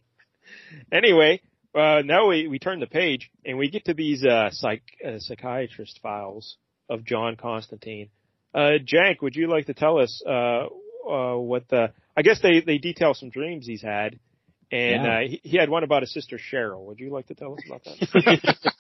anyway, 0.93 1.41
uh, 1.75 2.03
now 2.05 2.29
we, 2.29 2.47
we 2.47 2.59
turn 2.59 2.81
the 2.81 2.87
page 2.87 3.31
and 3.45 3.59
we 3.59 3.69
get 3.69 3.87
to 3.87 3.95
these, 3.95 4.25
uh, 4.25 4.51
psych, 4.53 4.83
uh, 5.05 5.19
psychiatrist 5.19 5.99
files 6.03 6.57
of 6.89 7.05
John 7.05 7.37
Constantine. 7.37 8.11
Uh, 8.55 8.79
Jank, 8.85 9.21
would 9.23 9.35
you 9.35 9.49
like 9.49 9.67
to 9.67 9.75
tell 9.75 9.99
us, 9.99 10.23
uh, 10.27 10.67
uh, 11.11 11.37
what 11.37 11.69
the, 11.69 11.93
I 12.17 12.23
guess 12.23 12.41
they, 12.41 12.61
they 12.61 12.79
detail 12.79 13.13
some 13.15 13.31
dreams 13.31 13.67
he's 13.67 13.83
had. 13.83 14.21
And, 14.71 15.05
Yeah. 15.05 15.17
uh, 15.17 15.21
he, 15.21 15.41
he 15.45 15.57
had 15.57 15.69
one 15.71 15.85
about 15.85 16.03
his 16.03 16.13
sister 16.13 16.39
Cheryl. 16.39 16.85
Would 16.87 16.99
you 17.01 17.11
like 17.11 17.27
to 17.29 17.35
tell 17.35 17.55
us 17.55 17.61
about 17.67 17.85
that? 17.85 18.75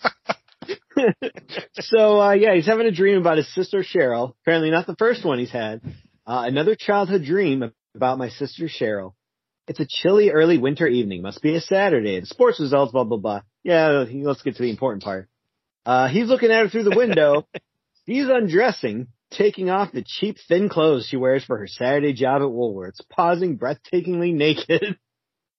so 1.75 2.21
uh 2.21 2.33
yeah, 2.33 2.55
he's 2.55 2.67
having 2.67 2.87
a 2.87 2.93
dream 2.93 3.19
about 3.19 3.37
his 3.37 3.53
sister 3.55 3.83
Cheryl. 3.83 4.35
Apparently 4.43 4.71
not 4.71 4.87
the 4.87 4.97
first 4.97 5.25
one 5.25 5.39
he's 5.39 5.51
had. 5.51 5.81
Uh 6.27 6.45
another 6.47 6.75
childhood 6.75 7.25
dream 7.25 7.73
about 7.95 8.19
my 8.19 8.29
sister 8.29 8.65
Cheryl. 8.67 9.13
It's 9.67 9.81
a 9.81 9.87
chilly 9.89 10.31
early 10.31 10.59
winter 10.59 10.87
evening. 10.87 11.23
Must 11.23 11.43
be 11.43 11.55
a 11.57 11.61
Saturday. 11.61 12.21
The 12.21 12.27
sports 12.27 12.61
results, 12.61 12.93
blah 12.93 13.05
blah 13.05 13.19
blah. 13.19 13.41
Yeah, 13.63 14.05
let's 14.13 14.43
get 14.43 14.57
to 14.57 14.63
the 14.63 14.71
important 14.71 15.03
part. 15.03 15.29
Uh 15.85 16.09
he's 16.09 16.29
looking 16.29 16.51
at 16.51 16.63
her 16.63 16.69
through 16.69 16.85
the 16.85 16.97
window. 16.97 17.47
He's 18.07 18.27
undressing, 18.29 19.07
taking 19.31 19.71
off 19.71 19.91
the 19.93 20.05
cheap 20.07 20.37
thin 20.47 20.69
clothes 20.69 21.07
she 21.09 21.17
wears 21.17 21.43
for 21.43 21.57
her 21.57 21.67
Saturday 21.67 22.13
job 22.13 22.43
at 22.43 22.49
Woolworths, 22.49 23.01
pausing 23.09 23.57
breathtakingly 23.59 24.35
naked 24.35 24.99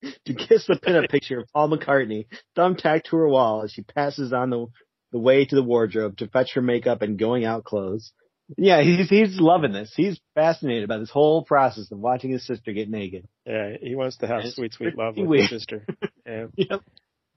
to 0.03 0.33
kiss 0.33 0.67
the 0.67 0.75
pinup 0.75 1.09
picture 1.09 1.39
of 1.39 1.47
Paul 1.53 1.69
McCartney, 1.69 2.25
thumbtacked 2.57 3.05
to 3.05 3.17
her 3.17 3.27
wall 3.29 3.63
as 3.63 3.71
she 3.71 3.81
passes 3.81 4.33
on 4.33 4.49
the 4.49 4.67
the 5.11 5.19
way 5.19 5.45
to 5.45 5.55
the 5.55 5.63
wardrobe 5.63 6.17
to 6.17 6.27
fetch 6.27 6.53
her 6.55 6.61
makeup 6.61 7.01
and 7.01 7.17
going 7.17 7.45
out 7.45 7.63
clothes. 7.63 8.11
Yeah, 8.57 8.81
he's 8.83 9.09
he's 9.09 9.39
loving 9.39 9.71
this. 9.71 9.93
He's 9.95 10.19
fascinated 10.35 10.87
by 10.87 10.97
this 10.97 11.09
whole 11.09 11.43
process 11.43 11.91
of 11.91 11.97
watching 11.99 12.31
his 12.31 12.45
sister 12.45 12.73
get 12.73 12.89
naked. 12.89 13.27
yeah, 13.45 13.77
he 13.81 13.95
wants 13.95 14.17
to 14.17 14.27
have 14.27 14.41
It's 14.41 14.55
sweet, 14.55 14.73
sweet 14.73 14.95
love 14.97 15.15
pretty 15.15 15.27
with 15.27 15.41
his 15.41 15.49
sister. 15.49 15.85
Yeah. 16.27 16.47
Yep. 16.55 16.81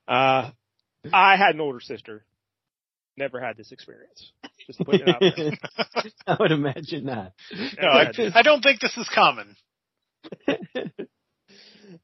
Uh, 0.08 0.50
I 1.12 1.36
had 1.36 1.54
an 1.54 1.60
older 1.60 1.80
sister. 1.80 2.24
Never 3.18 3.38
had 3.38 3.56
this 3.58 3.70
experience. 3.70 4.32
Just 4.66 4.78
putting 4.80 5.02
it 5.06 5.08
out 5.08 5.20
there. 5.36 5.52
I 6.26 6.36
would 6.40 6.52
imagine 6.52 7.04
not. 7.04 7.32
No, 7.80 7.88
I, 7.88 8.12
I 8.34 8.42
don't 8.42 8.62
think 8.62 8.80
this 8.80 8.96
is 8.96 9.08
common. 9.14 9.56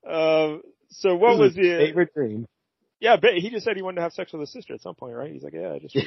Um, 0.06 0.62
so 0.90 1.16
what 1.16 1.38
was 1.38 1.54
His 1.54 1.66
the 1.66 1.76
favorite 1.86 2.14
dream? 2.14 2.46
Yeah, 3.00 3.16
but 3.16 3.34
he 3.34 3.50
just 3.50 3.64
said 3.64 3.76
he 3.76 3.82
wanted 3.82 3.96
to 3.96 4.02
have 4.02 4.12
sex 4.12 4.32
with 4.32 4.40
his 4.40 4.52
sister 4.52 4.74
at 4.74 4.80
some 4.80 4.94
point, 4.94 5.14
right? 5.14 5.30
He's 5.32 5.42
like, 5.42 5.52
yeah, 5.52 5.72
I 5.72 5.78
just. 5.78 5.94
Yeah. 5.94 6.02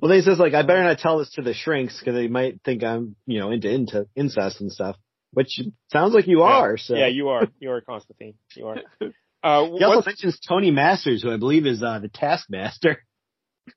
Well, 0.00 0.10
then 0.10 0.18
he 0.18 0.24
says 0.24 0.38
like, 0.38 0.52
I 0.52 0.62
better 0.62 0.82
not 0.82 0.98
tell 0.98 1.18
this 1.18 1.30
to 1.32 1.42
the 1.42 1.54
shrinks 1.54 1.98
because 1.98 2.14
they 2.14 2.28
might 2.28 2.60
think 2.64 2.84
I'm, 2.84 3.16
you 3.26 3.38
know, 3.40 3.50
into 3.50 3.70
into 3.70 4.06
incest 4.14 4.60
and 4.60 4.70
stuff. 4.70 4.96
Which 5.32 5.60
sounds 5.92 6.12
like 6.12 6.26
you 6.26 6.40
Yeah. 6.40 6.46
are. 6.46 6.76
So 6.76 6.96
Yeah, 6.96 7.06
you 7.06 7.28
are. 7.28 7.46
You 7.60 7.70
are 7.70 7.80
Constantine. 7.80 8.34
You 8.56 8.66
are. 8.68 8.76
Uh, 9.42 9.70
He 9.78 9.82
also 9.84 10.02
mentions 10.04 10.38
Tony 10.38 10.70
Masters, 10.70 11.22
who 11.22 11.32
I 11.32 11.38
believe 11.38 11.64
is 11.64 11.82
uh, 11.82 11.98
the 11.98 12.08
Taskmaster. 12.08 12.98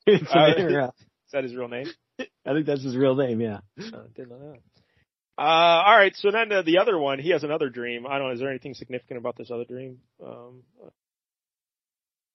Uh, 0.08 0.14
is 0.18 0.92
that 1.32 1.44
his 1.44 1.56
real 1.56 1.70
name? 1.70 1.88
I 2.20 2.54
think 2.54 2.66
that's 2.66 2.84
his 2.84 2.98
real 2.98 3.16
name. 3.16 3.40
Yeah. 3.40 3.60
Uh, 3.80 4.04
didn't 4.14 4.30
know 4.30 4.40
that. 4.40 4.60
Uh, 5.38 5.42
all 5.42 5.98
right. 5.98 6.16
So 6.16 6.32
then 6.32 6.52
uh, 6.52 6.62
the 6.62 6.78
other 6.78 6.98
one, 6.98 7.20
he 7.20 7.30
has 7.32 7.44
another 7.44 7.70
dream. 7.70 8.06
I 8.06 8.18
don't 8.20 8.28
know. 8.28 8.34
Is 8.34 8.40
there 8.40 8.50
anything 8.50 8.74
significant 8.76 9.18
about 9.18 9.36
this 9.38 9.50
other 9.52 9.66
dream? 9.66 9.98
Um, 10.24 10.62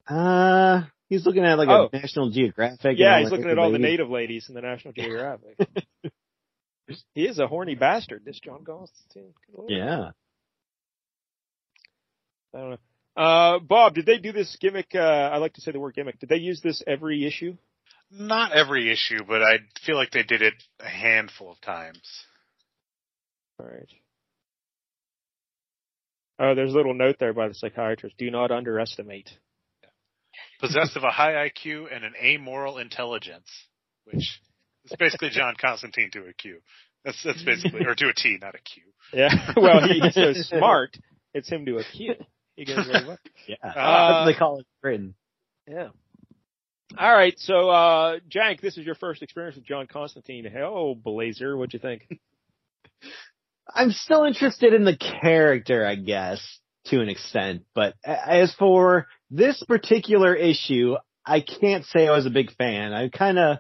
Uh, 0.09 0.83
he's 1.09 1.25
looking 1.27 1.45
at 1.45 1.59
like 1.59 1.69
Oh. 1.69 1.91
a 1.93 1.97
National 1.97 2.31
Geographic. 2.31 2.97
yeah, 2.99 3.15
all 3.15 3.21
he's 3.21 3.29
that 3.31 3.37
looking 3.37 3.51
at 3.51 3.59
all 3.59 3.71
the 3.71 3.79
native 3.79 4.09
ladies 4.09 4.47
in 4.49 4.55
the 4.55 4.63
National 4.63 4.93
Geographic. 4.97 5.59
he 7.15 7.27
is 7.27 7.39
a 7.39 7.47
horny 7.47 7.75
bastard, 7.75 8.25
this 8.25 8.41
John 8.41 8.65
Constantine. 8.65 9.35
Yeah. 9.69 10.11
I 12.55 12.59
don't 12.59 12.71
know. 12.71 12.79
Uh, 13.23 13.59
Bob, 13.59 13.95
did 13.95 14.07
they 14.07 14.19
do 14.19 14.33
this 14.33 14.57
gimmick? 14.61 14.89
Uh, 14.95 14.99
I 14.99 15.39
like 15.39 15.55
to 15.55 15.61
say 15.61 15.73
the 15.73 15.81
word 15.81 15.95
gimmick. 15.95 16.19
Did 16.21 16.29
they 16.31 16.37
use 16.37 16.61
this 16.63 16.83
every 16.87 17.27
issue? 17.27 17.57
Not 18.11 18.53
every 18.53 18.91
issue, 18.91 19.19
but 19.29 19.43
I 19.43 19.59
feel 19.85 19.97
like 19.97 20.13
they 20.13 20.23
did 20.23 20.41
it 20.41 20.55
a 20.81 20.89
handful 20.89 21.51
of 21.53 21.61
times. 21.61 22.01
All 23.61 23.67
right. 23.67 23.89
Oh, 26.41 26.55
there's 26.55 26.73
a 26.73 26.77
little 26.77 26.95
note 26.95 27.17
there 27.19 27.33
by 27.33 27.49
the 27.49 27.55
psychiatrist. 27.55 28.17
Do 28.17 28.31
not 28.31 28.51
underestimate. 28.51 29.29
Possessed 30.61 30.97
of 30.97 31.03
a 31.03 31.11
high 31.11 31.49
IQ 31.49 31.95
and 31.95 32.05
an 32.05 32.15
amoral 32.23 32.79
intelligence, 32.79 33.49
which 34.05 34.41
is 34.85 34.93
basically 34.99 35.31
John 35.31 35.55
Constantine 35.61 36.11
to 36.13 36.21
a 36.21 36.33
Q. 36.33 36.59
That's 37.05 37.21
that's 37.25 37.43
basically 37.43 37.85
or 37.87 37.95
to 37.95 38.09
a 38.09 38.15
T, 38.15 38.39
not 38.41 38.55
a 38.55 38.59
Q. 38.59 38.83
Yeah. 39.13 39.53
well, 39.57 39.81
he, 39.87 40.01
he's 40.01 40.15
so 40.15 40.33
smart. 40.35 40.97
It's 41.35 41.49
him 41.49 41.67
to 41.67 41.79
a 41.79 41.85
Q. 41.85 42.15
He 42.57 42.65
goes 42.65 42.87
very 42.87 43.07
well. 43.07 43.19
Yeah. 43.47 43.57
Uh, 43.63 43.69
that's 43.73 44.21
what 44.21 44.33
they 44.33 44.39
call 44.39 44.57
it 44.57 44.61
in 44.61 44.65
Britain. 44.83 45.15
Yeah. 45.67 45.89
All 46.99 47.13
right. 47.13 47.35
So, 47.39 47.71
uh, 47.71 48.19
Jank, 48.29 48.61
this 48.61 48.77
is 48.77 48.85
your 48.85 48.95
first 48.95 49.23
experience 49.23 49.57
with 49.57 49.65
John 49.65 49.87
Constantine. 49.87 50.45
Hell, 50.45 50.95
Blazer. 50.95 51.57
What'd 51.57 51.73
you 51.73 51.79
think? 51.79 52.07
I'm 53.75 53.91
still 53.91 54.25
interested 54.25 54.73
in 54.75 54.85
the 54.85 54.97
character, 54.97 55.85
I 55.87 55.95
guess, 55.95 56.41
to 56.87 57.01
an 57.01 57.09
extent. 57.09 57.63
But 57.75 57.95
as 58.05 58.53
for 58.55 59.07
this 59.31 59.63
particular 59.67 60.35
issue, 60.35 60.97
I 61.25 61.41
can't 61.41 61.85
say 61.85 62.09
I 62.09 62.13
was 62.17 62.27
a 62.27 62.31
big 62.31 62.51
fan. 62.53 62.93
I 62.93 63.09
kind 63.11 63.39
of, 63.39 63.59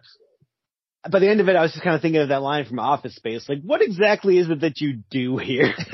by 1.11 1.19
the 1.19 1.29
end 1.29 1.41
of 1.41 1.49
it, 1.49 1.57
I 1.57 1.63
was 1.63 1.73
just 1.73 1.85
kind 1.85 1.95
of 1.97 2.03
thinking 2.03 2.21
of 2.23 2.29
that 2.31 2.43
line 2.43 2.65
from 2.65 2.79
Office 2.79 3.15
Space. 3.15 3.49
Like, 3.49 3.61
what 3.63 3.83
exactly 3.83 4.39
is 4.39 4.49
it 4.49 4.61
that 4.63 4.81
you 4.81 5.01
do 5.11 5.37
here? 5.37 5.75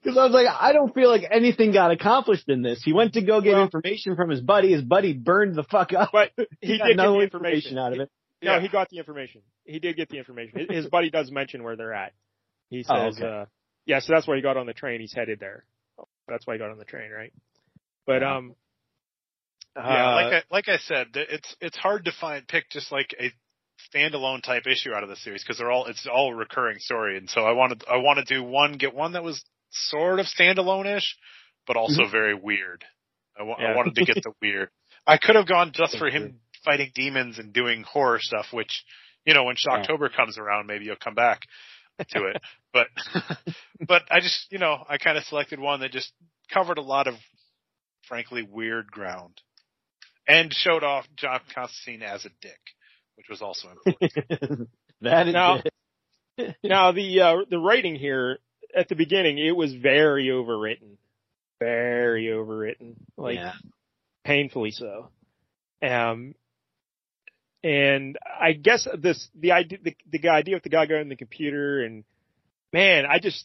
Because 0.00 0.16
I 0.16 0.24
was 0.24 0.32
like, 0.32 0.46
I 0.48 0.72
don't 0.72 0.94
feel 0.94 1.10
like 1.10 1.24
anything 1.30 1.72
got 1.72 1.90
accomplished 1.90 2.48
in 2.48 2.62
this. 2.62 2.82
He 2.82 2.94
went 2.94 3.12
to 3.14 3.20
go 3.22 3.42
get 3.42 3.54
Well- 3.54 3.64
information 3.64 4.16
from 4.16 4.30
his 4.30 4.40
buddy. 4.40 4.72
His 4.72 4.82
buddy 4.82 5.12
burned 5.12 5.54
the 5.54 5.64
fuck 5.64 5.92
up. 5.92 6.10
But 6.12 6.30
he 6.62 6.78
got 6.78 6.86
did 6.86 6.96
get 6.96 7.02
no 7.02 7.14
the 7.18 7.24
information. 7.24 7.76
out 7.76 7.92
of 7.92 8.00
it. 8.00 8.10
No, 8.42 8.54
Yeah. 8.54 8.60
he 8.60 8.68
got 8.68 8.88
the 8.90 8.98
information. 8.98 9.42
He 9.64 9.78
did 9.78 9.96
get 9.96 10.08
the 10.08 10.18
information. 10.18 10.66
His, 10.70 10.86
buddy 10.86 11.10
does 11.10 11.30
mention 11.30 11.62
where 11.64 11.76
they're 11.76 11.94
at. 11.94 12.12
He 12.70 12.84
Oh, 12.88 13.10
says, 13.10 13.18
okay. 13.20 13.26
uh, 13.26 13.44
yeah, 13.86 14.00
so 14.00 14.12
that's 14.12 14.26
why 14.28 14.36
he 14.36 14.42
got 14.42 14.56
on 14.56 14.66
the 14.66 14.74
train. 14.74 15.00
He's 15.00 15.12
headed 15.12 15.40
there. 15.40 15.64
That's 16.28 16.46
why 16.46 16.54
he 16.54 16.58
got 16.58 16.70
on 16.70 16.78
the 16.78 16.84
train, 16.84 17.10
right? 17.10 17.32
But, 18.06 18.22
Yeah. 18.22 18.36
um, 18.36 18.54
yeah, 19.76 20.08
uh, 20.10 20.14
like 20.14 20.32
I, 20.32 20.42
like 20.50 20.68
I 20.68 20.78
said, 20.78 21.08
it's 21.14 21.54
it's 21.60 21.76
hard 21.76 22.06
to 22.06 22.12
find 22.12 22.46
pick 22.48 22.68
just 22.70 22.90
like 22.90 23.14
a 23.20 23.30
standalone 23.96 24.42
type 24.42 24.66
issue 24.66 24.92
out 24.92 25.04
of 25.04 25.08
the 25.08 25.14
series 25.16 25.42
because 25.44 25.58
they're 25.58 25.70
all 25.70 25.86
it's 25.86 26.04
all 26.12 26.32
a 26.32 26.34
recurring 26.34 26.78
story, 26.80 27.16
and 27.16 27.30
so 27.30 27.42
I 27.42 27.52
wanted 27.52 27.84
I 27.88 27.98
want 27.98 28.18
to 28.18 28.24
do 28.34 28.42
one 28.42 28.72
get 28.72 28.92
one 28.92 29.12
that 29.12 29.22
was 29.22 29.44
sort 29.70 30.18
of 30.18 30.26
standalone 30.26 30.96
ish, 30.96 31.16
but 31.66 31.76
also 31.76 32.08
very 32.10 32.34
weird. 32.34 32.84
I 33.38 33.44
wa- 33.44 33.54
I 33.54 33.76
wanted 33.76 33.94
to 33.96 34.04
get 34.04 34.16
the 34.24 34.32
weird. 34.42 34.70
I 35.06 35.16
could 35.16 35.36
have 35.36 35.46
gone 35.46 35.70
just 35.72 35.96
for 35.96 36.10
him 36.10 36.40
fighting 36.68 36.90
demons 36.94 37.38
and 37.38 37.52
doing 37.52 37.82
horror 37.82 38.18
stuff, 38.20 38.46
which 38.52 38.84
you 39.24 39.32
know 39.34 39.44
when 39.44 39.56
Yeah. 39.66 39.82
Shocktober 39.82 40.14
comes 40.14 40.36
around, 40.38 40.66
maybe 40.66 40.84
you'll 40.84 40.96
come 41.02 41.14
back 41.14 41.42
to 42.10 42.26
it. 42.26 42.42
but 42.72 42.88
but 43.86 44.02
I 44.10 44.20
just 44.20 44.46
you 44.50 44.58
know 44.58 44.84
I 44.88 44.98
kind 44.98 45.16
of 45.16 45.24
selected 45.24 45.58
one 45.58 45.80
that 45.80 45.92
just 45.92 46.12
covered 46.52 46.78
a 46.78 46.82
lot 46.82 47.06
of 47.06 47.14
frankly 48.08 48.42
weird 48.42 48.90
ground 48.90 49.40
and 50.26 50.52
showed 50.52 50.84
off 50.84 51.06
John 51.16 51.40
Constantine 51.54 52.02
as 52.02 52.24
a 52.26 52.30
dick, 52.42 52.60
which 53.16 53.28
was 53.30 53.40
also 53.40 53.68
important. 53.70 54.68
that 55.00 55.26
is 55.28 55.34
Now- 55.34 55.56
it. 55.56 55.72
now 56.62 56.92
the, 56.92 57.20
uh, 57.20 57.36
the 57.50 57.58
writing 57.58 57.96
here 57.96 58.38
at 58.76 58.88
the 58.88 58.94
beginning, 58.94 59.38
it 59.38 59.56
was 59.56 59.74
very 59.74 60.26
overwritten. 60.28 60.96
Very 61.58 62.26
overwritten. 62.26 62.94
Like, 63.16 63.36
yeah. 63.36 63.54
painfully 64.24 64.70
so. 64.70 65.08
Um, 65.82 66.34
and 67.62 68.16
I 68.40 68.52
guess 68.52 68.86
this 68.98 69.28
the 69.38 69.52
idea 69.52 69.78
the, 69.82 69.96
the 70.10 70.28
idea 70.28 70.56
of 70.56 70.62
the 70.62 70.68
guy 70.68 70.86
going 70.86 71.02
on 71.02 71.08
the 71.08 71.16
computer 71.16 71.82
and 71.82 72.04
man, 72.72 73.04
I 73.06 73.18
just 73.18 73.44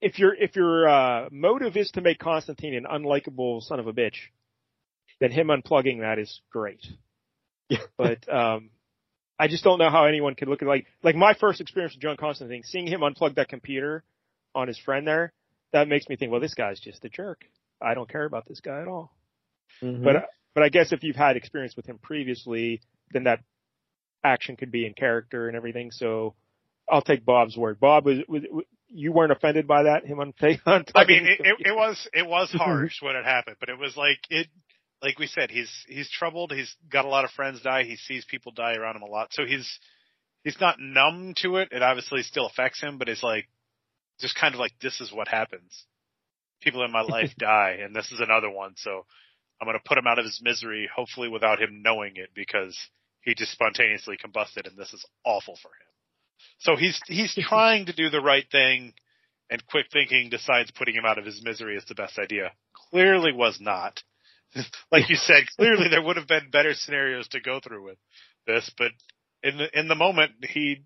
if 0.00 0.18
your 0.18 0.34
if 0.34 0.56
your 0.56 0.88
uh, 0.88 1.28
motive 1.30 1.76
is 1.76 1.90
to 1.92 2.00
make 2.00 2.18
Constantine 2.18 2.74
an 2.74 2.84
unlikable 2.84 3.62
son 3.62 3.80
of 3.80 3.86
a 3.86 3.92
bitch, 3.92 4.16
then 5.20 5.30
him 5.30 5.48
unplugging 5.48 6.00
that 6.00 6.18
is 6.18 6.40
great. 6.50 6.84
Yeah. 7.68 7.78
But 7.96 8.32
um, 8.32 8.70
I 9.38 9.48
just 9.48 9.62
don't 9.62 9.78
know 9.78 9.90
how 9.90 10.04
anyone 10.06 10.34
could 10.34 10.48
look 10.48 10.62
at 10.62 10.68
like 10.68 10.86
like 11.02 11.14
my 11.14 11.34
first 11.34 11.60
experience 11.60 11.94
with 11.94 12.02
John 12.02 12.16
Constantine, 12.16 12.62
seeing 12.64 12.86
him 12.86 13.00
unplug 13.00 13.36
that 13.36 13.48
computer 13.48 14.02
on 14.54 14.66
his 14.66 14.78
friend 14.78 15.06
there, 15.06 15.32
that 15.72 15.86
makes 15.86 16.08
me 16.08 16.16
think, 16.16 16.32
well, 16.32 16.40
this 16.40 16.54
guy's 16.54 16.80
just 16.80 17.04
a 17.04 17.08
jerk. 17.08 17.44
I 17.80 17.94
don't 17.94 18.08
care 18.08 18.24
about 18.24 18.48
this 18.48 18.60
guy 18.60 18.80
at 18.80 18.88
all. 18.88 19.14
Mhm. 19.82 20.02
But 20.02 20.28
but 20.54 20.62
I 20.62 20.68
guess 20.68 20.92
if 20.92 21.02
you've 21.02 21.16
had 21.16 21.36
experience 21.36 21.76
with 21.76 21.86
him 21.86 21.98
previously, 21.98 22.80
then 23.12 23.24
that 23.24 23.40
action 24.24 24.56
could 24.56 24.70
be 24.70 24.86
in 24.86 24.94
character 24.94 25.48
and 25.48 25.56
everything. 25.56 25.90
So 25.90 26.34
I'll 26.88 27.02
take 27.02 27.24
Bob's 27.24 27.56
word. 27.56 27.80
Bob 27.80 28.04
was, 28.04 28.18
was 28.28 28.42
you 28.88 29.12
weren't 29.12 29.32
offended 29.32 29.66
by 29.66 29.84
that 29.84 30.04
him 30.04 30.20
on 30.20 30.34
on 30.66 30.84
I 30.94 31.04
mean, 31.06 31.26
it, 31.26 31.40
it, 31.40 31.56
it 31.66 31.76
was 31.76 32.08
it 32.12 32.26
was 32.26 32.50
harsh 32.54 33.00
when 33.00 33.16
it 33.16 33.24
happened, 33.24 33.56
but 33.60 33.68
it 33.68 33.78
was 33.78 33.96
like 33.96 34.18
it. 34.28 34.48
Like 35.02 35.18
we 35.18 35.28
said, 35.28 35.50
he's 35.50 35.70
he's 35.88 36.10
troubled. 36.10 36.52
He's 36.52 36.74
got 36.92 37.06
a 37.06 37.08
lot 37.08 37.24
of 37.24 37.30
friends 37.30 37.62
die. 37.62 37.84
He 37.84 37.96
sees 37.96 38.26
people 38.26 38.52
die 38.52 38.74
around 38.74 38.96
him 38.96 39.02
a 39.02 39.06
lot, 39.06 39.28
so 39.30 39.46
he's 39.46 39.78
he's 40.44 40.60
not 40.60 40.76
numb 40.78 41.32
to 41.38 41.56
it. 41.56 41.68
It 41.72 41.82
obviously 41.82 42.22
still 42.22 42.46
affects 42.46 42.82
him, 42.82 42.98
but 42.98 43.08
it's 43.08 43.22
like 43.22 43.48
just 44.20 44.36
kind 44.38 44.54
of 44.54 44.60
like 44.60 44.72
this 44.82 45.00
is 45.00 45.10
what 45.10 45.26
happens. 45.26 45.86
People 46.60 46.84
in 46.84 46.92
my 46.92 47.00
life 47.00 47.30
die, 47.38 47.78
and 47.82 47.96
this 47.96 48.12
is 48.12 48.20
another 48.20 48.50
one. 48.50 48.74
So 48.76 49.06
I'm 49.60 49.66
going 49.66 49.78
to 49.78 49.88
put 49.88 49.98
him 49.98 50.06
out 50.06 50.18
of 50.18 50.24
his 50.24 50.40
misery, 50.42 50.88
hopefully 50.94 51.28
without 51.28 51.60
him 51.60 51.82
knowing 51.82 52.12
it, 52.16 52.30
because 52.34 52.76
he 53.22 53.34
just 53.34 53.52
spontaneously 53.52 54.16
combusted, 54.16 54.66
and 54.66 54.76
this 54.76 54.92
is 54.92 55.04
awful 55.24 55.58
for 55.60 55.68
him. 55.68 55.90
So 56.58 56.76
he's 56.76 57.00
he's 57.06 57.34
trying 57.48 57.86
to 57.86 57.92
do 57.92 58.08
the 58.08 58.20
right 58.20 58.46
thing, 58.50 58.94
and 59.50 59.66
quick 59.66 59.86
thinking 59.92 60.30
decides 60.30 60.70
putting 60.70 60.94
him 60.94 61.04
out 61.04 61.18
of 61.18 61.26
his 61.26 61.42
misery 61.44 61.76
is 61.76 61.84
the 61.88 61.94
best 61.94 62.18
idea. 62.18 62.52
Clearly 62.90 63.32
was 63.32 63.58
not. 63.60 64.02
like 64.90 65.08
you 65.08 65.16
said, 65.16 65.44
clearly 65.56 65.88
there 65.90 66.02
would 66.02 66.16
have 66.16 66.28
been 66.28 66.50
better 66.50 66.74
scenarios 66.74 67.28
to 67.28 67.40
go 67.40 67.60
through 67.60 67.84
with 67.84 67.98
this, 68.46 68.70
but 68.78 68.92
in 69.42 69.58
the 69.58 69.78
in 69.78 69.88
the 69.88 69.94
moment 69.94 70.32
he 70.48 70.82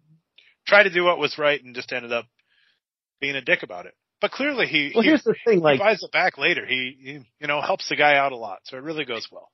tried 0.67 0.85
to 0.85 0.91
do 0.91 1.05
what 1.05 1.19
was 1.19 1.39
right 1.39 1.63
and 1.63 1.75
just 1.75 1.93
ended 1.93 2.13
up 2.13 2.27
being 3.21 3.37
a 3.37 3.43
dick 3.43 3.63
about 3.63 3.87
it. 3.87 3.95
But 4.25 4.31
clearly 4.31 4.67
he 4.67 4.91
well, 4.95 5.03
he, 5.03 5.11
here's 5.11 5.23
the 5.23 5.35
thing, 5.45 5.61
like, 5.61 5.79
buys 5.79 6.03
it 6.03 6.11
back 6.11 6.39
later. 6.39 6.65
He, 6.65 6.97
he 6.99 7.11
you 7.41 7.47
know 7.47 7.61
helps 7.61 7.91
the 7.91 7.97
guy 7.97 8.17
out 8.17 8.33
a 8.33 8.37
lot, 8.37 8.61
so 8.65 8.79
it 8.79 8.83
really 8.83 9.05
goes 9.05 9.29
well. 9.31 9.51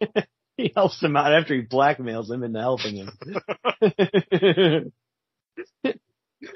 he 0.56 0.72
helps 0.74 0.98
him 1.02 1.14
out 1.14 1.34
after 1.34 1.54
he 1.54 1.60
blackmails 1.60 2.30
him 2.30 2.42
into 2.42 2.58
helping 2.58 2.96
him. 2.96 3.10
but 5.82 5.96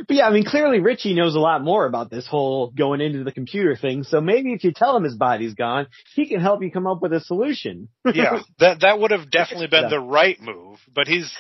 yeah, 0.09 0.27
I 0.27 0.31
mean, 0.31 0.47
clearly 0.47 0.81
Richie 0.81 1.13
knows 1.13 1.35
a 1.35 1.39
lot 1.39 1.63
more 1.63 1.85
about 1.85 2.09
this 2.09 2.27
whole 2.27 2.71
going 2.71 3.03
into 3.03 3.23
the 3.23 3.33
computer 3.33 3.77
thing. 3.77 4.05
So 4.05 4.23
maybe 4.23 4.55
if 4.55 4.65
you 4.65 4.73
tell 4.75 4.97
him 4.97 5.05
his 5.05 5.17
body's 5.17 5.53
gone, 5.53 5.89
he 6.15 6.27
can 6.27 6.41
help 6.41 6.63
you 6.63 6.71
come 6.71 6.87
up 6.87 7.03
with 7.03 7.13
a 7.13 7.21
solution. 7.21 7.91
yeah, 8.15 8.41
that 8.61 8.81
that 8.81 8.99
would 8.99 9.11
have 9.11 9.31
definitely 9.31 9.67
been 9.67 9.91
the 9.91 10.01
right 10.01 10.41
move. 10.41 10.79
But 10.95 11.07
he's 11.07 11.31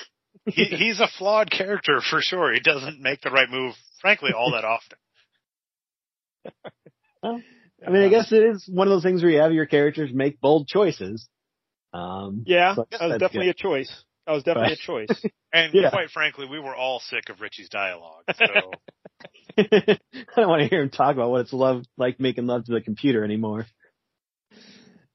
he, 0.44 0.64
he's 0.64 1.01
a 1.01 1.09
flawed 1.16 1.51
character 1.51 2.03
for 2.03 2.20
sure. 2.20 2.53
He 2.53 2.61
doesn't 2.61 3.01
make 3.01 3.22
the 3.22 3.30
right 3.30 3.49
move, 3.49 3.74
frankly, 4.03 4.32
all 4.36 4.51
that 4.53 4.66
often. 4.66 4.99
I 7.22 7.90
mean, 7.90 8.03
I 8.03 8.09
guess 8.09 8.32
it 8.32 8.42
is 8.42 8.68
one 8.68 8.88
of 8.88 8.92
those 8.92 9.03
things 9.03 9.22
where 9.22 9.30
you 9.30 9.40
have 9.40 9.53
your 9.53 9.66
characters 9.66 10.11
make 10.12 10.40
bold 10.40 10.66
choices. 10.68 11.28
Um, 11.92 12.42
yeah, 12.47 12.74
so 12.74 12.86
that 12.90 13.01
was 13.01 13.11
that's 13.12 13.20
definitely 13.20 13.51
a 13.51 13.55
choice. 13.55 14.05
That 14.26 14.32
was 14.32 14.42
definitely 14.42 14.74
a 14.74 14.76
choice. 14.76 15.26
And 15.53 15.72
Yeah. 15.72 15.90
quite 15.90 16.11
frankly, 16.11 16.47
we 16.47 16.59
were 16.59 16.74
all 16.74 17.01
sick 17.01 17.30
of 17.30 17.40
Richie's 17.40 17.70
dialogue. 17.70 18.24
So 18.36 18.72
I 19.57 19.88
don't 20.36 20.49
want 20.49 20.61
to 20.61 20.68
hear 20.68 20.82
him 20.82 20.90
talk 20.90 21.14
about 21.14 21.30
what 21.30 21.42
it's 21.42 21.53
love 21.53 21.84
like 21.97 22.20
making 22.20 22.47
love 22.47 22.66
to 22.66 22.72
the 22.72 22.82
computer 22.82 23.24
anymore. 23.24 23.64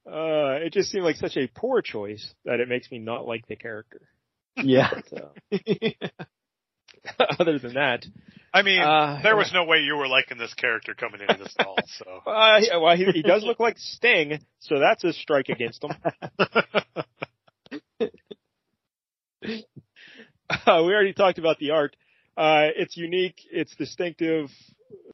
Uh, 0.07 0.57
it 0.65 0.73
just 0.73 0.89
seemed 0.89 1.03
like 1.03 1.17
such 1.17 1.38
a 1.38 1.47
poor 1.53 1.82
choice 1.84 2.34
that 2.45 2.59
it 2.59 2.67
makes 2.67 2.89
me 2.89 2.97
not 2.97 3.27
like 3.27 3.45
the 3.47 3.55
character. 3.55 4.01
Yeah. 4.55 4.89
So, 5.09 5.29
other 7.39 7.59
than 7.59 7.75
that, 7.75 8.05
I 8.54 8.64
mean, 8.64 8.82
Uh, 8.82 9.20
there 9.24 9.38
was 9.38 9.52
no 9.54 9.64
way 9.64 9.80
you 9.80 9.95
were 9.95 10.08
liking 10.08 10.38
this 10.38 10.54
character 10.54 10.93
coming 10.93 11.22
into 11.22 11.41
this 11.41 11.56
all. 11.66 11.78
So 11.97 12.06
Uh, 12.30 12.60
well, 12.82 12.97
he, 12.97 13.06
he 13.06 13.22
does 13.22 13.43
look 13.43 13.60
like 13.60 13.78
Sting, 13.78 14.39
so 14.60 14.80
that's 14.80 15.04
a 15.04 15.14
strike 15.14 15.49
against 15.49 15.84
him. 15.84 15.91
Uh, 20.68 20.84
we 20.86 20.93
already 20.93 21.14
talked 21.14 21.39
about 21.39 21.58
the 21.60 21.72
art. 21.72 21.95
Uh, 22.36 22.68
it's 22.76 22.97
unique, 22.97 23.36
it's 23.52 23.74
distinctive, 23.78 24.49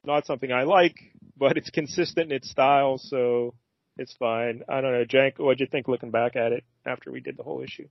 not 0.04 0.26
something 0.26 0.50
I 0.50 0.64
like, 0.64 0.96
but 1.36 1.56
it's 1.56 1.70
consistent 1.70 2.32
in 2.32 2.36
its 2.36 2.50
style, 2.50 2.98
so 2.98 3.54
it's 3.96 4.12
fine. 4.14 4.62
I 4.68 4.80
don't 4.80 4.92
know, 4.92 5.04
Jank, 5.04 5.38
what'd 5.38 5.60
you 5.60 5.66
think 5.66 5.86
looking 5.86 6.10
back 6.10 6.34
at 6.34 6.52
it 6.52 6.64
after 6.84 7.12
we 7.12 7.20
did 7.20 7.36
the 7.36 7.44
whole 7.44 7.62
issue? 7.62 7.86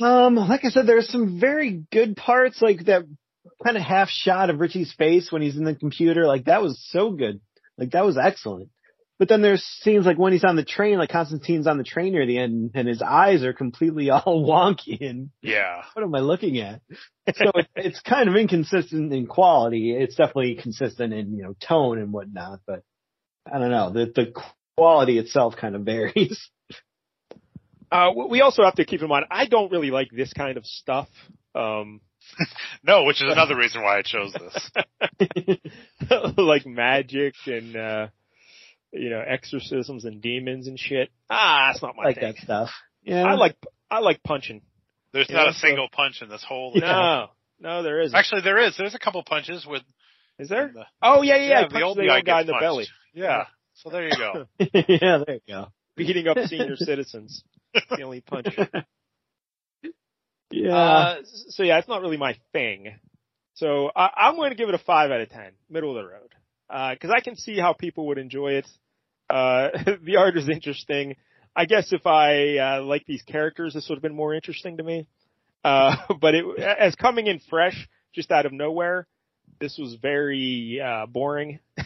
Um, 0.00 0.34
like 0.34 0.64
I 0.64 0.70
said, 0.70 0.86
there's 0.86 1.08
some 1.08 1.38
very 1.38 1.84
good 1.92 2.16
parts, 2.16 2.60
like 2.60 2.86
that 2.86 3.04
kind 3.64 3.76
of 3.76 3.82
half 3.82 4.08
shot 4.08 4.50
of 4.50 4.60
Richie's 4.60 4.92
face 4.92 5.30
when 5.30 5.42
he's 5.42 5.56
in 5.56 5.64
the 5.64 5.74
computer. 5.74 6.26
Like 6.26 6.44
that 6.44 6.62
was 6.62 6.84
so 6.90 7.12
good. 7.12 7.40
Like 7.78 7.92
that 7.92 8.04
was 8.04 8.18
excellent. 8.18 8.70
But 9.18 9.28
then 9.28 9.40
there's 9.40 9.62
scenes 9.62 10.04
like 10.04 10.18
when 10.18 10.32
he's 10.32 10.42
on 10.42 10.56
the 10.56 10.64
train, 10.64 10.98
like 10.98 11.10
Constantine's 11.10 11.68
on 11.68 11.78
the 11.78 11.84
train 11.84 12.12
near 12.12 12.26
the 12.26 12.38
end 12.38 12.72
and 12.74 12.88
his 12.88 13.00
eyes 13.02 13.44
are 13.44 13.52
completely 13.52 14.10
all 14.10 14.44
wonky 14.44 15.08
and 15.08 15.30
yeah, 15.42 15.82
what 15.92 16.02
am 16.02 16.14
I 16.14 16.20
looking 16.20 16.58
at? 16.58 16.80
So 17.32 17.52
it, 17.54 17.68
it's 17.76 18.00
kind 18.00 18.28
of 18.28 18.34
inconsistent 18.34 19.12
in 19.12 19.26
quality. 19.26 19.92
It's 19.92 20.16
definitely 20.16 20.56
consistent 20.56 21.12
in, 21.12 21.36
you 21.36 21.44
know, 21.44 21.54
tone 21.60 21.98
and 21.98 22.12
whatnot, 22.12 22.62
but 22.66 22.82
I 23.46 23.60
don't 23.60 23.70
know. 23.70 23.90
The, 23.90 24.06
the 24.06 24.32
quality 24.76 25.18
itself 25.18 25.54
kind 25.56 25.76
of 25.76 25.82
varies. 25.84 26.50
Uh, 27.92 28.10
we 28.28 28.40
also 28.40 28.64
have 28.64 28.74
to 28.76 28.84
keep 28.84 29.02
in 29.02 29.08
mind, 29.08 29.26
I 29.30 29.46
don't 29.46 29.70
really 29.70 29.90
like 29.90 30.08
this 30.10 30.32
kind 30.32 30.56
of 30.56 30.66
stuff. 30.66 31.08
Um, 31.54 32.00
no, 32.82 33.04
which 33.04 33.22
is 33.22 33.30
another 33.30 33.56
reason 33.56 33.82
why 33.82 33.98
I 33.98 34.02
chose 34.02 34.32
this. 34.32 35.58
like 36.36 36.66
magic 36.66 37.34
and, 37.46 37.76
uh, 37.76 38.06
you 38.92 39.10
know, 39.10 39.22
exorcisms 39.26 40.04
and 40.04 40.20
demons 40.22 40.66
and 40.68 40.78
shit. 40.78 41.10
Ah, 41.30 41.70
that's 41.70 41.82
not 41.82 41.94
my 41.96 42.04
like 42.04 42.16
thing. 42.16 42.32
that 42.34 42.42
stuff. 42.42 42.70
Yeah. 43.02 43.24
I 43.24 43.34
like, 43.34 43.56
I 43.90 44.00
like 44.00 44.22
punching. 44.22 44.62
There's 45.12 45.28
Yeah, 45.28 45.36
not 45.36 45.48
a 45.48 45.52
so- 45.54 45.66
single 45.66 45.88
punch 45.92 46.22
in 46.22 46.28
this 46.28 46.44
whole. 46.46 46.72
No, 46.74 47.28
no, 47.60 47.82
there 47.82 48.00
isn't. 48.00 48.16
Actually, 48.16 48.42
there 48.42 48.58
is. 48.58 48.76
There's 48.76 48.94
a 48.94 48.98
couple 48.98 49.22
punches 49.24 49.66
with. 49.66 49.82
Is 50.38 50.48
there? 50.48 50.70
the- 50.74 50.86
Oh 51.02 51.22
yeah, 51.22 51.36
yeah, 51.36 51.42
yeah. 51.42 51.60
yeah, 51.60 51.68
the 51.68 51.82
old 51.82 51.96
the 51.98 52.06
guy 52.06 52.16
old 52.16 52.24
guy 52.24 52.40
in 52.40 52.46
gets 52.46 52.56
the 52.56 52.60
belly, 52.60 52.84
punched. 52.84 52.92
Yeah. 53.14 53.44
So 53.74 53.90
there 53.90 54.04
you 54.08 54.16
go. 54.16 54.46
yeah, 54.58 55.18
there 55.26 55.34
you 55.36 55.40
go. 55.48 55.66
beating 55.96 56.28
up 56.28 56.38
senior 56.46 56.76
citizens. 56.76 57.44
The 57.74 58.02
only 58.02 58.20
punch. 58.20 58.46
Yeah. 60.52 60.76
Uh, 60.76 61.16
so 61.48 61.62
yeah, 61.62 61.78
it's 61.78 61.88
not 61.88 62.02
really 62.02 62.16
my 62.16 62.36
thing. 62.52 62.94
So 63.54 63.90
I, 63.94 64.10
I'm 64.16 64.36
going 64.36 64.50
to 64.50 64.56
give 64.56 64.68
it 64.68 64.74
a 64.74 64.78
five 64.78 65.10
out 65.10 65.20
of 65.20 65.28
ten, 65.28 65.52
middle 65.70 65.96
of 65.96 66.04
the 66.04 66.10
road, 66.10 66.94
because 66.94 67.10
I 67.14 67.20
can 67.20 67.36
see 67.36 67.58
how 67.58 67.72
people 67.72 68.06
would 68.08 68.18
enjoy 68.18 68.52
it. 68.52 68.68
Uh, 69.28 69.68
the 70.02 70.16
art 70.16 70.36
is 70.36 70.48
interesting. 70.48 71.16
I 71.54 71.66
guess 71.66 71.92
if 71.92 72.06
I 72.06 72.56
uh, 72.58 72.82
like 72.82 73.04
these 73.06 73.22
characters, 73.22 73.74
this 73.74 73.88
would 73.88 73.96
have 73.96 74.02
been 74.02 74.14
more 74.14 74.34
interesting 74.34 74.78
to 74.78 74.82
me. 74.82 75.06
Uh, 75.64 75.96
but 76.20 76.34
it, 76.34 76.44
as 76.58 76.94
coming 76.94 77.26
in 77.26 77.40
fresh, 77.50 77.88
just 78.14 78.30
out 78.30 78.46
of 78.46 78.52
nowhere, 78.52 79.06
this 79.60 79.78
was 79.78 79.94
very 80.00 80.80
uh, 80.84 81.06
boring. 81.06 81.60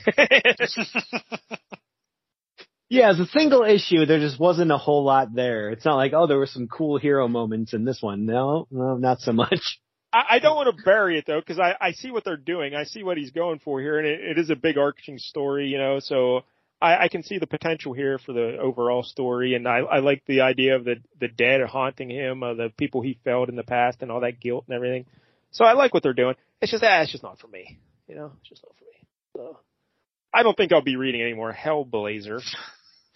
Yeah, 2.89 3.11
as 3.11 3.18
a 3.18 3.26
single 3.26 3.64
issue, 3.64 4.07
there 4.07 4.20
just 4.20 4.39
wasn't 4.39 4.70
a 4.70 4.78
whole 4.78 5.05
lot 5.05 5.34
there. 5.34 5.70
It's 5.70 5.84
not 5.84 5.97
like, 5.97 6.12
oh, 6.14 6.28
there 6.28 6.39
were 6.39 6.47
some 6.47 6.68
cool 6.68 6.99
hero 6.99 7.26
moments 7.26 7.74
in 7.74 7.84
this 7.84 8.01
one. 8.01 8.26
No, 8.26 8.68
no, 8.70 8.97
not 8.97 9.20
so 9.20 9.32
much. 9.32 9.80
I, 10.12 10.37
I 10.37 10.39
don't 10.39 10.55
want 10.55 10.74
to 10.76 10.82
bury 10.84 11.18
it 11.18 11.24
though, 11.26 11.41
because 11.41 11.59
I, 11.59 11.74
I 11.80 11.93
see 11.93 12.12
what 12.12 12.24
they're 12.24 12.37
doing. 12.37 12.74
I 12.74 12.84
see 12.84 13.03
what 13.03 13.16
he's 13.16 13.32
going 13.32 13.59
for 13.59 13.80
here, 13.80 13.99
and 13.99 14.07
it, 14.07 14.20
it 14.20 14.39
is 14.39 14.51
a 14.51 14.57
big 14.57 14.78
arching 14.78 15.18
story, 15.18 15.66
you 15.66 15.78
know. 15.78 15.99
So 15.99 16.43
I, 16.80 17.05
I 17.05 17.09
can 17.09 17.24
see 17.24 17.39
the 17.39 17.47
potential 17.49 17.93
here 17.93 18.18
for 18.18 18.32
the 18.32 18.57
overall 18.59 19.03
story, 19.03 19.55
and 19.55 19.66
I, 19.66 19.78
I 19.78 19.99
like 19.99 20.22
the 20.26 20.43
idea 20.43 20.76
of 20.76 20.84
the 20.84 20.97
the 21.20 21.28
dead 21.28 21.62
haunting 21.62 22.11
him, 22.11 22.45
uh, 22.45 22.55
the 22.55 22.72
people 22.76 23.01
he 23.01 23.18
failed 23.24 23.49
in 23.49 23.57
the 23.57 23.64
past, 23.64 23.99
and 24.01 24.12
all 24.12 24.20
that 24.20 24.41
guilt 24.41 24.64
and 24.68 24.76
everything. 24.76 25.07
So 25.51 25.64
I 25.64 25.72
like 25.72 25.93
what 25.93 26.05
they're 26.05 26.12
doing. 26.12 26.37
It's 26.61 26.70
just, 26.70 26.84
ah, 26.84 27.01
it's 27.01 27.11
just 27.11 27.24
not 27.24 27.41
for 27.41 27.49
me, 27.49 27.78
you 28.09 28.14
know. 28.14 28.32
It's 28.41 28.49
just 28.49 28.62
not 28.62 28.74
for 28.76 28.84
me. 28.84 29.07
So 29.37 29.59
I 30.32 30.45
don't 30.45 30.57
think 30.57 30.72
I'll 30.72 30.82
be 30.82 30.97
reading 30.97 31.20
any 31.20 31.34
more 31.34 31.53
Hellblazer. 31.53 32.41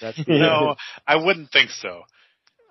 That's 0.00 0.20
no, 0.26 0.76
I 1.06 1.16
wouldn't 1.16 1.50
think 1.50 1.70
so. 1.70 2.02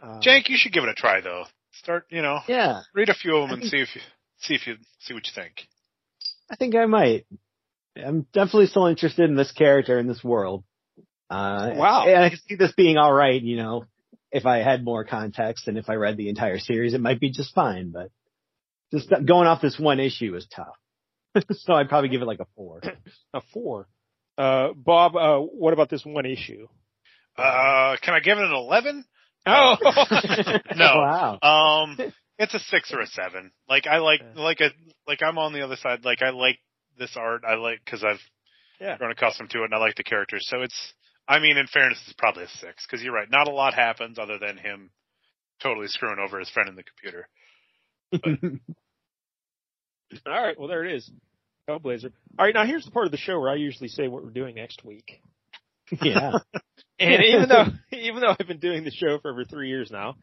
uh, 0.01 0.19
Jank, 0.19 0.49
you 0.49 0.57
should 0.57 0.73
give 0.73 0.83
it 0.83 0.89
a 0.89 0.93
try 0.93 1.21
though. 1.21 1.45
Start, 1.73 2.05
you 2.09 2.21
know, 2.21 2.39
Yeah, 2.47 2.81
read 2.93 3.09
a 3.09 3.13
few 3.13 3.37
of 3.37 3.49
them 3.49 3.61
and 3.61 3.69
see 3.69 3.77
if 3.77 3.95
you 3.95 4.01
see 4.39 4.55
if 4.55 4.67
you 4.67 4.75
see 4.99 5.13
what 5.13 5.25
you 5.25 5.31
think. 5.33 5.53
I 6.51 6.55
think 6.55 6.75
I 6.75 6.85
might. 6.85 7.25
I'm 7.95 8.25
definitely 8.33 8.67
still 8.67 8.87
interested 8.87 9.29
in 9.29 9.35
this 9.35 9.51
character 9.51 9.99
in 9.99 10.07
this 10.07 10.23
world. 10.23 10.63
Uh, 11.29 11.73
Wow. 11.75 12.05
And 12.07 12.23
I 12.23 12.29
can 12.29 12.39
see 12.47 12.55
this 12.55 12.73
being 12.73 12.97
all 12.97 13.13
right, 13.13 13.41
you 13.41 13.57
know, 13.57 13.85
if 14.31 14.45
I 14.45 14.57
had 14.57 14.83
more 14.83 15.05
context 15.05 15.67
and 15.67 15.77
if 15.77 15.89
I 15.89 15.95
read 15.95 16.17
the 16.17 16.29
entire 16.29 16.59
series, 16.59 16.93
it 16.93 17.01
might 17.01 17.19
be 17.19 17.31
just 17.31 17.53
fine. 17.53 17.91
But 17.91 18.09
just 18.91 19.09
going 19.09 19.47
off 19.47 19.61
this 19.61 19.77
one 19.79 19.99
issue 19.99 20.35
is 20.35 20.47
tough. 20.53 20.75
so 21.51 21.73
I'd 21.73 21.89
probably 21.89 22.09
give 22.09 22.21
it 22.21 22.25
like 22.25 22.39
a 22.39 22.47
four. 22.55 22.81
a 23.33 23.41
four. 23.53 23.87
Uh, 24.37 24.69
Bob, 24.75 25.15
uh, 25.15 25.39
what 25.39 25.73
about 25.73 25.89
this 25.89 26.05
one 26.05 26.25
issue? 26.25 26.67
Uh, 27.39 27.97
can 28.01 28.13
I 28.13 28.19
give 28.19 28.37
it 28.37 28.43
an 28.43 28.51
eleven? 28.53 29.05
Oh, 29.45 29.75
No. 30.75 30.95
Wow. 30.97 31.39
Um, 31.41 31.97
it's 32.37 32.53
a 32.53 32.59
six 32.59 32.93
or 32.93 33.01
a 33.01 33.07
seven. 33.07 33.51
Like 33.67 33.87
I 33.87 33.97
like 33.97 34.21
like 34.35 34.59
a 34.61 34.69
like 35.07 35.21
I'm 35.23 35.37
on 35.37 35.53
the 35.53 35.61
other 35.61 35.75
side. 35.77 36.03
Like 36.05 36.21
I 36.21 36.29
like 36.29 36.59
this 36.97 37.15
art. 37.17 37.43
I 37.47 37.55
like 37.55 37.79
because 37.83 38.03
I've 38.03 38.19
Yeah. 38.79 38.97
grown 38.97 39.11
accustomed 39.11 39.49
to 39.51 39.61
it, 39.61 39.65
and 39.65 39.73
I 39.73 39.77
like 39.77 39.95
the 39.95 40.03
characters. 40.03 40.45
So 40.49 40.61
it's. 40.61 40.93
I 41.27 41.37
mean, 41.39 41.57
in 41.57 41.67
fairness, 41.67 42.01
it's 42.05 42.13
probably 42.17 42.45
a 42.45 42.47
six 42.47 42.85
because 42.87 43.03
you're 43.03 43.13
right. 43.13 43.29
Not 43.29 43.47
a 43.47 43.51
lot 43.51 43.75
happens 43.75 44.17
other 44.17 44.39
than 44.39 44.57
him 44.57 44.89
totally 45.61 45.87
screwing 45.87 46.17
over 46.19 46.39
his 46.39 46.49
friend 46.49 46.67
in 46.69 46.75
the 46.75 46.83
computer. 46.83 47.27
all 50.25 50.41
right. 50.43 50.57
Well, 50.57 50.67
there 50.67 50.83
it 50.85 50.95
is. 50.95 51.11
Hellblazer. 51.69 52.11
All 52.37 52.45
right. 52.45 52.53
Now 52.53 52.65
here's 52.65 52.85
the 52.85 52.91
part 52.91 53.05
of 53.05 53.11
the 53.11 53.17
show 53.17 53.39
where 53.39 53.51
I 53.51 53.55
usually 53.55 53.89
say 53.89 54.07
what 54.07 54.23
we're 54.23 54.31
doing 54.31 54.55
next 54.55 54.83
week. 54.83 55.21
Yeah. 56.01 56.31
And 57.01 57.23
even 57.23 57.47
though, 57.49 57.65
even 57.97 58.19
though 58.19 58.35
I've 58.37 58.45
been 58.47 58.59
doing 58.59 58.83
the 58.83 58.91
show 58.91 59.19
for 59.21 59.31
over 59.31 59.45
three 59.45 59.69
years 59.69 59.89
now, 59.89 60.15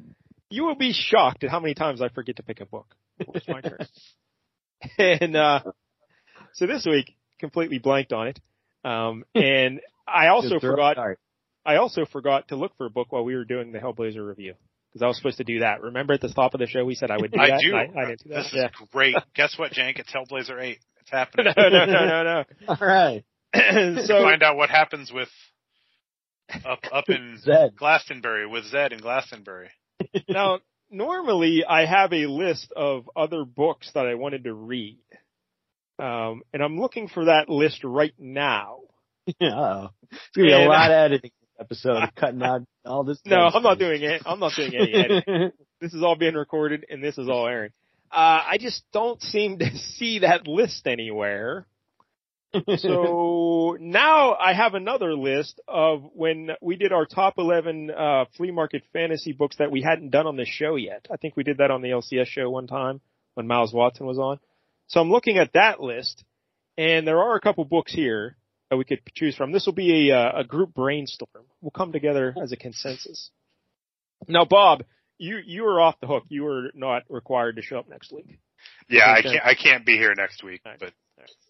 you 0.50 0.64
will 0.64 0.74
be 0.74 0.92
shocked 0.92 1.42
at 1.42 1.50
how 1.50 1.58
many 1.58 1.72
times 1.72 2.02
I 2.02 2.10
forget 2.10 2.36
to 2.36 2.42
pick 2.42 2.60
a 2.60 2.66
book. 2.66 2.94
It's 3.18 3.48
my 3.48 3.62
turn. 3.62 3.78
and, 4.98 5.36
uh, 5.36 5.60
so 6.52 6.66
this 6.66 6.84
week, 6.84 7.16
completely 7.38 7.78
blanked 7.78 8.12
on 8.12 8.28
it. 8.28 8.40
Um, 8.84 9.24
and 9.34 9.80
I 10.06 10.28
also 10.28 10.60
forgot, 10.60 10.98
a. 10.98 11.16
I 11.64 11.76
also 11.76 12.04
forgot 12.04 12.48
to 12.48 12.56
look 12.56 12.76
for 12.76 12.84
a 12.84 12.90
book 12.90 13.10
while 13.10 13.24
we 13.24 13.34
were 13.34 13.46
doing 13.46 13.72
the 13.72 13.78
Hellblazer 13.78 14.26
review. 14.26 14.52
Because 14.92 15.02
I 15.02 15.06
was 15.08 15.16
supposed 15.16 15.38
to 15.38 15.44
do 15.44 15.60
that. 15.60 15.80
Remember 15.80 16.12
at 16.12 16.20
the 16.20 16.28
top 16.28 16.52
of 16.52 16.60
the 16.60 16.66
show 16.66 16.84
we 16.84 16.94
said 16.94 17.10
I 17.10 17.16
would 17.16 17.32
do 17.32 17.40
I 17.40 17.48
that? 17.48 17.60
do. 17.60 17.74
I, 17.74 17.80
I 18.02 18.04
didn't 18.06 18.22
do 18.24 18.28
that. 18.34 18.36
This 18.44 18.52
Yeah. 18.54 18.66
is 18.66 18.88
great. 18.92 19.16
Guess 19.34 19.58
what, 19.58 19.72
Jank? 19.72 19.98
It's 19.98 20.12
Hellblazer 20.12 20.62
eight. 20.62 20.78
It's 21.00 21.10
happening. 21.10 21.52
no, 21.56 21.68
no, 21.70 21.84
no, 21.86 22.06
no, 22.06 22.22
no. 22.22 22.44
All 22.68 22.76
right. 22.86 23.24
so 24.06 24.22
Find 24.22 24.42
out 24.42 24.56
what 24.56 24.68
happens 24.70 25.10
with 25.12 25.28
up 26.64 26.80
up 26.92 27.09
in 27.09 27.38
Zed. 27.42 27.76
Glastonbury 27.76 28.47
with 28.47 28.64
Zed 28.66 28.92
in 28.92 29.01
Glastonbury. 29.01 29.70
now, 30.28 30.61
normally 30.90 31.64
I 31.68 31.86
have 31.86 32.12
a 32.12 32.26
list 32.26 32.72
of 32.76 33.09
other 33.16 33.44
books 33.44 33.90
that 33.94 34.07
I 34.07 34.14
wanted 34.14 34.44
to 34.44 34.55
read. 34.55 34.99
Um, 35.99 36.42
and 36.53 36.62
I'm 36.62 36.78
looking 36.78 37.09
for 37.09 37.26
that 37.26 37.49
list 37.49 37.82
right 37.82 38.12
now. 38.18 38.80
Uh-oh. 39.40 39.88
It's 40.11 40.20
gonna 40.36 40.47
be 40.49 40.53
a 40.53 40.59
And- 40.59 40.68
lot 40.68 40.90
of 40.90 40.94
editing 40.97 41.30
this 41.40 41.51
episode, 41.61 42.03
cutting 42.16 42.42
out 42.42 42.62
all 42.84 43.03
this. 43.05 43.18
No, 43.24 43.38
I'm 43.47 43.62
not 43.62 43.78
doing 43.78 44.03
it. 44.03 44.22
I'm 44.26 44.38
not 44.38 44.53
doing 44.55 44.74
any 44.74 44.92
editing. 44.94 45.53
This 45.80 45.94
is 45.94 46.03
all 46.03 46.16
being 46.16 46.34
recorded 46.34 46.84
and 46.90 47.03
this 47.03 47.18
is 47.18 47.28
all 47.28 47.47
airing. 47.47 47.70
Uh, 48.11 48.40
I 48.47 48.59
just 48.61 48.82
don't 48.92 49.20
seem 49.20 49.59
to 49.59 49.76
see 49.76 50.20
that 50.20 50.47
list 50.47 50.86
anywhere. 50.86 51.66
So 52.78 53.76
now 53.80 54.34
I 54.34 54.54
have 54.54 54.74
another 54.74 55.14
list 55.14 55.61
of 55.66 56.04
when 56.14 56.50
we 56.61 56.76
did 56.76 56.92
our 56.92 57.07
top 57.07 57.34
11 57.38 57.90
uh, 57.90 58.24
flea 58.36 58.50
market 58.50 58.82
fantasy 58.92 59.32
books 59.32 59.57
that 59.59 59.70
we 59.70 59.82
hadn't 59.82 60.11
done 60.11 60.26
on 60.26 60.36
the 60.36 60.44
show 60.44 60.76
yet. 60.76 61.07
I 61.12 61.16
think 61.16 61.36
we 61.36 61.42
did 61.42 61.59
that 61.59 61.70
on 61.70 61.82
the 61.82 61.88
LCS 61.88 62.26
show 62.26 62.50
one 62.50 62.66
time 62.66 63.00
when 63.34 63.46
Miles 63.46 63.72
Watson 63.72 64.07
was 64.07 64.18
on. 64.18 64.38
So 64.88 65.00
I'm 65.00 65.11
looking 65.11 65.38
at 65.38 65.52
that 65.54 65.80
list, 65.80 66.24
and 66.78 67.07
there 67.07 67.18
are 67.18 67.36
a 67.36 67.40
couple 67.40 67.64
books 67.64 67.92
here 67.92 68.36
that 68.70 68.76
we 68.76 68.84
could 68.84 69.00
choose 69.14 69.36
from. 69.36 69.52
This 69.52 69.66
will 69.66 69.74
be 69.74 70.11
a, 70.11 70.16
uh, 70.16 70.40
a 70.40 70.44
group 70.44 70.74
brainstorm. 70.74 71.44
We'll 71.61 71.70
come 71.70 71.92
together 71.92 72.34
as 72.40 72.52
a 72.52 72.57
consensus. 72.57 73.30
Now, 74.28 74.44
Bob, 74.44 74.84
you 75.18 75.38
you 75.44 75.66
are 75.66 75.80
off 75.80 75.96
the 76.00 76.07
hook. 76.07 76.24
You 76.28 76.46
are 76.46 76.70
not 76.74 77.02
required 77.09 77.57
to 77.57 77.62
show 77.62 77.78
up 77.78 77.88
next 77.88 78.12
week. 78.12 78.38
Yeah, 78.88 79.11
I 79.11 79.22
can't 79.22 79.44
I 79.44 79.54
can't 79.54 79.86
be 79.86 79.96
here 79.96 80.14
next 80.14 80.42
week, 80.42 80.62
Alright. 80.64 80.80
but 80.80 80.92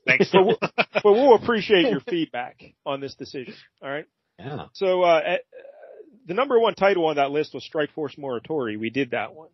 thanks. 0.07 0.31
But 0.33 0.47
we'll, 0.47 0.59
but 0.61 1.05
we'll 1.05 1.35
appreciate 1.35 1.89
your 1.89 2.01
feedback 2.01 2.63
on 2.85 3.01
this 3.01 3.15
decision. 3.15 3.55
All 3.83 3.91
right. 3.91 4.07
yeah. 4.39 4.67
So 4.75 5.03
uh, 5.03 5.21
at, 5.25 5.41
the 6.27 6.35
number 6.35 6.59
one 6.59 6.75
title 6.75 7.07
on 7.07 7.17
that 7.17 7.31
list 7.31 7.55
was 7.55 7.65
Strike 7.65 7.93
Force 7.93 8.17
Morituri. 8.17 8.79
We 8.79 8.91
did 8.91 9.13
that 9.13 9.35
one. 9.35 9.51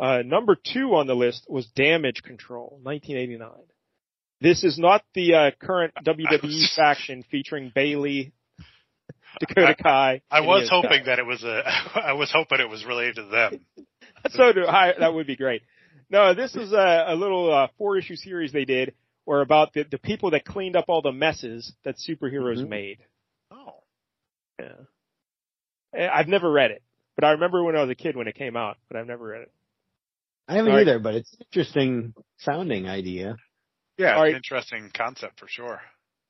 Uh, 0.00 0.22
number 0.24 0.56
two 0.56 0.94
on 0.94 1.06
the 1.06 1.14
list 1.14 1.46
was 1.48 1.66
Damage 1.74 2.22
Control, 2.22 2.78
1989. 2.82 3.50
This 4.40 4.62
is 4.62 4.78
not 4.78 5.02
the 5.14 5.34
uh, 5.34 5.50
current 5.60 5.92
WWE 6.04 6.72
faction 6.76 7.24
featuring 7.28 7.72
Bayley, 7.74 8.32
Dakota 9.40 9.74
Kai. 9.74 10.22
I 10.30 10.38
and 10.38 10.46
was 10.46 10.68
hoping 10.70 10.90
Sky. 10.90 11.02
that 11.06 11.18
it 11.18 11.26
was 11.26 11.42
a. 11.42 11.62
I 11.94 12.12
was 12.12 12.30
hoping 12.32 12.60
it 12.60 12.68
was 12.68 12.84
related 12.84 13.16
to 13.16 13.24
them. 13.24 13.60
so 14.30 14.52
do 14.52 14.64
I. 14.64 14.92
That 14.98 15.12
would 15.12 15.26
be 15.26 15.36
great. 15.36 15.62
No, 16.10 16.32
this 16.32 16.54
is 16.54 16.72
a, 16.72 17.06
a 17.08 17.16
little 17.16 17.52
uh, 17.52 17.66
four 17.76 17.98
issue 17.98 18.16
series 18.16 18.52
they 18.52 18.64
did, 18.64 18.94
where 19.28 19.42
about 19.42 19.74
the, 19.74 19.84
the 19.90 19.98
people 19.98 20.30
that 20.30 20.42
cleaned 20.46 20.74
up 20.74 20.86
all 20.88 21.02
the 21.02 21.12
messes 21.12 21.70
that 21.84 21.96
superheroes 21.96 22.62
Mhm. 22.64 22.68
made. 22.68 22.98
Oh, 23.50 23.82
Yeah. 24.58 24.72
Eh, 25.94 26.08
I've 26.10 26.28
never 26.28 26.50
read 26.50 26.70
it, 26.70 26.82
but 27.14 27.24
I 27.24 27.32
remember 27.32 27.62
when 27.62 27.76
I 27.76 27.82
was 27.82 27.90
a 27.90 27.94
kid 27.94 28.16
when 28.16 28.26
it 28.26 28.34
came 28.36 28.56
out, 28.56 28.78
but 28.88 28.96
I've 28.98 29.06
never 29.06 29.26
read 29.26 29.42
it. 29.42 29.52
I 30.48 30.54
haven't 30.54 30.70
All 30.72 30.78
right. 30.78 30.88
either, 30.88 30.98
but 30.98 31.14
it's 31.14 31.30
an 31.34 31.40
interesting 31.52 32.14
sounding 32.38 32.88
idea. 32.88 33.36
yeah, 33.98 34.14
All 34.14 34.22
it's 34.22 34.22
right. 34.22 34.30
an 34.30 34.36
interesting 34.36 34.90
concept 34.96 35.38
for 35.38 35.46
sure. 35.46 35.82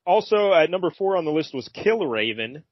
Also, 0.05 0.53
at 0.53 0.69
number 0.69 0.91
four 0.91 1.15
on 1.15 1.23
the 1.23 1.31
list 1.31 1.53
was 1.53 1.69
Killraven, 1.69 2.63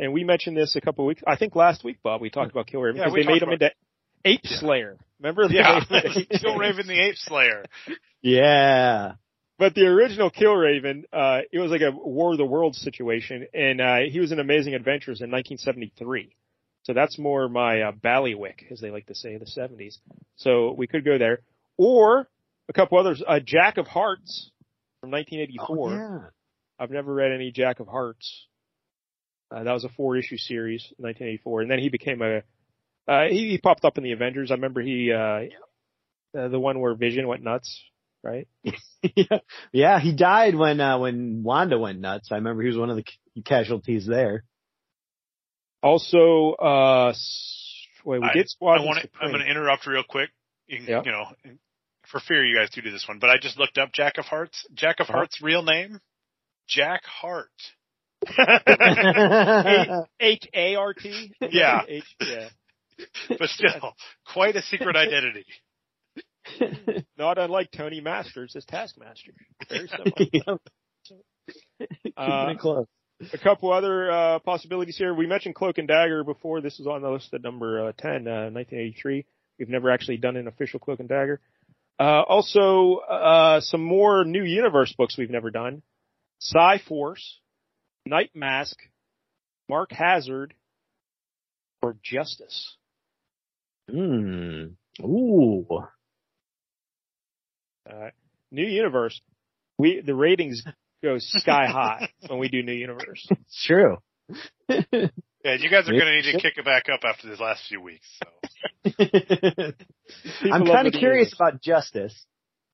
and 0.00 0.12
we 0.12 0.24
mentioned 0.24 0.56
this 0.56 0.74
a 0.74 0.80
couple 0.80 1.06
weeks. 1.06 1.22
I 1.26 1.36
think 1.36 1.54
last 1.54 1.84
week, 1.84 1.98
Bob, 2.02 2.20
we 2.20 2.30
talked 2.30 2.50
about 2.50 2.66
Killraven 2.66 2.94
because 2.94 3.12
we 3.12 3.22
they 3.22 3.28
made 3.34 3.42
him 3.42 3.50
into 3.50 3.70
Ape 4.24 4.44
Slayer. 4.46 4.96
Remember? 5.20 5.46
They 5.46 5.54
Yeah, 5.56 5.84
made 5.90 6.04
him 6.06 6.26
Killraven 6.32 6.86
the 6.88 6.98
Ape 7.00 7.16
Slayer. 7.18 7.64
Yeah. 8.22 9.12
But 9.60 9.74
the 9.74 9.82
original 9.82 10.30
Killraven, 10.30 11.04
uh, 11.12 11.42
it 11.52 11.58
was 11.58 11.70
like 11.70 11.82
a 11.82 11.90
War 11.90 12.32
of 12.32 12.38
the 12.38 12.46
Worlds 12.46 12.78
situation, 12.78 13.46
and 13.52 13.78
uh, 13.78 13.96
he 14.10 14.18
was 14.18 14.32
in 14.32 14.40
Amazing 14.40 14.72
Adventures 14.72 15.20
in 15.20 15.30
1973. 15.30 16.34
So 16.84 16.94
that's 16.94 17.18
more 17.18 17.46
my 17.46 17.82
uh, 17.82 17.92
ballywick, 17.92 18.72
as 18.72 18.80
they 18.80 18.90
like 18.90 19.04
to 19.08 19.14
say, 19.14 19.36
the 19.36 19.44
70s. 19.44 19.98
So 20.36 20.72
we 20.72 20.86
could 20.86 21.04
go 21.04 21.18
there, 21.18 21.40
or 21.76 22.26
a 22.70 22.72
couple 22.72 22.98
others. 22.98 23.22
Uh, 23.28 23.38
Jack 23.38 23.76
of 23.76 23.86
Hearts 23.86 24.50
from 25.02 25.10
1984. 25.10 25.76
Oh, 25.76 25.92
yeah. 25.92 26.18
I've 26.78 26.90
never 26.90 27.12
read 27.12 27.30
any 27.30 27.52
Jack 27.52 27.80
of 27.80 27.86
Hearts. 27.86 28.46
Uh, 29.54 29.64
that 29.64 29.72
was 29.74 29.84
a 29.84 29.90
four 29.90 30.16
issue 30.16 30.38
series, 30.38 30.84
1984, 30.96 31.60
and 31.60 31.70
then 31.70 31.80
he 31.80 31.90
became 31.90 32.22
a. 32.22 32.38
Uh, 33.06 33.28
he, 33.28 33.50
he 33.50 33.58
popped 33.58 33.84
up 33.84 33.98
in 33.98 34.04
the 34.04 34.12
Avengers. 34.12 34.50
I 34.50 34.54
remember 34.54 34.80
he, 34.80 35.12
uh, 35.12 36.38
uh, 36.38 36.48
the 36.48 36.58
one 36.58 36.80
where 36.80 36.94
Vision 36.94 37.28
went 37.28 37.42
nuts, 37.42 37.78
right? 38.22 38.46
yeah. 39.16 39.38
Yeah, 39.72 40.00
he 40.00 40.12
died 40.14 40.54
when 40.54 40.80
uh 40.80 40.98
when 40.98 41.42
Wanda 41.42 41.78
went 41.78 42.00
nuts. 42.00 42.28
I 42.32 42.36
remember 42.36 42.62
he 42.62 42.68
was 42.68 42.76
one 42.78 42.90
of 42.90 42.96
the 42.96 43.04
ca- 43.04 43.42
casualties 43.44 44.06
there. 44.06 44.44
Also, 45.82 46.52
uh, 46.52 47.14
wait, 48.04 48.20
we 48.20 48.26
I- 48.28 48.32
did 48.34 48.44
I 48.44 48.48
Squadron 48.48 48.86
want 48.86 49.02
to. 49.02 49.08
I'm 49.20 49.30
going 49.30 49.42
to 49.44 49.50
interrupt 49.50 49.86
real 49.86 50.04
quick. 50.06 50.30
You, 50.66 50.78
can- 50.78 50.86
Yeah. 50.86 51.02
you 51.04 51.12
know, 51.12 51.24
for 52.06 52.20
fear 52.20 52.44
you 52.44 52.56
guys 52.56 52.70
do 52.70 52.82
do 52.82 52.90
this 52.90 53.06
one, 53.08 53.18
but 53.18 53.30
I 53.30 53.38
just 53.38 53.58
looked 53.58 53.78
up 53.78 53.92
Jack 53.92 54.18
of 54.18 54.26
Hearts. 54.26 54.66
Jack 54.74 55.00
of 55.00 55.04
Uh-huh. 55.08 55.18
Hearts' 55.18 55.40
real 55.42 55.62
name, 55.62 56.00
Jack 56.68 57.02
Hart. 57.04 57.48
H 60.20 60.46
A 60.52 60.74
R 60.76 60.92
T. 60.94 61.32
Yeah. 61.50 61.80
H, 61.88 62.04
yeah. 62.20 62.48
But 63.38 63.48
still, 63.48 63.94
quite 64.30 64.56
a 64.56 64.62
secret 64.62 64.94
identity. 64.94 65.46
Not 67.18 67.38
unlike 67.38 67.70
Tony 67.70 68.00
Masters 68.00 68.54
as 68.56 68.64
Taskmaster. 68.64 69.32
Very 69.68 69.88
similar. 69.88 70.12
Yep. 70.32 70.60
Uh, 72.16 72.54
close. 72.58 72.86
a 73.32 73.38
couple 73.38 73.72
other 73.72 74.10
uh, 74.10 74.38
possibilities 74.40 74.96
here. 74.96 75.14
We 75.14 75.26
mentioned 75.26 75.54
Cloak 75.54 75.78
and 75.78 75.88
Dagger 75.88 76.24
before. 76.24 76.60
This 76.60 76.78
is 76.80 76.86
on 76.86 77.02
the 77.02 77.10
list 77.10 77.32
at 77.34 77.42
number 77.42 77.88
uh, 77.88 77.92
10, 77.96 78.26
uh, 78.26 78.50
1983. 78.50 79.24
We've 79.58 79.68
never 79.68 79.90
actually 79.90 80.16
done 80.16 80.36
an 80.36 80.48
official 80.48 80.80
Cloak 80.80 81.00
and 81.00 81.08
Dagger. 81.08 81.40
Uh, 81.98 82.22
also, 82.22 82.96
uh, 82.96 83.60
some 83.60 83.84
more 83.84 84.24
new 84.24 84.42
universe 84.42 84.94
books 84.96 85.18
we've 85.18 85.30
never 85.30 85.50
done. 85.50 85.82
Psy 86.38 86.78
Force, 86.88 87.40
Nightmask, 88.08 88.74
Mark 89.68 89.92
Hazard, 89.92 90.54
or 91.82 91.96
Justice. 92.02 92.76
Hmm. 93.90 94.68
Ooh. 95.02 95.66
Uh, 97.90 98.10
new 98.50 98.66
universe. 98.66 99.20
We 99.78 100.00
the 100.00 100.14
ratings 100.14 100.62
go 101.02 101.18
sky 101.18 101.66
high 101.66 102.10
when 102.28 102.38
we 102.38 102.48
do 102.48 102.62
new 102.62 102.72
universe. 102.72 103.26
It's 103.30 103.64
true. 103.66 103.98
Yeah, 105.42 105.54
you 105.58 105.70
guys 105.70 105.88
are 105.88 105.92
going 105.92 106.04
to 106.04 106.16
need 106.16 106.32
to 106.32 106.38
kick 106.38 106.58
it 106.58 106.66
back 106.66 106.90
up 106.92 107.00
after 107.02 107.26
these 107.28 107.40
last 107.40 107.62
few 107.66 107.80
weeks. 107.80 108.06
So. 108.22 108.92
I'm 110.52 110.66
kind 110.66 110.86
of 110.86 110.92
curious 110.92 111.32
universe. 111.32 111.34
about 111.34 111.62
Justice. 111.62 112.26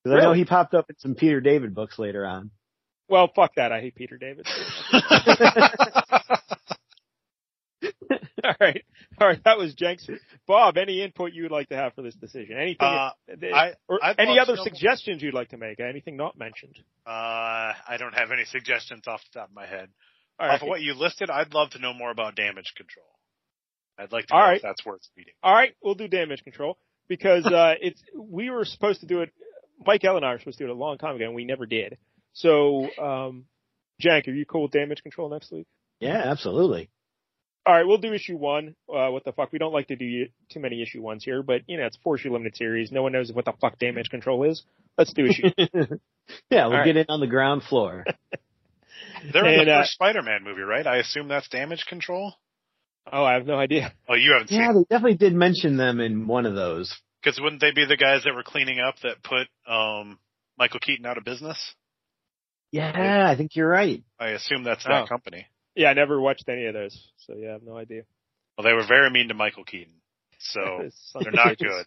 Because 0.02 0.18
I 0.18 0.22
know 0.22 0.32
he 0.32 0.44
popped 0.44 0.74
up 0.74 0.90
in 0.90 0.96
some 0.98 1.14
Peter 1.14 1.40
David 1.40 1.76
books 1.76 1.96
later 1.96 2.26
on. 2.26 2.50
Well, 3.08 3.30
fuck 3.34 3.54
that. 3.54 3.70
I 3.70 3.80
hate 3.80 3.94
Peter 3.94 4.18
David. 4.18 4.48
All 8.42 8.54
right. 8.60 8.84
All 9.20 9.26
right. 9.28 9.40
That 9.44 9.58
was 9.58 9.74
Jenks. 9.74 10.08
Bob, 10.46 10.76
any 10.76 11.02
input 11.02 11.32
you 11.32 11.42
would 11.44 11.52
like 11.52 11.68
to 11.70 11.76
have 11.76 11.94
for 11.94 12.02
this 12.02 12.14
decision? 12.14 12.56
Anything, 12.58 12.86
Uh, 12.86 13.10
I- 13.54 13.72
or 13.88 13.98
I'd 14.02 14.18
any 14.20 14.38
other 14.38 14.56
to 14.56 14.62
suggestions 14.62 15.22
you'd 15.22 15.34
like 15.34 15.48
to 15.50 15.56
make? 15.56 15.80
Anything 15.80 16.16
not 16.16 16.38
mentioned? 16.38 16.76
Uh, 17.06 17.10
I 17.88 17.96
don't 17.98 18.14
have 18.14 18.30
any 18.32 18.44
suggestions 18.44 19.06
off 19.06 19.20
the 19.32 19.40
top 19.40 19.48
of 19.48 19.54
my 19.54 19.66
head. 19.66 19.88
All 20.38 20.46
Off 20.46 20.52
right. 20.52 20.62
of 20.62 20.68
what 20.68 20.82
you 20.82 20.94
listed, 20.94 21.30
I'd 21.30 21.54
love 21.54 21.70
to 21.70 21.78
know 21.78 21.94
more 21.94 22.10
about 22.10 22.34
damage 22.36 22.72
control. 22.76 23.06
I'd 23.98 24.12
like 24.12 24.26
to 24.26 24.34
All 24.34 24.40
know 24.40 24.46
right. 24.48 24.56
if 24.56 24.62
that's 24.62 24.84
worth 24.84 25.00
reading. 25.16 25.32
All 25.42 25.54
right. 25.54 25.74
We'll 25.82 25.94
do 25.94 26.08
damage 26.08 26.42
control 26.44 26.76
because, 27.08 27.46
uh, 27.46 27.74
it's, 27.80 28.02
we 28.14 28.50
were 28.50 28.64
supposed 28.66 29.00
to 29.00 29.06
do 29.06 29.22
it. 29.22 29.30
Mike 29.86 30.04
Ellen 30.04 30.18
and 30.18 30.26
I 30.26 30.32
were 30.32 30.38
supposed 30.38 30.58
to 30.58 30.64
do 30.64 30.70
it 30.70 30.74
a 30.74 30.78
long 30.78 30.98
time 30.98 31.16
ago 31.16 31.24
and 31.24 31.34
we 31.34 31.44
never 31.46 31.64
did. 31.64 31.96
So, 32.34 32.86
um, 32.98 33.46
Jank, 34.02 34.28
are 34.28 34.32
you 34.32 34.44
cool 34.44 34.64
with 34.64 34.72
damage 34.72 35.02
control 35.02 35.30
next 35.30 35.50
week? 35.50 35.66
Yeah, 36.00 36.20
absolutely. 36.24 36.90
All 37.66 37.74
right, 37.74 37.84
we'll 37.86 37.98
do 37.98 38.12
issue 38.12 38.36
one. 38.36 38.76
Uh, 38.88 39.08
what 39.08 39.24
the 39.24 39.32
fuck? 39.32 39.50
We 39.52 39.58
don't 39.58 39.72
like 39.72 39.88
to 39.88 39.96
do 39.96 40.26
too 40.52 40.60
many 40.60 40.82
issue 40.82 41.02
ones 41.02 41.24
here, 41.24 41.42
but 41.42 41.62
you 41.66 41.76
know, 41.76 41.84
it's 41.86 41.96
a 41.96 42.00
four 42.00 42.16
issue 42.16 42.32
limited 42.32 42.56
series. 42.56 42.92
No 42.92 43.02
one 43.02 43.10
knows 43.12 43.32
what 43.32 43.44
the 43.44 43.52
fuck 43.60 43.78
damage 43.80 44.08
control 44.08 44.44
is. 44.48 44.62
Let's 44.96 45.12
do 45.12 45.26
issue. 45.26 45.48
yeah, 45.58 45.66
we'll 46.50 46.62
All 46.64 46.70
right. 46.70 46.84
get 46.84 46.96
in 46.96 47.06
on 47.08 47.18
the 47.20 47.26
ground 47.26 47.64
floor. 47.64 48.04
They're 49.32 49.46
in 49.46 49.60
And, 49.60 49.68
the 49.68 49.72
uh, 49.72 49.80
first 49.82 49.92
Spider-Man 49.94 50.44
movie, 50.44 50.62
right? 50.62 50.86
I 50.86 50.98
assume 50.98 51.26
that's 51.28 51.48
damage 51.48 51.84
control. 51.88 52.34
oh, 53.12 53.24
I 53.24 53.34
have 53.34 53.46
no 53.46 53.56
idea. 53.56 53.92
Oh, 54.08 54.14
you 54.14 54.32
haven't 54.32 54.52
yeah, 54.52 54.68
seen? 54.72 54.74
they 54.76 54.94
definitely 54.94 55.16
did 55.16 55.34
mention 55.34 55.76
them 55.76 56.00
in 56.00 56.26
one 56.28 56.46
of 56.46 56.54
those. 56.54 56.94
Because 57.22 57.40
wouldn't 57.40 57.60
they 57.60 57.72
be 57.72 57.84
the 57.84 57.96
guys 57.96 58.22
that 58.24 58.34
were 58.34 58.44
cleaning 58.44 58.78
up 58.78 58.94
that 59.02 59.22
put 59.24 59.48
um 59.70 60.18
Michael 60.56 60.78
Keaton 60.80 61.04
out 61.06 61.18
of 61.18 61.24
business? 61.24 61.58
Yeah, 62.70 63.28
I 63.28 63.36
think 63.36 63.56
you're 63.56 63.68
right. 63.68 64.02
I 64.20 64.28
assume 64.28 64.62
that's 64.64 64.84
Oh. 64.86 64.90
that 64.90 65.08
company. 65.08 65.46
Yeah, 65.76 65.90
I 65.90 65.94
never 65.94 66.20
watched 66.20 66.48
any 66.48 66.64
of 66.66 66.74
those, 66.74 66.98
so 67.26 67.34
yeah, 67.36 67.50
I 67.50 67.52
have 67.52 67.62
no 67.62 67.76
idea. 67.76 68.02
Well, 68.56 68.64
they 68.64 68.72
were 68.72 68.86
very 68.86 69.10
mean 69.10 69.28
to 69.28 69.34
Michael 69.34 69.64
Keaton, 69.64 69.92
so 70.38 70.60
they're 71.20 71.32
not 71.32 71.48
bitches. 71.48 71.58
good. 71.58 71.86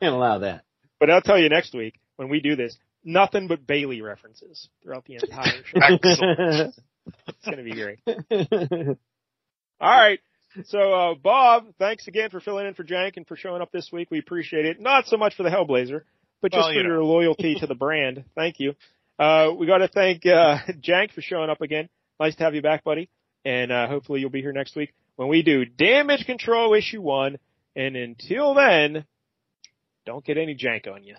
Can't 0.00 0.14
allow 0.14 0.38
that. 0.40 0.64
But 1.00 1.10
I'll 1.10 1.22
tell 1.22 1.38
you 1.38 1.48
next 1.48 1.72
week 1.74 1.94
when 2.16 2.28
we 2.28 2.40
do 2.40 2.56
this, 2.56 2.76
nothing 3.04 3.46
but 3.46 3.66
Bayley 3.66 4.02
references 4.02 4.68
throughout 4.82 5.04
the 5.04 5.14
entire 5.14 5.62
show. 5.64 5.78
Excellent. 5.80 6.74
it's 7.28 7.44
gonna 7.44 7.62
be 7.62 7.72
great. 7.72 8.00
All 9.80 9.90
right. 9.90 10.18
So, 10.64 10.78
uh, 10.92 11.14
Bob, 11.14 11.66
thanks 11.78 12.08
again 12.08 12.30
for 12.30 12.40
filling 12.40 12.66
in 12.66 12.74
for 12.74 12.82
Jank 12.82 13.16
and 13.16 13.26
for 13.26 13.36
showing 13.36 13.62
up 13.62 13.70
this 13.70 13.90
week. 13.92 14.08
We 14.10 14.18
appreciate 14.18 14.64
it. 14.64 14.80
Not 14.80 15.06
so 15.06 15.16
much 15.16 15.36
for 15.36 15.44
the 15.44 15.50
Hellblazer, 15.50 16.02
but 16.42 16.50
just 16.52 16.60
Well, 16.64 16.72
you 16.72 16.80
for 16.80 16.88
know. 16.88 16.94
your 16.94 17.04
loyalty 17.04 17.54
to 17.60 17.66
the 17.66 17.74
brand. 17.76 18.24
Thank 18.34 18.58
you. 18.58 18.74
Uh, 19.18 19.50
we 19.56 19.66
got 19.66 19.78
to 19.78 19.88
thank 19.88 20.24
uh, 20.26 20.58
Jank 20.80 21.12
for 21.12 21.20
showing 21.20 21.50
up 21.50 21.60
again. 21.60 21.88
Nice 22.18 22.34
to 22.36 22.44
have 22.44 22.54
you 22.54 22.62
back, 22.62 22.82
buddy. 22.82 23.08
And 23.44 23.72
uh, 23.72 23.88
hopefully 23.88 24.20
you'll 24.20 24.30
be 24.30 24.42
here 24.42 24.52
next 24.52 24.76
week 24.76 24.92
when 25.16 25.28
we 25.28 25.42
do 25.42 25.64
Damage 25.64 26.26
Control 26.26 26.74
Issue 26.74 27.00
1. 27.00 27.38
And 27.76 27.96
until 27.96 28.54
then, 28.54 29.04
don't 30.04 30.24
get 30.24 30.38
any 30.38 30.56
jank 30.56 30.92
on 30.92 31.04
you. 31.04 31.16